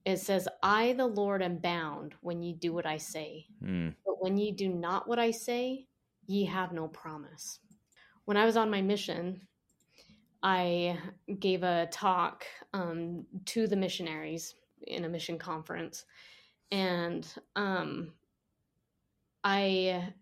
it 0.05 0.19
says, 0.19 0.49
I, 0.63 0.95
the 0.95 1.07
Lord, 1.07 1.43
am 1.43 1.59
bound 1.59 2.15
when 2.21 2.43
ye 2.43 2.55
do 2.55 2.73
what 2.73 2.87
I 2.87 2.97
say. 2.97 3.47
Mm. 3.63 3.95
But 4.05 4.23
when 4.23 4.37
ye 4.37 4.51
do 4.51 4.69
not 4.69 5.09
what 5.09 5.19
I 5.19 5.31
say, 5.31 5.87
ye 6.27 6.45
have 6.47 6.73
no 6.73 6.89
promise. 6.89 7.61
When 8.25 8.37
I 8.37 8.45
was 8.45 8.57
on 8.57 8.71
my 8.71 8.83
mission, 8.83 9.47
I 10.43 10.99
gave 11.38 11.62
a 11.62 11.88
talk 11.93 12.45
um, 12.72 13.24
to 13.47 13.66
the 13.66 13.76
missionaries 13.76 14.55
in 14.86 15.05
a 15.05 15.09
mission 15.09 15.38
conference. 15.38 16.05
And 16.70 17.26
um, 17.55 18.12
I 19.45 20.12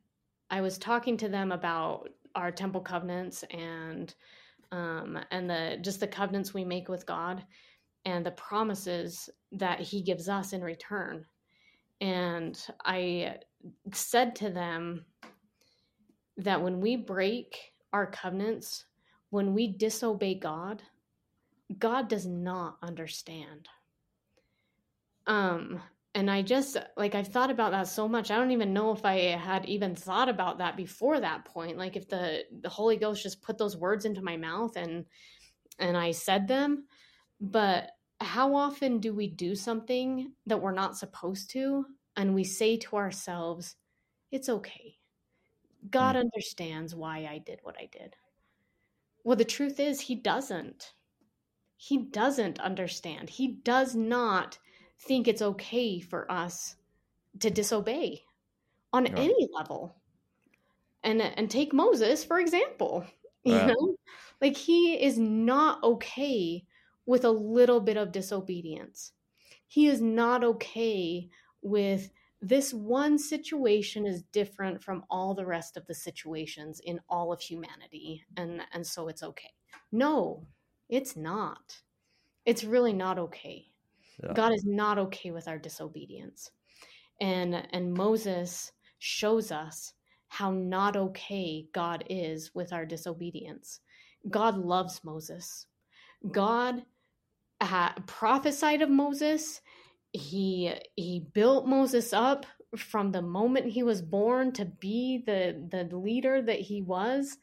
I 0.50 0.60
was 0.60 0.78
talking 0.78 1.16
to 1.18 1.28
them 1.28 1.52
about 1.52 2.08
our 2.34 2.50
temple 2.50 2.80
covenants 2.80 3.44
and 3.50 4.14
um, 4.72 5.18
and 5.30 5.48
the 5.48 5.78
just 5.80 6.00
the 6.00 6.06
covenants 6.06 6.52
we 6.52 6.64
make 6.64 6.88
with 6.88 7.06
God 7.06 7.44
and 8.04 8.24
the 8.24 8.32
promises 8.32 9.30
that 9.52 9.80
He 9.80 10.02
gives 10.02 10.28
us 10.28 10.52
in 10.52 10.62
return. 10.62 11.24
And 12.00 12.58
I 12.84 13.36
said 13.92 14.34
to 14.36 14.50
them 14.50 15.04
that 16.38 16.62
when 16.62 16.80
we 16.80 16.96
break 16.96 17.58
our 17.92 18.06
covenants, 18.06 18.86
when 19.30 19.54
we 19.54 19.68
disobey 19.68 20.34
God, 20.34 20.82
God 21.78 22.08
does 22.08 22.26
not 22.26 22.76
understand. 22.82 23.68
Um, 25.26 25.80
and 26.14 26.28
I 26.30 26.42
just 26.42 26.76
like 26.96 27.14
I've 27.14 27.28
thought 27.28 27.50
about 27.50 27.70
that 27.70 27.86
so 27.86 28.08
much. 28.08 28.30
I 28.30 28.36
don't 28.36 28.50
even 28.50 28.72
know 28.72 28.90
if 28.90 29.04
I 29.04 29.18
had 29.36 29.64
even 29.66 29.94
thought 29.94 30.28
about 30.28 30.58
that 30.58 30.76
before 30.76 31.20
that 31.20 31.44
point. 31.44 31.78
Like 31.78 31.96
if 31.96 32.08
the 32.08 32.42
the 32.60 32.68
Holy 32.68 32.96
Ghost 32.96 33.22
just 33.22 33.42
put 33.42 33.56
those 33.56 33.76
words 33.76 34.04
into 34.04 34.22
my 34.22 34.36
mouth 34.36 34.76
and 34.76 35.04
and 35.78 35.96
I 35.96 36.10
said 36.10 36.48
them, 36.48 36.86
but 37.40 37.92
how 38.20 38.54
often 38.54 38.98
do 38.98 39.14
we 39.14 39.28
do 39.28 39.54
something 39.54 40.32
that 40.46 40.60
we're 40.60 40.72
not 40.72 40.98
supposed 40.98 41.50
to 41.52 41.86
and 42.16 42.34
we 42.34 42.44
say 42.44 42.76
to 42.76 42.96
ourselves, 42.96 43.76
it's 44.30 44.48
okay. 44.48 44.96
God 45.88 46.16
mm. 46.16 46.20
understands 46.20 46.94
why 46.94 47.28
I 47.30 47.38
did 47.38 47.60
what 47.62 47.76
I 47.78 47.86
did. 47.86 48.14
Well, 49.24 49.36
the 49.36 49.44
truth 49.44 49.80
is, 49.80 50.00
he 50.00 50.14
doesn't. 50.14 50.92
He 51.76 51.98
doesn't 51.98 52.60
understand. 52.60 53.30
He 53.30 53.58
does 53.64 53.94
not 53.94 54.58
think 55.00 55.26
it's 55.26 55.42
okay 55.42 56.00
for 56.00 56.30
us 56.30 56.76
to 57.38 57.50
disobey 57.50 58.22
on 58.92 59.06
any 59.06 59.48
level. 59.52 59.96
And 61.02 61.22
and 61.22 61.50
take 61.50 61.72
Moses 61.72 62.24
for 62.24 62.38
example. 62.38 63.04
You 63.42 63.54
know? 63.54 63.96
Like 64.42 64.54
he 64.54 65.02
is 65.02 65.18
not 65.18 65.82
okay 65.82 66.62
with 67.06 67.24
a 67.24 67.30
little 67.30 67.80
bit 67.80 67.96
of 67.96 68.12
disobedience. 68.12 69.12
He 69.66 69.86
is 69.86 70.02
not 70.02 70.44
okay 70.44 71.30
with 71.62 72.10
this 72.42 72.72
one 72.72 73.18
situation 73.18 74.06
is 74.06 74.22
different 74.32 74.82
from 74.82 75.04
all 75.10 75.34
the 75.34 75.44
rest 75.44 75.76
of 75.76 75.86
the 75.86 75.94
situations 75.94 76.80
in 76.84 77.00
all 77.08 77.32
of 77.32 77.40
humanity 77.40 78.24
and 78.36 78.62
and 78.72 78.86
so 78.86 79.08
it's 79.08 79.22
okay. 79.22 79.52
No, 79.92 80.46
it's 80.88 81.16
not. 81.16 81.82
It's 82.46 82.64
really 82.64 82.92
not 82.92 83.18
okay. 83.18 83.66
Yeah. 84.22 84.32
God 84.32 84.52
is 84.52 84.64
not 84.64 84.98
okay 84.98 85.30
with 85.30 85.48
our 85.48 85.58
disobedience. 85.58 86.50
And 87.20 87.66
and 87.72 87.92
Moses 87.92 88.72
shows 88.98 89.52
us 89.52 89.92
how 90.28 90.50
not 90.50 90.96
okay 90.96 91.66
God 91.72 92.04
is 92.08 92.54
with 92.54 92.72
our 92.72 92.86
disobedience. 92.86 93.80
God 94.30 94.56
loves 94.56 95.02
Moses. 95.04 95.66
God 96.30 96.84
uh, 97.60 97.92
prophesied 98.06 98.82
of 98.82 98.90
Moses. 98.90 99.60
He 100.12 100.72
he 100.96 101.20
built 101.32 101.66
Moses 101.66 102.12
up 102.12 102.46
from 102.76 103.12
the 103.12 103.22
moment 103.22 103.66
he 103.66 103.82
was 103.82 104.02
born 104.02 104.52
to 104.52 104.64
be 104.64 105.22
the 105.26 105.68
the 105.70 105.96
leader 105.96 106.40
that 106.42 106.60
he 106.60 106.82
was 106.82 107.38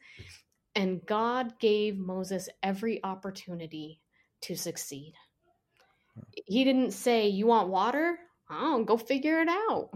and 0.74 1.04
God 1.06 1.58
gave 1.58 1.98
Moses 1.98 2.48
every 2.62 3.02
opportunity 3.04 4.00
to 4.42 4.56
succeed 4.56 5.14
he 6.46 6.64
didn't 6.64 6.92
say, 6.92 7.28
You 7.28 7.46
want 7.46 7.68
water? 7.68 8.18
Oh, 8.50 8.84
go 8.84 8.96
figure 8.96 9.40
it 9.40 9.48
out. 9.48 9.90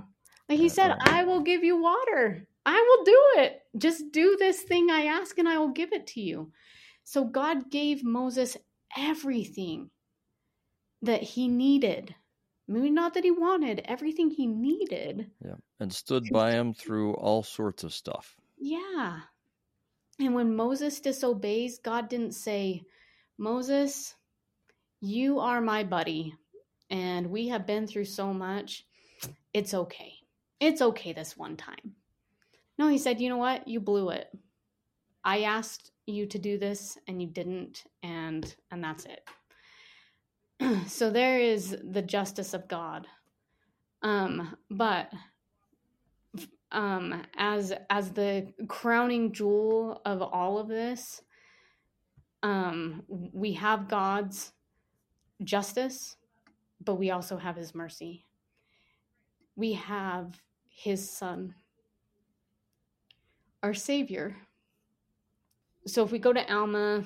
Like 0.49 0.59
he 0.59 0.69
said, 0.69 0.91
uh-huh. 0.91 1.01
I 1.07 1.25
will 1.25 1.41
give 1.41 1.65
you 1.65 1.81
water. 1.81 2.47
I 2.67 2.75
will 2.75 3.05
do 3.05 3.43
it. 3.43 3.63
Just 3.79 4.13
do 4.13 4.37
this 4.39 4.63
thing 4.63 4.91
I 4.91 5.07
ask 5.07 5.39
and 5.39 5.49
I 5.49 5.59
will 5.59 5.71
give 5.71 5.93
it 5.93 6.07
to 6.09 6.21
you. 6.21 6.53
So 7.05 7.25
God 7.25 7.71
gave 7.71 8.05
Moses 8.05 8.57
everything 8.97 9.91
that 11.01 11.23
he 11.23 11.49
needed. 11.49 12.15
Maybe 12.73 12.91
not 12.91 13.13
that 13.15 13.25
he 13.25 13.31
wanted, 13.31 13.83
everything 13.85 14.31
he 14.31 14.47
needed. 14.47 15.31
Yeah. 15.45 15.57
And 15.79 15.93
stood 15.93 16.25
by 16.33 16.53
him 16.53 16.73
through 16.73 17.15
all 17.15 17.43
sorts 17.43 17.85
of 17.85 17.93
stuff. 17.93 18.35
Yeah. 18.59 19.21
And 20.19 20.35
when 20.35 20.57
Moses 20.57 21.01
disobeys, 21.01 21.79
God 21.79 22.09
didn't 22.09 22.33
say, 22.33 22.83
Moses, 23.37 24.15
you 25.01 25.39
are 25.41 25.61
my 25.61 25.85
buddy, 25.85 26.35
and 26.89 27.31
we 27.31 27.49
have 27.49 27.67
been 27.67 27.87
through 27.87 28.07
so 28.07 28.33
much. 28.33 28.87
It's 29.53 29.75
okay. 29.75 30.15
It's 30.59 30.81
okay 30.81 31.13
this 31.13 31.37
one 31.37 31.57
time. 31.57 31.97
No, 32.79 32.89
he 32.89 32.99
said, 32.99 33.21
You 33.21 33.29
know 33.29 33.37
what? 33.37 33.69
You 33.69 33.81
blew 33.81 34.11
it. 34.11 34.29
I 35.25 35.43
asked 35.43 35.91
you 36.07 36.27
to 36.27 36.39
do 36.39 36.59
this 36.59 36.99
and 37.07 37.21
you 37.21 37.29
didn't 37.29 37.85
and 38.03 38.55
and 38.71 38.83
that's 38.83 39.05
it. 39.05 39.29
so 40.87 41.11
there 41.11 41.41
is 41.41 41.77
the 41.83 42.03
justice 42.03 42.55
of 42.55 42.69
God. 42.69 43.07
Um 44.03 44.57
but 44.71 45.13
um 46.71 47.23
as 47.37 47.73
as 47.91 48.11
the 48.13 48.53
crowning 48.69 49.33
jewel 49.33 50.01
of 50.05 50.23
all 50.23 50.59
of 50.59 50.69
this 50.69 51.23
um 52.43 53.03
we 53.09 53.53
have 53.53 53.89
God's 53.89 54.53
justice, 55.45 56.17
but 56.85 56.95
we 56.97 57.11
also 57.11 57.37
have 57.37 57.57
his 57.57 57.75
mercy. 57.75 58.27
We 59.57 59.75
have 59.75 60.41
his 60.69 61.09
son, 61.11 61.55
our 63.63 63.75
savior. 63.75 64.37
So 65.87 66.05
if 66.05 66.13
we 66.13 66.19
go 66.19 66.33
to 66.33 66.53
Alma, 66.53 67.05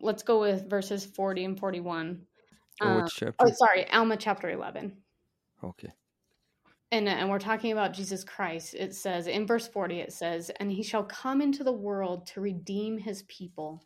let's 0.00 0.22
go 0.22 0.40
with 0.40 0.68
verses 0.68 1.04
40 1.04 1.44
and 1.44 1.58
41. 1.58 2.20
Oh, 2.80 3.02
which 3.02 3.12
chapter? 3.14 3.46
oh, 3.46 3.50
sorry, 3.52 3.88
Alma 3.90 4.16
chapter 4.16 4.50
11. 4.50 4.96
Okay. 5.62 5.92
And, 6.92 7.08
and 7.08 7.30
we're 7.30 7.38
talking 7.38 7.72
about 7.72 7.92
Jesus 7.92 8.24
Christ. 8.24 8.74
It 8.74 8.94
says 8.94 9.26
in 9.26 9.46
verse 9.46 9.68
40, 9.68 10.00
it 10.00 10.12
says, 10.12 10.50
And 10.58 10.72
he 10.72 10.82
shall 10.82 11.04
come 11.04 11.40
into 11.40 11.62
the 11.62 11.72
world 11.72 12.26
to 12.28 12.40
redeem 12.40 12.98
his 12.98 13.22
people 13.24 13.82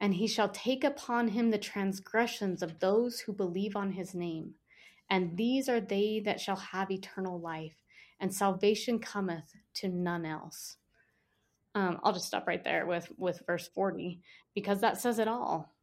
and 0.00 0.14
he 0.14 0.26
shall 0.26 0.48
take 0.48 0.84
upon 0.84 1.28
him 1.28 1.50
the 1.50 1.58
transgressions 1.58 2.62
of 2.62 2.78
those 2.80 3.20
who 3.20 3.32
believe 3.32 3.76
on 3.76 3.92
his 3.92 4.14
name. 4.14 4.54
And 5.08 5.36
these 5.36 5.68
are 5.68 5.80
they 5.80 6.20
that 6.24 6.40
shall 6.40 6.56
have 6.56 6.90
eternal 6.90 7.40
life, 7.40 7.82
and 8.20 8.34
salvation 8.34 8.98
cometh 8.98 9.54
to 9.74 9.88
none 9.88 10.26
else. 10.26 10.76
Um, 11.74 12.00
I'll 12.02 12.12
just 12.12 12.26
stop 12.26 12.46
right 12.46 12.62
there 12.64 12.86
with 12.86 13.10
with 13.16 13.42
verse 13.46 13.68
forty 13.68 14.20
because 14.54 14.80
that 14.80 15.00
says 15.00 15.18
it 15.18 15.28
all. 15.28 15.75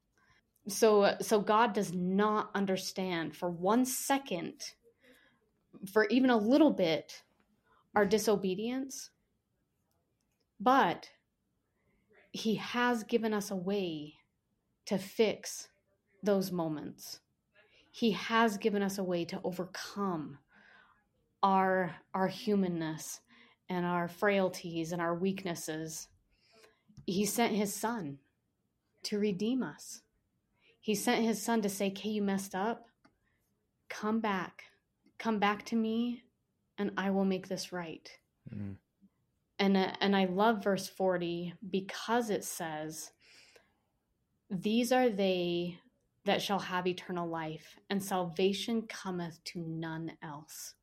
So 0.67 1.15
so 1.21 1.41
God 1.41 1.73
does 1.73 1.93
not 1.93 2.49
understand 2.55 3.35
for 3.35 3.49
one 3.49 3.85
second, 3.85 4.61
for 5.91 6.07
even 6.07 6.29
a 6.29 6.37
little 6.37 6.71
bit, 6.71 7.23
our 7.95 8.05
disobedience, 8.05 9.09
but 10.59 11.09
he 12.31 12.55
has 12.55 13.03
given 13.03 13.33
us 13.33 13.51
a 13.51 13.55
way 13.55 14.15
to 14.85 14.97
fix 14.97 15.67
those 16.23 16.51
moments. 16.51 17.19
He 17.91 18.11
has 18.11 18.57
given 18.57 18.81
us 18.81 18.97
a 18.97 19.03
way 19.03 19.25
to 19.25 19.41
overcome 19.43 20.39
our 21.43 21.93
our 22.13 22.27
humanness 22.27 23.19
and 23.69 23.85
our 23.85 24.07
frailties 24.07 24.93
and 24.93 25.01
our 25.01 25.13
weaknesses. 25.13 26.07
He 27.05 27.25
sent 27.25 27.53
his 27.53 27.73
son 27.73 28.19
to 29.03 29.19
redeem 29.19 29.61
us. 29.61 30.02
He 30.83 30.93
sent 30.93 31.25
his 31.25 31.41
son 31.41 31.63
to 31.63 31.69
say, 31.69 31.87
"Okay, 31.87 32.09
you 32.09 32.21
messed 32.21 32.53
up. 32.53 32.85
Come 33.89 34.19
back. 34.19 34.65
Come 35.17 35.39
back 35.39 35.65
to 35.67 35.75
me 35.75 36.23
and 36.77 36.91
I 36.97 37.09
will 37.09 37.25
make 37.25 37.47
this 37.47 37.71
right." 37.73 38.07
Mm. 38.53 38.75
And, 39.59 39.77
uh, 39.77 39.91
and 40.01 40.15
I 40.15 40.25
love 40.25 40.63
verse 40.63 40.89
40 40.89 41.53
because 41.69 42.29
it 42.29 42.43
says, 42.43 43.11
These 44.49 44.91
are 44.91 45.09
they 45.09 45.79
that 46.25 46.41
shall 46.41 46.59
have 46.59 46.87
eternal 46.87 47.27
life, 47.27 47.77
and 47.89 48.01
salvation 48.01 48.81
cometh 48.83 49.43
to 49.45 49.59
none 49.59 50.11
else. 50.21 50.73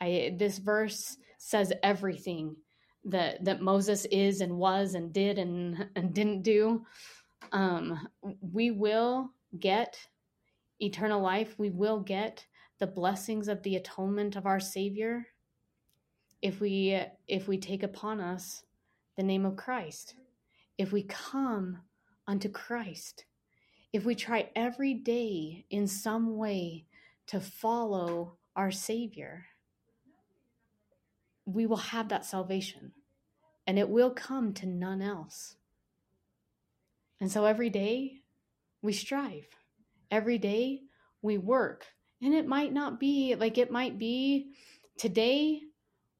I, 0.00 0.34
this 0.38 0.58
verse 0.58 1.16
says 1.38 1.72
everything 1.82 2.56
that, 3.04 3.44
that 3.44 3.62
Moses 3.62 4.06
is 4.06 4.40
and 4.40 4.58
was 4.58 4.94
and 4.94 5.12
did 5.12 5.38
and, 5.38 5.88
and 5.96 6.14
didn't 6.14 6.42
do. 6.42 6.84
Um, 7.52 8.08
we 8.40 8.70
will 8.70 9.30
get 9.56 9.98
eternal 10.80 11.20
life. 11.20 11.54
We 11.58 11.70
will 11.70 12.00
get 12.00 12.46
the 12.78 12.86
blessings 12.86 13.48
of 13.48 13.62
the 13.62 13.76
atonement 13.76 14.36
of 14.36 14.46
our 14.46 14.60
Savior 14.60 15.26
if 16.42 16.60
we 16.60 17.00
if 17.26 17.48
we 17.48 17.58
take 17.58 17.82
upon 17.82 18.20
us 18.20 18.62
the 19.16 19.22
name 19.22 19.46
of 19.46 19.56
Christ, 19.56 20.14
if 20.76 20.92
we 20.92 21.02
come 21.02 21.78
unto 22.26 22.48
Christ, 22.48 23.24
if 23.92 24.04
we 24.04 24.14
try 24.14 24.50
every 24.54 24.94
day 24.94 25.64
in 25.70 25.86
some 25.86 26.36
way 26.36 26.84
to 27.28 27.40
follow 27.40 28.36
our 28.54 28.70
Savior, 28.70 29.46
we 31.46 31.66
will 31.66 31.76
have 31.76 32.08
that 32.10 32.26
salvation 32.26 32.92
and 33.66 33.78
it 33.78 33.88
will 33.88 34.10
come 34.10 34.52
to 34.54 34.66
none 34.66 35.00
else. 35.00 35.56
And 37.20 37.32
so 37.32 37.46
every 37.46 37.70
day 37.70 38.20
we 38.82 38.92
strive, 38.92 39.46
every 40.10 40.38
day 40.38 40.80
we 41.22 41.38
work. 41.38 41.86
And 42.22 42.34
it 42.34 42.46
might 42.46 42.72
not 42.72 42.98
be 42.98 43.34
like 43.34 43.58
it 43.58 43.70
might 43.70 43.98
be 43.98 44.54
today 44.98 45.60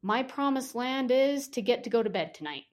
my 0.03 0.23
promised 0.23 0.75
land 0.75 1.11
is 1.11 1.49
to 1.49 1.63
get 1.63 1.85
to 1.85 1.91
go 1.91 2.03
to 2.03 2.11
bed 2.11 2.35
tonight. 2.35 2.65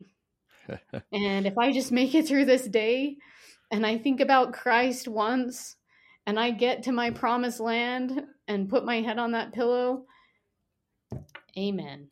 and 1.11 1.47
if 1.47 1.57
I 1.57 1.71
just 1.71 1.91
make 1.91 2.13
it 2.13 2.27
through 2.27 2.45
this 2.45 2.67
day 2.67 3.17
and 3.71 3.85
I 3.85 3.97
think 3.97 4.19
about 4.19 4.53
Christ 4.53 5.07
once 5.07 5.75
and 6.25 6.39
I 6.39 6.51
get 6.51 6.83
to 6.83 6.91
my 6.91 7.09
promised 7.09 7.59
land 7.59 8.23
and 8.47 8.69
put 8.69 8.85
my 8.85 9.01
head 9.01 9.17
on 9.17 9.31
that 9.31 9.53
pillow, 9.53 10.05
amen. 11.57 12.09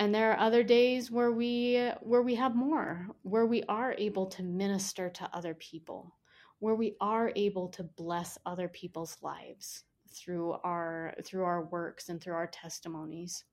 And 0.00 0.14
there 0.14 0.32
are 0.32 0.40
other 0.40 0.62
days 0.62 1.10
where 1.10 1.30
we 1.30 1.90
where 2.00 2.22
we 2.22 2.34
have 2.36 2.56
more, 2.56 3.06
where 3.20 3.44
we 3.44 3.62
are 3.64 3.94
able 3.98 4.26
to 4.28 4.42
minister 4.42 5.10
to 5.10 5.30
other 5.34 5.52
people, 5.52 6.16
where 6.58 6.74
we 6.74 6.96
are 7.02 7.30
able 7.36 7.68
to 7.68 7.82
bless 7.82 8.38
other 8.46 8.66
people's 8.66 9.18
lives 9.20 9.84
through 10.10 10.52
our 10.64 11.14
through 11.22 11.44
our 11.44 11.66
works 11.66 12.08
and 12.08 12.18
through 12.18 12.32
our 12.32 12.46
testimonies. 12.46 13.44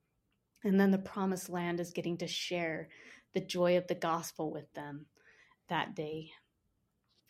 And 0.64 0.80
then 0.80 0.90
the 0.90 1.00
promised 1.00 1.50
land 1.50 1.82
is 1.82 1.92
getting 1.92 2.18
to 2.20 2.28
share 2.28 2.88
the 3.34 3.42
joy 3.42 3.76
of 3.76 3.86
the 3.88 3.96
gospel 3.96 4.50
with 4.50 4.74
them 4.74 5.06
that 5.68 5.96
day. 5.96 6.32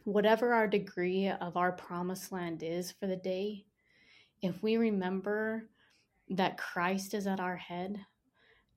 Whatever 0.04 0.54
our 0.54 0.68
degree 0.68 1.28
of 1.28 1.58
our 1.58 1.72
promised 1.72 2.32
land 2.32 2.62
is 2.62 2.92
for 2.92 3.08
the 3.08 3.16
day, 3.16 3.66
if 4.44 4.62
we 4.62 4.78
remember 4.78 5.70
that 6.30 6.60
Christ 6.60 7.16
is 7.16 7.26
at 7.26 7.40
our 7.40 7.58
head 7.58 8.06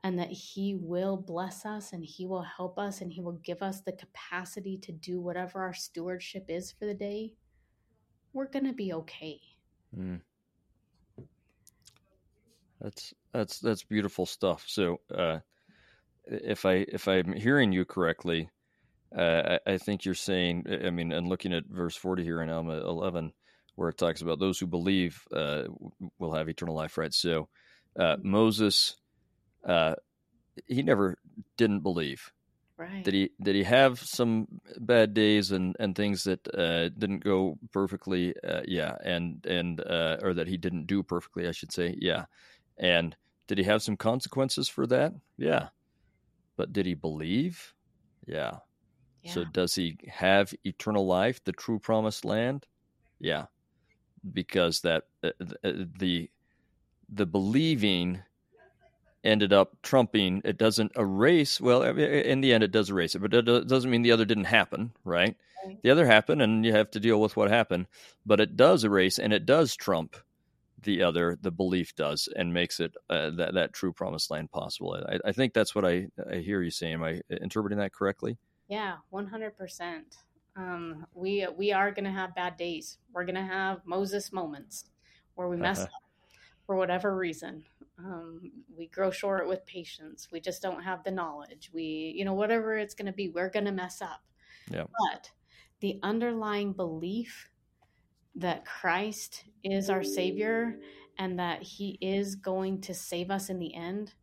and 0.02 0.18
that 0.18 0.30
He 0.30 0.74
will 0.74 1.16
bless 1.16 1.66
us 1.66 1.92
and 1.92 2.04
He 2.04 2.26
will 2.26 2.42
help 2.42 2.78
us 2.78 3.00
and 3.00 3.12
He 3.12 3.20
will 3.20 3.40
give 3.44 3.62
us 3.62 3.80
the 3.80 3.92
capacity 3.92 4.78
to 4.78 4.92
do 4.92 5.20
whatever 5.20 5.60
our 5.60 5.74
stewardship 5.74 6.46
is 6.48 6.72
for 6.72 6.86
the 6.86 6.94
day, 6.94 7.34
we're 8.32 8.48
going 8.48 8.66
to 8.66 8.72
be 8.72 8.92
okay. 8.92 9.40
Mm. 9.96 10.20
That's 12.80 13.12
that's 13.32 13.60
that's 13.60 13.84
beautiful 13.84 14.24
stuff. 14.24 14.64
So, 14.66 15.00
uh, 15.14 15.40
if 16.26 16.64
I 16.64 16.86
if 16.88 17.08
I'm 17.08 17.32
hearing 17.32 17.72
you 17.72 17.84
correctly, 17.84 18.48
uh, 19.16 19.58
I, 19.66 19.72
I, 19.72 19.78
think 19.78 20.04
you're 20.04 20.14
saying. 20.14 20.64
I 20.84 20.88
mean, 20.88 21.12
and 21.12 21.28
looking 21.28 21.52
at 21.52 21.64
verse 21.66 21.94
forty 21.94 22.24
here 22.24 22.40
in 22.40 22.48
Alma 22.48 22.80
eleven, 22.80 23.32
where 23.74 23.90
it 23.90 23.98
talks 23.98 24.22
about 24.22 24.38
those 24.38 24.58
who 24.58 24.66
believe 24.66 25.22
uh, 25.34 25.64
will 26.18 26.32
have 26.32 26.48
eternal 26.48 26.74
life. 26.74 26.96
Right. 26.96 27.12
So, 27.12 27.48
uh, 27.98 28.16
Moses, 28.22 28.96
uh, 29.64 29.94
he 30.66 30.82
never 30.82 31.18
didn't 31.56 31.80
believe. 31.80 32.32
Right. 32.76 33.04
Did 33.04 33.12
he 33.12 33.30
did 33.42 33.54
he 33.56 33.62
have 33.64 33.98
some 34.00 34.48
bad 34.78 35.12
days 35.12 35.50
and, 35.50 35.76
and 35.78 35.94
things 35.94 36.24
that 36.24 36.46
uh, 36.54 36.88
didn't 36.88 37.22
go 37.22 37.58
perfectly? 37.72 38.34
Uh, 38.42 38.62
yeah, 38.66 38.96
and 39.04 39.44
and 39.44 39.80
uh, 39.82 40.16
or 40.22 40.32
that 40.32 40.48
he 40.48 40.56
didn't 40.56 40.86
do 40.86 41.02
perfectly, 41.02 41.46
I 41.46 41.52
should 41.52 41.72
say. 41.72 41.94
Yeah, 42.00 42.24
and 42.78 43.14
did 43.50 43.58
he 43.58 43.64
have 43.64 43.82
some 43.82 43.96
consequences 43.96 44.68
for 44.68 44.86
that? 44.86 45.12
Yeah. 45.36 45.68
But 46.56 46.72
did 46.72 46.86
he 46.86 46.94
believe? 46.94 47.74
Yeah. 48.26 48.58
yeah. 49.22 49.32
So 49.32 49.44
does 49.44 49.74
he 49.74 49.98
have 50.08 50.54
eternal 50.64 51.04
life, 51.04 51.42
the 51.44 51.52
true 51.52 51.78
promised 51.78 52.24
land? 52.24 52.66
Yeah. 53.18 53.46
Because 54.32 54.80
that 54.82 55.04
uh, 55.24 55.32
uh 55.64 55.72
the 55.98 56.30
the 57.08 57.26
believing 57.26 58.22
ended 59.22 59.52
up 59.52 59.76
trumping 59.82 60.40
it 60.44 60.56
doesn't 60.56 60.92
erase 60.96 61.60
well 61.60 61.82
in 61.82 62.40
the 62.40 62.52
end 62.52 62.64
it 62.64 62.70
does 62.70 62.90
erase 62.90 63.14
it 63.14 63.20
but 63.20 63.34
it 63.34 63.68
doesn't 63.68 63.90
mean 63.90 64.02
the 64.02 64.12
other 64.12 64.24
didn't 64.24 64.44
happen 64.44 64.92
right? 65.04 65.36
The 65.82 65.90
other 65.90 66.06
happened 66.06 66.40
and 66.40 66.64
you 66.64 66.72
have 66.72 66.90
to 66.92 67.00
deal 67.00 67.20
with 67.20 67.36
what 67.36 67.50
happened 67.50 67.86
but 68.24 68.40
it 68.40 68.56
does 68.56 68.84
erase 68.84 69.18
and 69.18 69.32
it 69.32 69.44
does 69.44 69.76
trump 69.76 70.16
the 70.82 71.02
other 71.02 71.38
the 71.42 71.50
belief 71.50 71.94
does 71.94 72.28
and 72.36 72.52
makes 72.52 72.80
it 72.80 72.94
uh, 73.08 73.30
that 73.30 73.54
that 73.54 73.72
true 73.72 73.92
promised 73.92 74.30
land 74.30 74.50
possible. 74.50 74.94
I, 75.08 75.18
I, 75.28 75.32
think 75.32 75.52
that's 75.52 75.74
what 75.74 75.84
I, 75.84 76.08
I 76.30 76.36
hear 76.36 76.62
you 76.62 76.70
saying. 76.70 76.94
Am 76.94 77.04
i 77.04 77.20
interpreting 77.30 77.78
that 77.78 77.92
correctly? 77.92 78.38
Yeah 78.68 78.96
100% 79.12 80.00
um, 80.56 81.06
we 81.14 81.46
we 81.56 81.72
are 81.72 81.90
going 81.92 82.04
to 82.04 82.10
have 82.10 82.34
bad 82.34 82.56
days. 82.56 82.98
We're 83.12 83.24
going 83.24 83.34
to 83.36 83.42
have 83.42 83.80
moses 83.86 84.32
moments 84.32 84.86
where 85.34 85.48
we 85.48 85.56
mess 85.56 85.78
uh-huh. 85.78 85.86
up 85.86 86.02
for 86.66 86.76
whatever 86.76 87.16
reason 87.16 87.64
um, 88.04 88.40
we 88.76 88.86
grow 88.88 89.10
short 89.10 89.48
with 89.48 89.64
patience 89.66 90.28
we 90.32 90.40
just 90.40 90.62
don't 90.62 90.82
have 90.82 91.02
the 91.04 91.10
knowledge 91.10 91.70
we 91.72 92.14
you 92.16 92.24
know 92.24 92.34
whatever 92.34 92.76
it's 92.76 92.94
going 92.94 93.06
to 93.06 93.12
be 93.12 93.28
we're 93.28 93.50
going 93.50 93.64
to 93.64 93.72
mess 93.72 94.00
up 94.00 94.22
yeah. 94.70 94.84
but 95.10 95.30
the 95.80 95.98
underlying 96.02 96.72
belief 96.72 97.50
that 98.34 98.64
Christ 98.64 99.44
is 99.64 99.90
our 99.90 100.04
Savior 100.04 100.78
and 101.18 101.38
that 101.38 101.62
He 101.62 101.98
is 102.00 102.34
going 102.36 102.80
to 102.82 102.94
save 102.94 103.30
us 103.30 103.50
in 103.50 103.58
the 103.58 103.74
end 103.74 104.14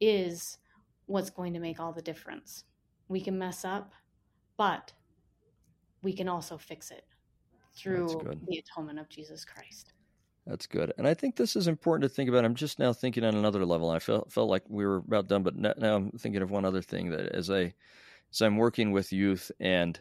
is 0.00 0.58
what's 1.06 1.30
going 1.30 1.54
to 1.54 1.60
make 1.60 1.80
all 1.80 1.92
the 1.92 2.02
difference. 2.02 2.64
We 3.08 3.20
can 3.20 3.38
mess 3.38 3.64
up, 3.64 3.92
but 4.56 4.92
we 6.02 6.12
can 6.12 6.28
also 6.28 6.58
fix 6.58 6.90
it 6.90 7.04
through 7.74 8.08
the 8.48 8.58
atonement 8.58 8.98
of 8.98 9.08
Jesus 9.08 9.44
Christ. 9.44 9.92
That's 10.46 10.66
good. 10.68 10.92
And 10.96 11.08
I 11.08 11.14
think 11.14 11.34
this 11.34 11.56
is 11.56 11.66
important 11.66 12.08
to 12.08 12.14
think 12.14 12.28
about. 12.28 12.44
I'm 12.44 12.54
just 12.54 12.78
now 12.78 12.92
thinking 12.92 13.24
on 13.24 13.34
another 13.34 13.66
level. 13.66 13.90
I 13.90 13.98
felt 13.98 14.32
felt 14.32 14.48
like 14.48 14.62
we 14.68 14.86
were 14.86 14.98
about 14.98 15.26
done, 15.26 15.42
but 15.42 15.56
now 15.56 15.96
I'm 15.96 16.12
thinking 16.12 16.42
of 16.42 16.50
one 16.50 16.64
other 16.64 16.82
thing 16.82 17.10
that 17.10 17.34
as 17.34 17.50
I 17.50 17.74
as 18.30 18.40
I'm 18.40 18.56
working 18.56 18.92
with 18.92 19.12
youth 19.12 19.50
and 19.58 19.98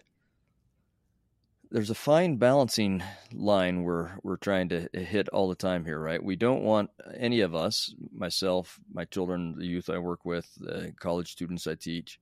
there's 1.72 1.90
a 1.90 1.96
fine 1.96 2.38
balancing 2.38 3.04
line 3.34 3.84
we're 3.84 4.12
we're 4.24 4.38
trying 4.38 4.70
to 4.70 4.88
hit 4.94 5.30
all 5.30 5.50
the 5.50 5.56
time 5.56 5.84
here, 5.84 6.00
right? 6.00 6.24
We 6.24 6.36
don't 6.36 6.62
want 6.64 6.92
any 7.18 7.42
of 7.42 7.56
us, 7.56 7.94
myself, 8.14 8.80
my 8.94 9.06
children, 9.06 9.56
the 9.58 9.66
youth 9.66 9.90
I 9.90 9.98
work 9.98 10.26
with, 10.26 10.48
the 10.58 10.94
college 11.00 11.32
students 11.32 11.66
I 11.66 11.74
teach, 11.74 12.20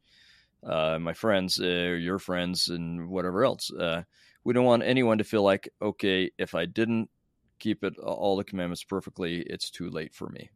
uh, 0.65 0.97
my 0.97 1.13
friends, 1.13 1.59
uh, 1.59 1.65
your 1.65 2.19
friends, 2.19 2.69
and 2.69 3.09
whatever 3.09 3.43
else. 3.43 3.69
Uh, 3.69 4.03
we 4.45 4.53
don't 4.53 4.65
want 4.65 4.83
anyone 4.83 5.17
to 5.17 5.23
feel 5.25 5.43
like, 5.43 5.69
okay, 5.81 6.31
if 6.37 6.55
I 6.55 6.65
didn't 6.65 7.09
keep 7.63 7.83
it 7.83 7.97
all 7.99 8.35
the 8.35 8.43
commandments 8.43 8.83
perfectly, 8.83 9.41
it's 9.47 9.69
too 9.71 9.89
late 9.89 10.13
for 10.13 10.27
me, 10.29 10.49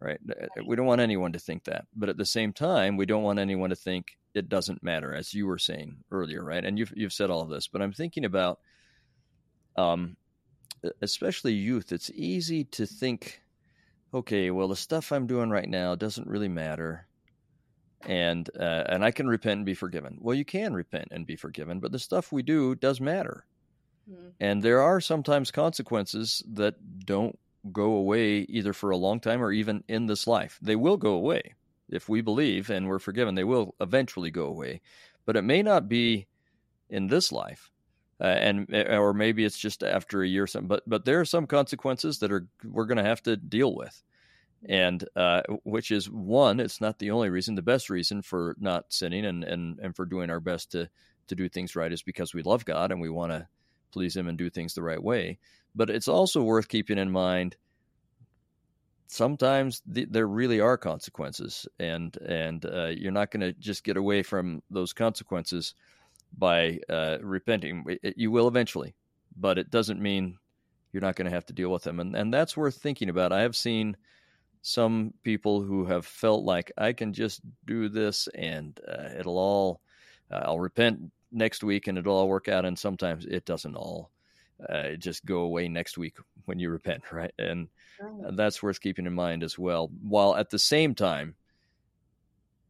right? 0.00 0.18
We 0.66 0.74
don't 0.74 0.86
want 0.86 1.00
anyone 1.00 1.32
to 1.32 1.38
think 1.38 1.62
that, 1.64 1.84
but 1.94 2.08
at 2.08 2.16
the 2.16 2.26
same 2.26 2.52
time, 2.52 2.96
we 2.96 3.06
don't 3.06 3.22
want 3.22 3.38
anyone 3.38 3.70
to 3.70 3.76
think 3.76 4.18
it 4.34 4.48
doesn't 4.48 4.82
matter, 4.82 5.14
as 5.14 5.32
you 5.32 5.46
were 5.46 5.58
saying 5.58 5.96
earlier, 6.10 6.44
right? 6.44 6.64
And 6.64 6.76
you've 6.76 6.92
you've 6.96 7.12
said 7.12 7.30
all 7.30 7.42
of 7.42 7.50
this, 7.50 7.68
but 7.68 7.82
I'm 7.82 7.92
thinking 7.92 8.24
about, 8.24 8.58
um, 9.76 10.16
especially 11.02 11.52
youth. 11.52 11.92
It's 11.92 12.10
easy 12.14 12.64
to 12.64 12.86
think, 12.86 13.40
okay, 14.12 14.50
well, 14.50 14.68
the 14.68 14.76
stuff 14.76 15.12
I'm 15.12 15.26
doing 15.26 15.50
right 15.50 15.68
now 15.68 15.94
doesn't 15.94 16.26
really 16.26 16.48
matter, 16.48 17.06
and 18.06 18.48
uh, 18.58 18.84
and 18.88 19.04
I 19.04 19.12
can 19.12 19.28
repent 19.28 19.58
and 19.58 19.66
be 19.66 19.74
forgiven. 19.74 20.18
Well, 20.20 20.36
you 20.36 20.44
can 20.44 20.74
repent 20.74 21.08
and 21.12 21.26
be 21.26 21.36
forgiven, 21.36 21.80
but 21.80 21.92
the 21.92 21.98
stuff 21.98 22.32
we 22.32 22.42
do 22.42 22.74
does 22.74 23.00
matter, 23.00 23.46
mm-hmm. 24.10 24.28
and 24.40 24.62
there 24.62 24.80
are 24.80 25.00
sometimes 25.00 25.50
consequences 25.50 26.42
that 26.52 26.74
don't 27.04 27.38
go 27.72 27.92
away 27.92 28.38
either 28.48 28.72
for 28.72 28.90
a 28.90 28.96
long 28.96 29.20
time 29.20 29.42
or 29.42 29.52
even 29.52 29.84
in 29.88 30.06
this 30.06 30.26
life. 30.26 30.58
They 30.62 30.76
will 30.76 30.96
go 30.96 31.12
away 31.12 31.54
if 31.90 32.08
we 32.08 32.20
believe 32.20 32.70
and 32.70 32.88
we're 32.88 32.98
forgiven, 32.98 33.34
they 33.34 33.44
will 33.44 33.74
eventually 33.80 34.30
go 34.30 34.46
away. 34.46 34.80
But 35.26 35.36
it 35.36 35.42
may 35.42 35.62
not 35.62 35.88
be 35.88 36.26
in 36.88 37.08
this 37.08 37.32
life. 37.32 37.70
Uh, 38.20 38.24
and 38.24 38.66
eh, 38.72 38.96
or 38.96 39.14
maybe 39.14 39.44
it's 39.44 39.58
just 39.58 39.82
after 39.82 40.22
a 40.22 40.28
year 40.28 40.42
or 40.42 40.46
something. 40.46 40.68
But 40.68 40.82
but 40.86 41.06
there 41.06 41.20
are 41.20 41.24
some 41.24 41.46
consequences 41.46 42.18
that 42.18 42.30
are 42.30 42.46
we're 42.62 42.84
going 42.84 42.98
to 42.98 43.04
have 43.04 43.22
to 43.22 43.34
deal 43.34 43.74
with, 43.74 44.02
and 44.68 45.02
uh, 45.16 45.40
which 45.64 45.90
is 45.90 46.10
one. 46.10 46.60
It's 46.60 46.82
not 46.82 46.98
the 46.98 47.12
only 47.12 47.30
reason. 47.30 47.54
The 47.54 47.62
best 47.62 47.88
reason 47.88 48.20
for 48.20 48.56
not 48.60 48.92
sinning 48.92 49.24
and 49.24 49.42
and 49.42 49.78
and 49.78 49.96
for 49.96 50.04
doing 50.04 50.28
our 50.28 50.40
best 50.40 50.72
to 50.72 50.90
to 51.28 51.34
do 51.34 51.48
things 51.48 51.74
right 51.74 51.90
is 51.90 52.02
because 52.02 52.34
we 52.34 52.42
love 52.42 52.66
God 52.66 52.92
and 52.92 53.00
we 53.00 53.08
want 53.08 53.32
to 53.32 53.48
please 53.90 54.16
Him 54.16 54.28
and 54.28 54.38
do 54.38 54.50
things 54.50 54.74
the 54.74 54.82
right 54.82 55.02
way. 55.02 55.38
But 55.74 55.90
it's 55.90 56.08
also 56.08 56.42
worth 56.42 56.68
keeping 56.68 56.98
in 56.98 57.10
mind 57.10 57.56
sometimes 59.10 59.82
the, 59.86 60.04
there 60.04 60.28
really 60.28 60.60
are 60.60 60.78
consequences, 60.78 61.66
and 61.78 62.16
and 62.18 62.64
uh, 62.66 62.86
you're 62.86 63.12
not 63.12 63.30
going 63.30 63.40
to 63.40 63.52
just 63.54 63.84
get 63.84 63.96
away 63.96 64.22
from 64.22 64.62
those 64.70 64.92
consequences 64.92 65.74
by 66.38 66.78
uh, 66.88 67.18
repenting. 67.20 67.84
It, 68.02 68.14
you 68.16 68.30
will 68.30 68.48
eventually, 68.48 68.94
but 69.36 69.58
it 69.58 69.70
doesn't 69.70 70.00
mean 70.00 70.38
you're 70.92 71.02
not 71.02 71.16
going 71.16 71.26
to 71.26 71.34
have 71.34 71.46
to 71.46 71.52
deal 71.52 71.70
with 71.70 71.82
them, 71.82 72.00
and 72.00 72.14
and 72.16 72.32
that's 72.32 72.56
worth 72.56 72.76
thinking 72.76 73.10
about. 73.10 73.32
I 73.32 73.42
have 73.42 73.56
seen 73.56 73.96
some 74.62 75.12
people 75.22 75.62
who 75.62 75.86
have 75.86 76.06
felt 76.06 76.44
like 76.44 76.70
I 76.78 76.92
can 76.92 77.12
just 77.12 77.40
do 77.64 77.88
this 77.88 78.28
and 78.34 78.78
uh, 78.86 79.08
it'll 79.18 79.38
all 79.38 79.80
uh, 80.30 80.42
I'll 80.44 80.60
repent 80.60 81.10
next 81.32 81.62
week 81.62 81.86
and 81.86 81.98
it'll 81.98 82.16
all 82.16 82.28
work 82.28 82.48
out, 82.48 82.64
and 82.64 82.78
sometimes 82.78 83.24
it 83.24 83.44
doesn't 83.44 83.76
all 83.76 84.10
uh, 84.68 84.90
just 84.98 85.24
go 85.24 85.40
away 85.40 85.68
next 85.68 85.96
week 85.96 86.16
when 86.44 86.58
you 86.58 86.70
repent, 86.70 87.02
right? 87.12 87.32
And 87.38 87.68
right. 88.00 88.36
that's 88.36 88.62
worth 88.62 88.80
keeping 88.80 89.06
in 89.06 89.14
mind 89.14 89.42
as 89.42 89.58
well. 89.58 89.90
While 90.02 90.36
at 90.36 90.50
the 90.50 90.58
same 90.58 90.94
time, 90.94 91.34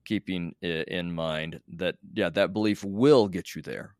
keeping 0.04 0.54
in 0.61 1.12
mind 1.12 1.61
that 1.76 1.96
yeah, 2.14 2.30
that 2.30 2.52
belief 2.52 2.82
will 2.84 3.28
get 3.28 3.54
you 3.54 3.62
there. 3.62 3.94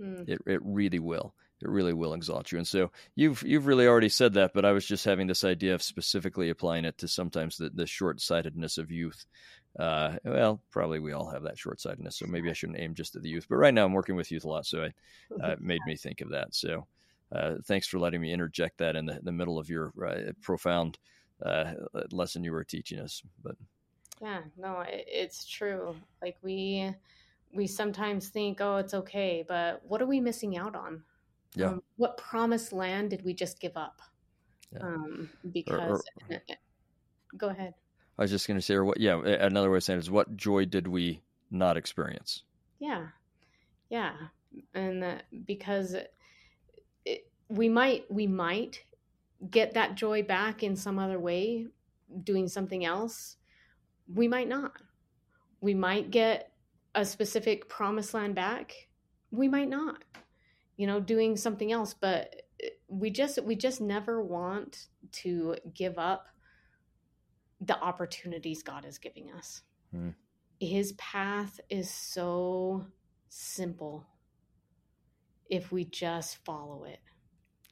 Mm. 0.00 0.28
It 0.28 0.40
it 0.46 0.60
really 0.62 0.98
will. 0.98 1.34
It 1.62 1.68
really 1.68 1.92
will 1.92 2.14
exalt 2.14 2.52
you. 2.52 2.58
And 2.58 2.66
so 2.66 2.90
you've 3.14 3.42
you've 3.42 3.66
really 3.66 3.86
already 3.86 4.08
said 4.08 4.34
that, 4.34 4.52
but 4.54 4.64
I 4.64 4.72
was 4.72 4.86
just 4.86 5.04
having 5.04 5.26
this 5.26 5.44
idea 5.44 5.74
of 5.74 5.82
specifically 5.82 6.48
applying 6.48 6.86
it 6.86 6.96
to 6.98 7.08
sometimes 7.08 7.56
the, 7.56 7.68
the 7.70 7.86
short 7.86 8.20
sightedness 8.20 8.78
of 8.78 8.90
youth. 8.90 9.26
Uh, 9.78 10.16
well, 10.24 10.60
probably 10.70 10.98
we 10.98 11.12
all 11.12 11.28
have 11.28 11.42
that 11.44 11.58
short 11.58 11.80
sightedness, 11.80 12.18
so 12.18 12.26
maybe 12.26 12.50
I 12.50 12.54
shouldn't 12.54 12.80
aim 12.80 12.94
just 12.94 13.14
at 13.16 13.22
the 13.22 13.28
youth. 13.28 13.46
But 13.48 13.56
right 13.56 13.72
now 13.72 13.84
I'm 13.84 13.92
working 13.92 14.16
with 14.16 14.30
youth 14.30 14.44
a 14.44 14.48
lot, 14.48 14.66
so 14.66 14.82
it 14.82 14.94
uh, 15.42 15.56
made 15.60 15.80
me 15.86 15.96
think 15.96 16.20
of 16.20 16.30
that. 16.30 16.54
So 16.54 16.86
uh, 17.32 17.56
thanks 17.66 17.86
for 17.86 17.98
letting 17.98 18.20
me 18.20 18.32
interject 18.32 18.78
that 18.78 18.96
in 18.96 19.06
the, 19.06 19.20
the 19.22 19.32
middle 19.32 19.58
of 19.58 19.68
your 19.68 19.92
uh, 20.04 20.32
profound 20.42 20.98
uh, 21.44 21.72
lesson 22.10 22.44
you 22.44 22.52
were 22.52 22.64
teaching 22.64 22.98
us. 22.98 23.22
But 23.42 23.54
yeah, 24.20 24.40
no, 24.58 24.80
it, 24.80 25.04
it's 25.06 25.46
true. 25.46 25.94
Like 26.20 26.36
we 26.42 26.92
we 27.52 27.66
sometimes 27.66 28.28
think, 28.28 28.60
oh, 28.60 28.76
it's 28.76 28.94
okay, 28.94 29.44
but 29.46 29.82
what 29.86 30.02
are 30.02 30.06
we 30.06 30.20
missing 30.20 30.56
out 30.56 30.74
on? 30.74 31.02
Yeah. 31.54 31.68
Um, 31.68 31.82
what 31.96 32.16
promised 32.16 32.72
land 32.72 33.10
did 33.10 33.24
we 33.24 33.34
just 33.34 33.60
give 33.60 33.76
up? 33.76 34.00
Yeah. 34.72 34.82
Um, 34.82 35.30
because 35.52 36.02
or, 36.30 36.36
or, 36.36 36.42
go 37.36 37.48
ahead. 37.48 37.74
I 38.20 38.24
was 38.24 38.30
just 38.30 38.46
going 38.46 38.58
to 38.58 38.62
say, 38.62 38.74
or 38.74 38.84
what? 38.84 39.00
Yeah, 39.00 39.18
another 39.24 39.70
way 39.70 39.78
of 39.78 39.82
saying 39.82 39.98
it 39.98 40.02
is, 40.02 40.10
what 40.10 40.36
joy 40.36 40.66
did 40.66 40.86
we 40.86 41.22
not 41.50 41.78
experience? 41.78 42.42
Yeah, 42.78 43.06
yeah, 43.88 44.12
and 44.74 45.02
uh, 45.02 45.14
because 45.46 45.96
it, 47.06 47.30
we 47.48 47.70
might 47.70 48.04
we 48.10 48.26
might 48.26 48.84
get 49.48 49.72
that 49.72 49.94
joy 49.94 50.22
back 50.22 50.62
in 50.62 50.76
some 50.76 50.98
other 50.98 51.18
way, 51.18 51.68
doing 52.22 52.46
something 52.46 52.84
else. 52.84 53.38
We 54.06 54.28
might 54.28 54.48
not. 54.48 54.72
We 55.62 55.72
might 55.72 56.10
get 56.10 56.52
a 56.94 57.06
specific 57.06 57.70
promised 57.70 58.12
land 58.12 58.34
back. 58.34 58.74
We 59.30 59.48
might 59.48 59.70
not. 59.70 60.04
You 60.76 60.86
know, 60.86 61.00
doing 61.00 61.38
something 61.38 61.72
else, 61.72 61.94
but 61.94 62.36
we 62.86 63.08
just 63.08 63.42
we 63.42 63.56
just 63.56 63.80
never 63.80 64.22
want 64.22 64.88
to 65.12 65.56
give 65.74 65.98
up 65.98 66.26
the 67.60 67.78
opportunities 67.78 68.62
God 68.62 68.84
is 68.84 68.98
giving 68.98 69.30
us. 69.32 69.62
Mm. 69.94 70.14
His 70.58 70.92
path 70.92 71.60
is 71.68 71.90
so 71.90 72.86
simple 73.28 74.06
if 75.48 75.72
we 75.72 75.84
just 75.84 76.44
follow 76.44 76.84
it. 76.84 77.00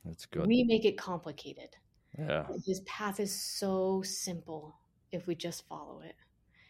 That's 0.04 0.26
good. 0.26 0.46
We 0.46 0.64
make 0.64 0.84
it 0.84 0.96
complicated. 0.96 1.76
Yeah. 2.18 2.46
His 2.66 2.80
path 2.80 3.20
is 3.20 3.32
so 3.32 4.02
simple 4.02 4.76
if 5.12 5.26
we 5.26 5.34
just 5.34 5.66
follow 5.68 6.00
it. 6.04 6.16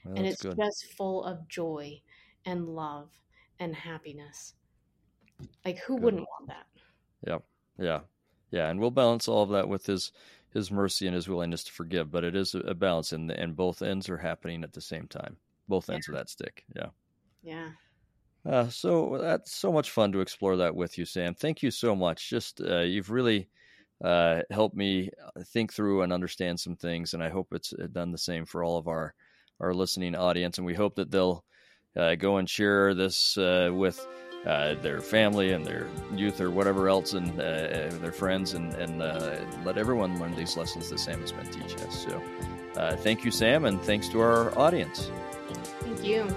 Well, 0.05 0.17
and 0.17 0.27
it's 0.27 0.43
good. 0.43 0.57
just 0.57 0.93
full 0.97 1.25
of 1.25 1.49
joy 1.49 2.01
and 2.45 2.69
love 2.69 3.11
and 3.59 3.75
happiness. 3.75 4.55
Like 5.65 5.79
who 5.79 5.95
good. 5.95 6.05
wouldn't 6.05 6.27
want 6.29 6.49
that? 6.49 6.67
Yeah. 7.27 7.39
Yeah. 7.79 8.01
Yeah, 8.51 8.71
and 8.71 8.81
we'll 8.81 8.91
balance 8.91 9.29
all 9.29 9.43
of 9.43 9.51
that 9.51 9.69
with 9.69 9.87
his 9.87 10.11
his 10.53 10.71
mercy 10.71 11.07
and 11.07 11.15
his 11.15 11.29
willingness 11.29 11.65
to 11.65 11.73
forgive, 11.73 12.11
but 12.11 12.25
it 12.25 12.35
is 12.35 12.55
a 12.55 12.75
balance 12.75 13.13
and 13.13 13.31
and 13.31 13.57
both 13.57 13.83
ends 13.83 14.09
are 14.09 14.17
happening 14.17 14.65
at 14.65 14.73
the 14.73 14.81
same 14.81 15.07
time. 15.07 15.37
Both 15.69 15.91
ends 15.91 16.09
yeah. 16.09 16.15
of 16.15 16.19
that 16.19 16.31
stick. 16.31 16.65
Yeah. 16.75 16.89
Yeah. 17.43 17.69
Uh, 18.47 18.69
so 18.69 19.19
that's 19.21 19.53
so 19.53 19.73
much 19.73 19.91
fun 19.91 20.13
to 20.13 20.21
explore 20.21 20.57
that 20.57 20.75
with 20.75 20.97
you, 20.97 21.05
Sam. 21.05 21.35
Thank 21.35 21.63
you 21.63 21.71
so 21.71 21.95
much. 21.95 22.31
Just 22.31 22.61
uh, 22.61 22.81
you've 22.81 23.11
really 23.11 23.49
uh, 24.03 24.41
helped 24.51 24.77
me 24.77 25.11
think 25.49 25.73
through 25.73 26.03
and 26.03 26.13
understand 26.13 26.59
some 26.59 26.77
things, 26.77 27.15
and 27.15 27.23
I 27.23 27.29
hope 27.29 27.49
it's 27.53 27.73
uh, 27.75 27.89
done 27.93 28.11
the 28.13 28.19
same 28.19 28.47
for 28.47 28.65
all 28.65 28.79
of 28.79 28.89
our 28.89 29.15
our 29.61 29.75
listening 29.75 30.15
audience. 30.15 30.59
And 30.59 30.67
we 30.67 30.75
hope 30.75 30.95
that 30.97 31.11
they'll 31.11 31.45
uh, 31.97 32.15
go 32.15 32.37
and 32.37 32.49
share 32.49 32.95
this 32.95 33.37
uh, 34.47 34.75
their 34.77 35.01
family 35.01 35.53
and 35.53 35.65
their 35.67 35.89
youth 36.15 36.41
or 36.41 36.51
whatever 36.51 36.89
else, 36.89 37.13
and 37.15 37.31
uh, 37.41 37.89
their 38.01 38.13
friends, 38.13 38.55
and, 38.55 38.73
and 38.75 39.03
uh, 39.03 39.37
let 39.65 39.77
everyone 39.77 40.19
learn 40.21 40.35
these 40.35 40.57
lessons 40.57 40.91
that 40.91 41.01
Sam 41.01 41.21
has 41.21 41.33
been 41.33 41.47
teaching 41.47 41.81
us. 41.81 42.05
So, 42.05 42.23
uh, 42.77 42.97
thank 42.97 43.25
you, 43.25 43.31
Sam, 43.31 43.65
and 43.65 43.81
thanks 43.83 44.09
to 44.11 44.21
our 44.21 44.57
audience. 44.59 45.11
Thank 45.81 46.05
you. 46.05 46.35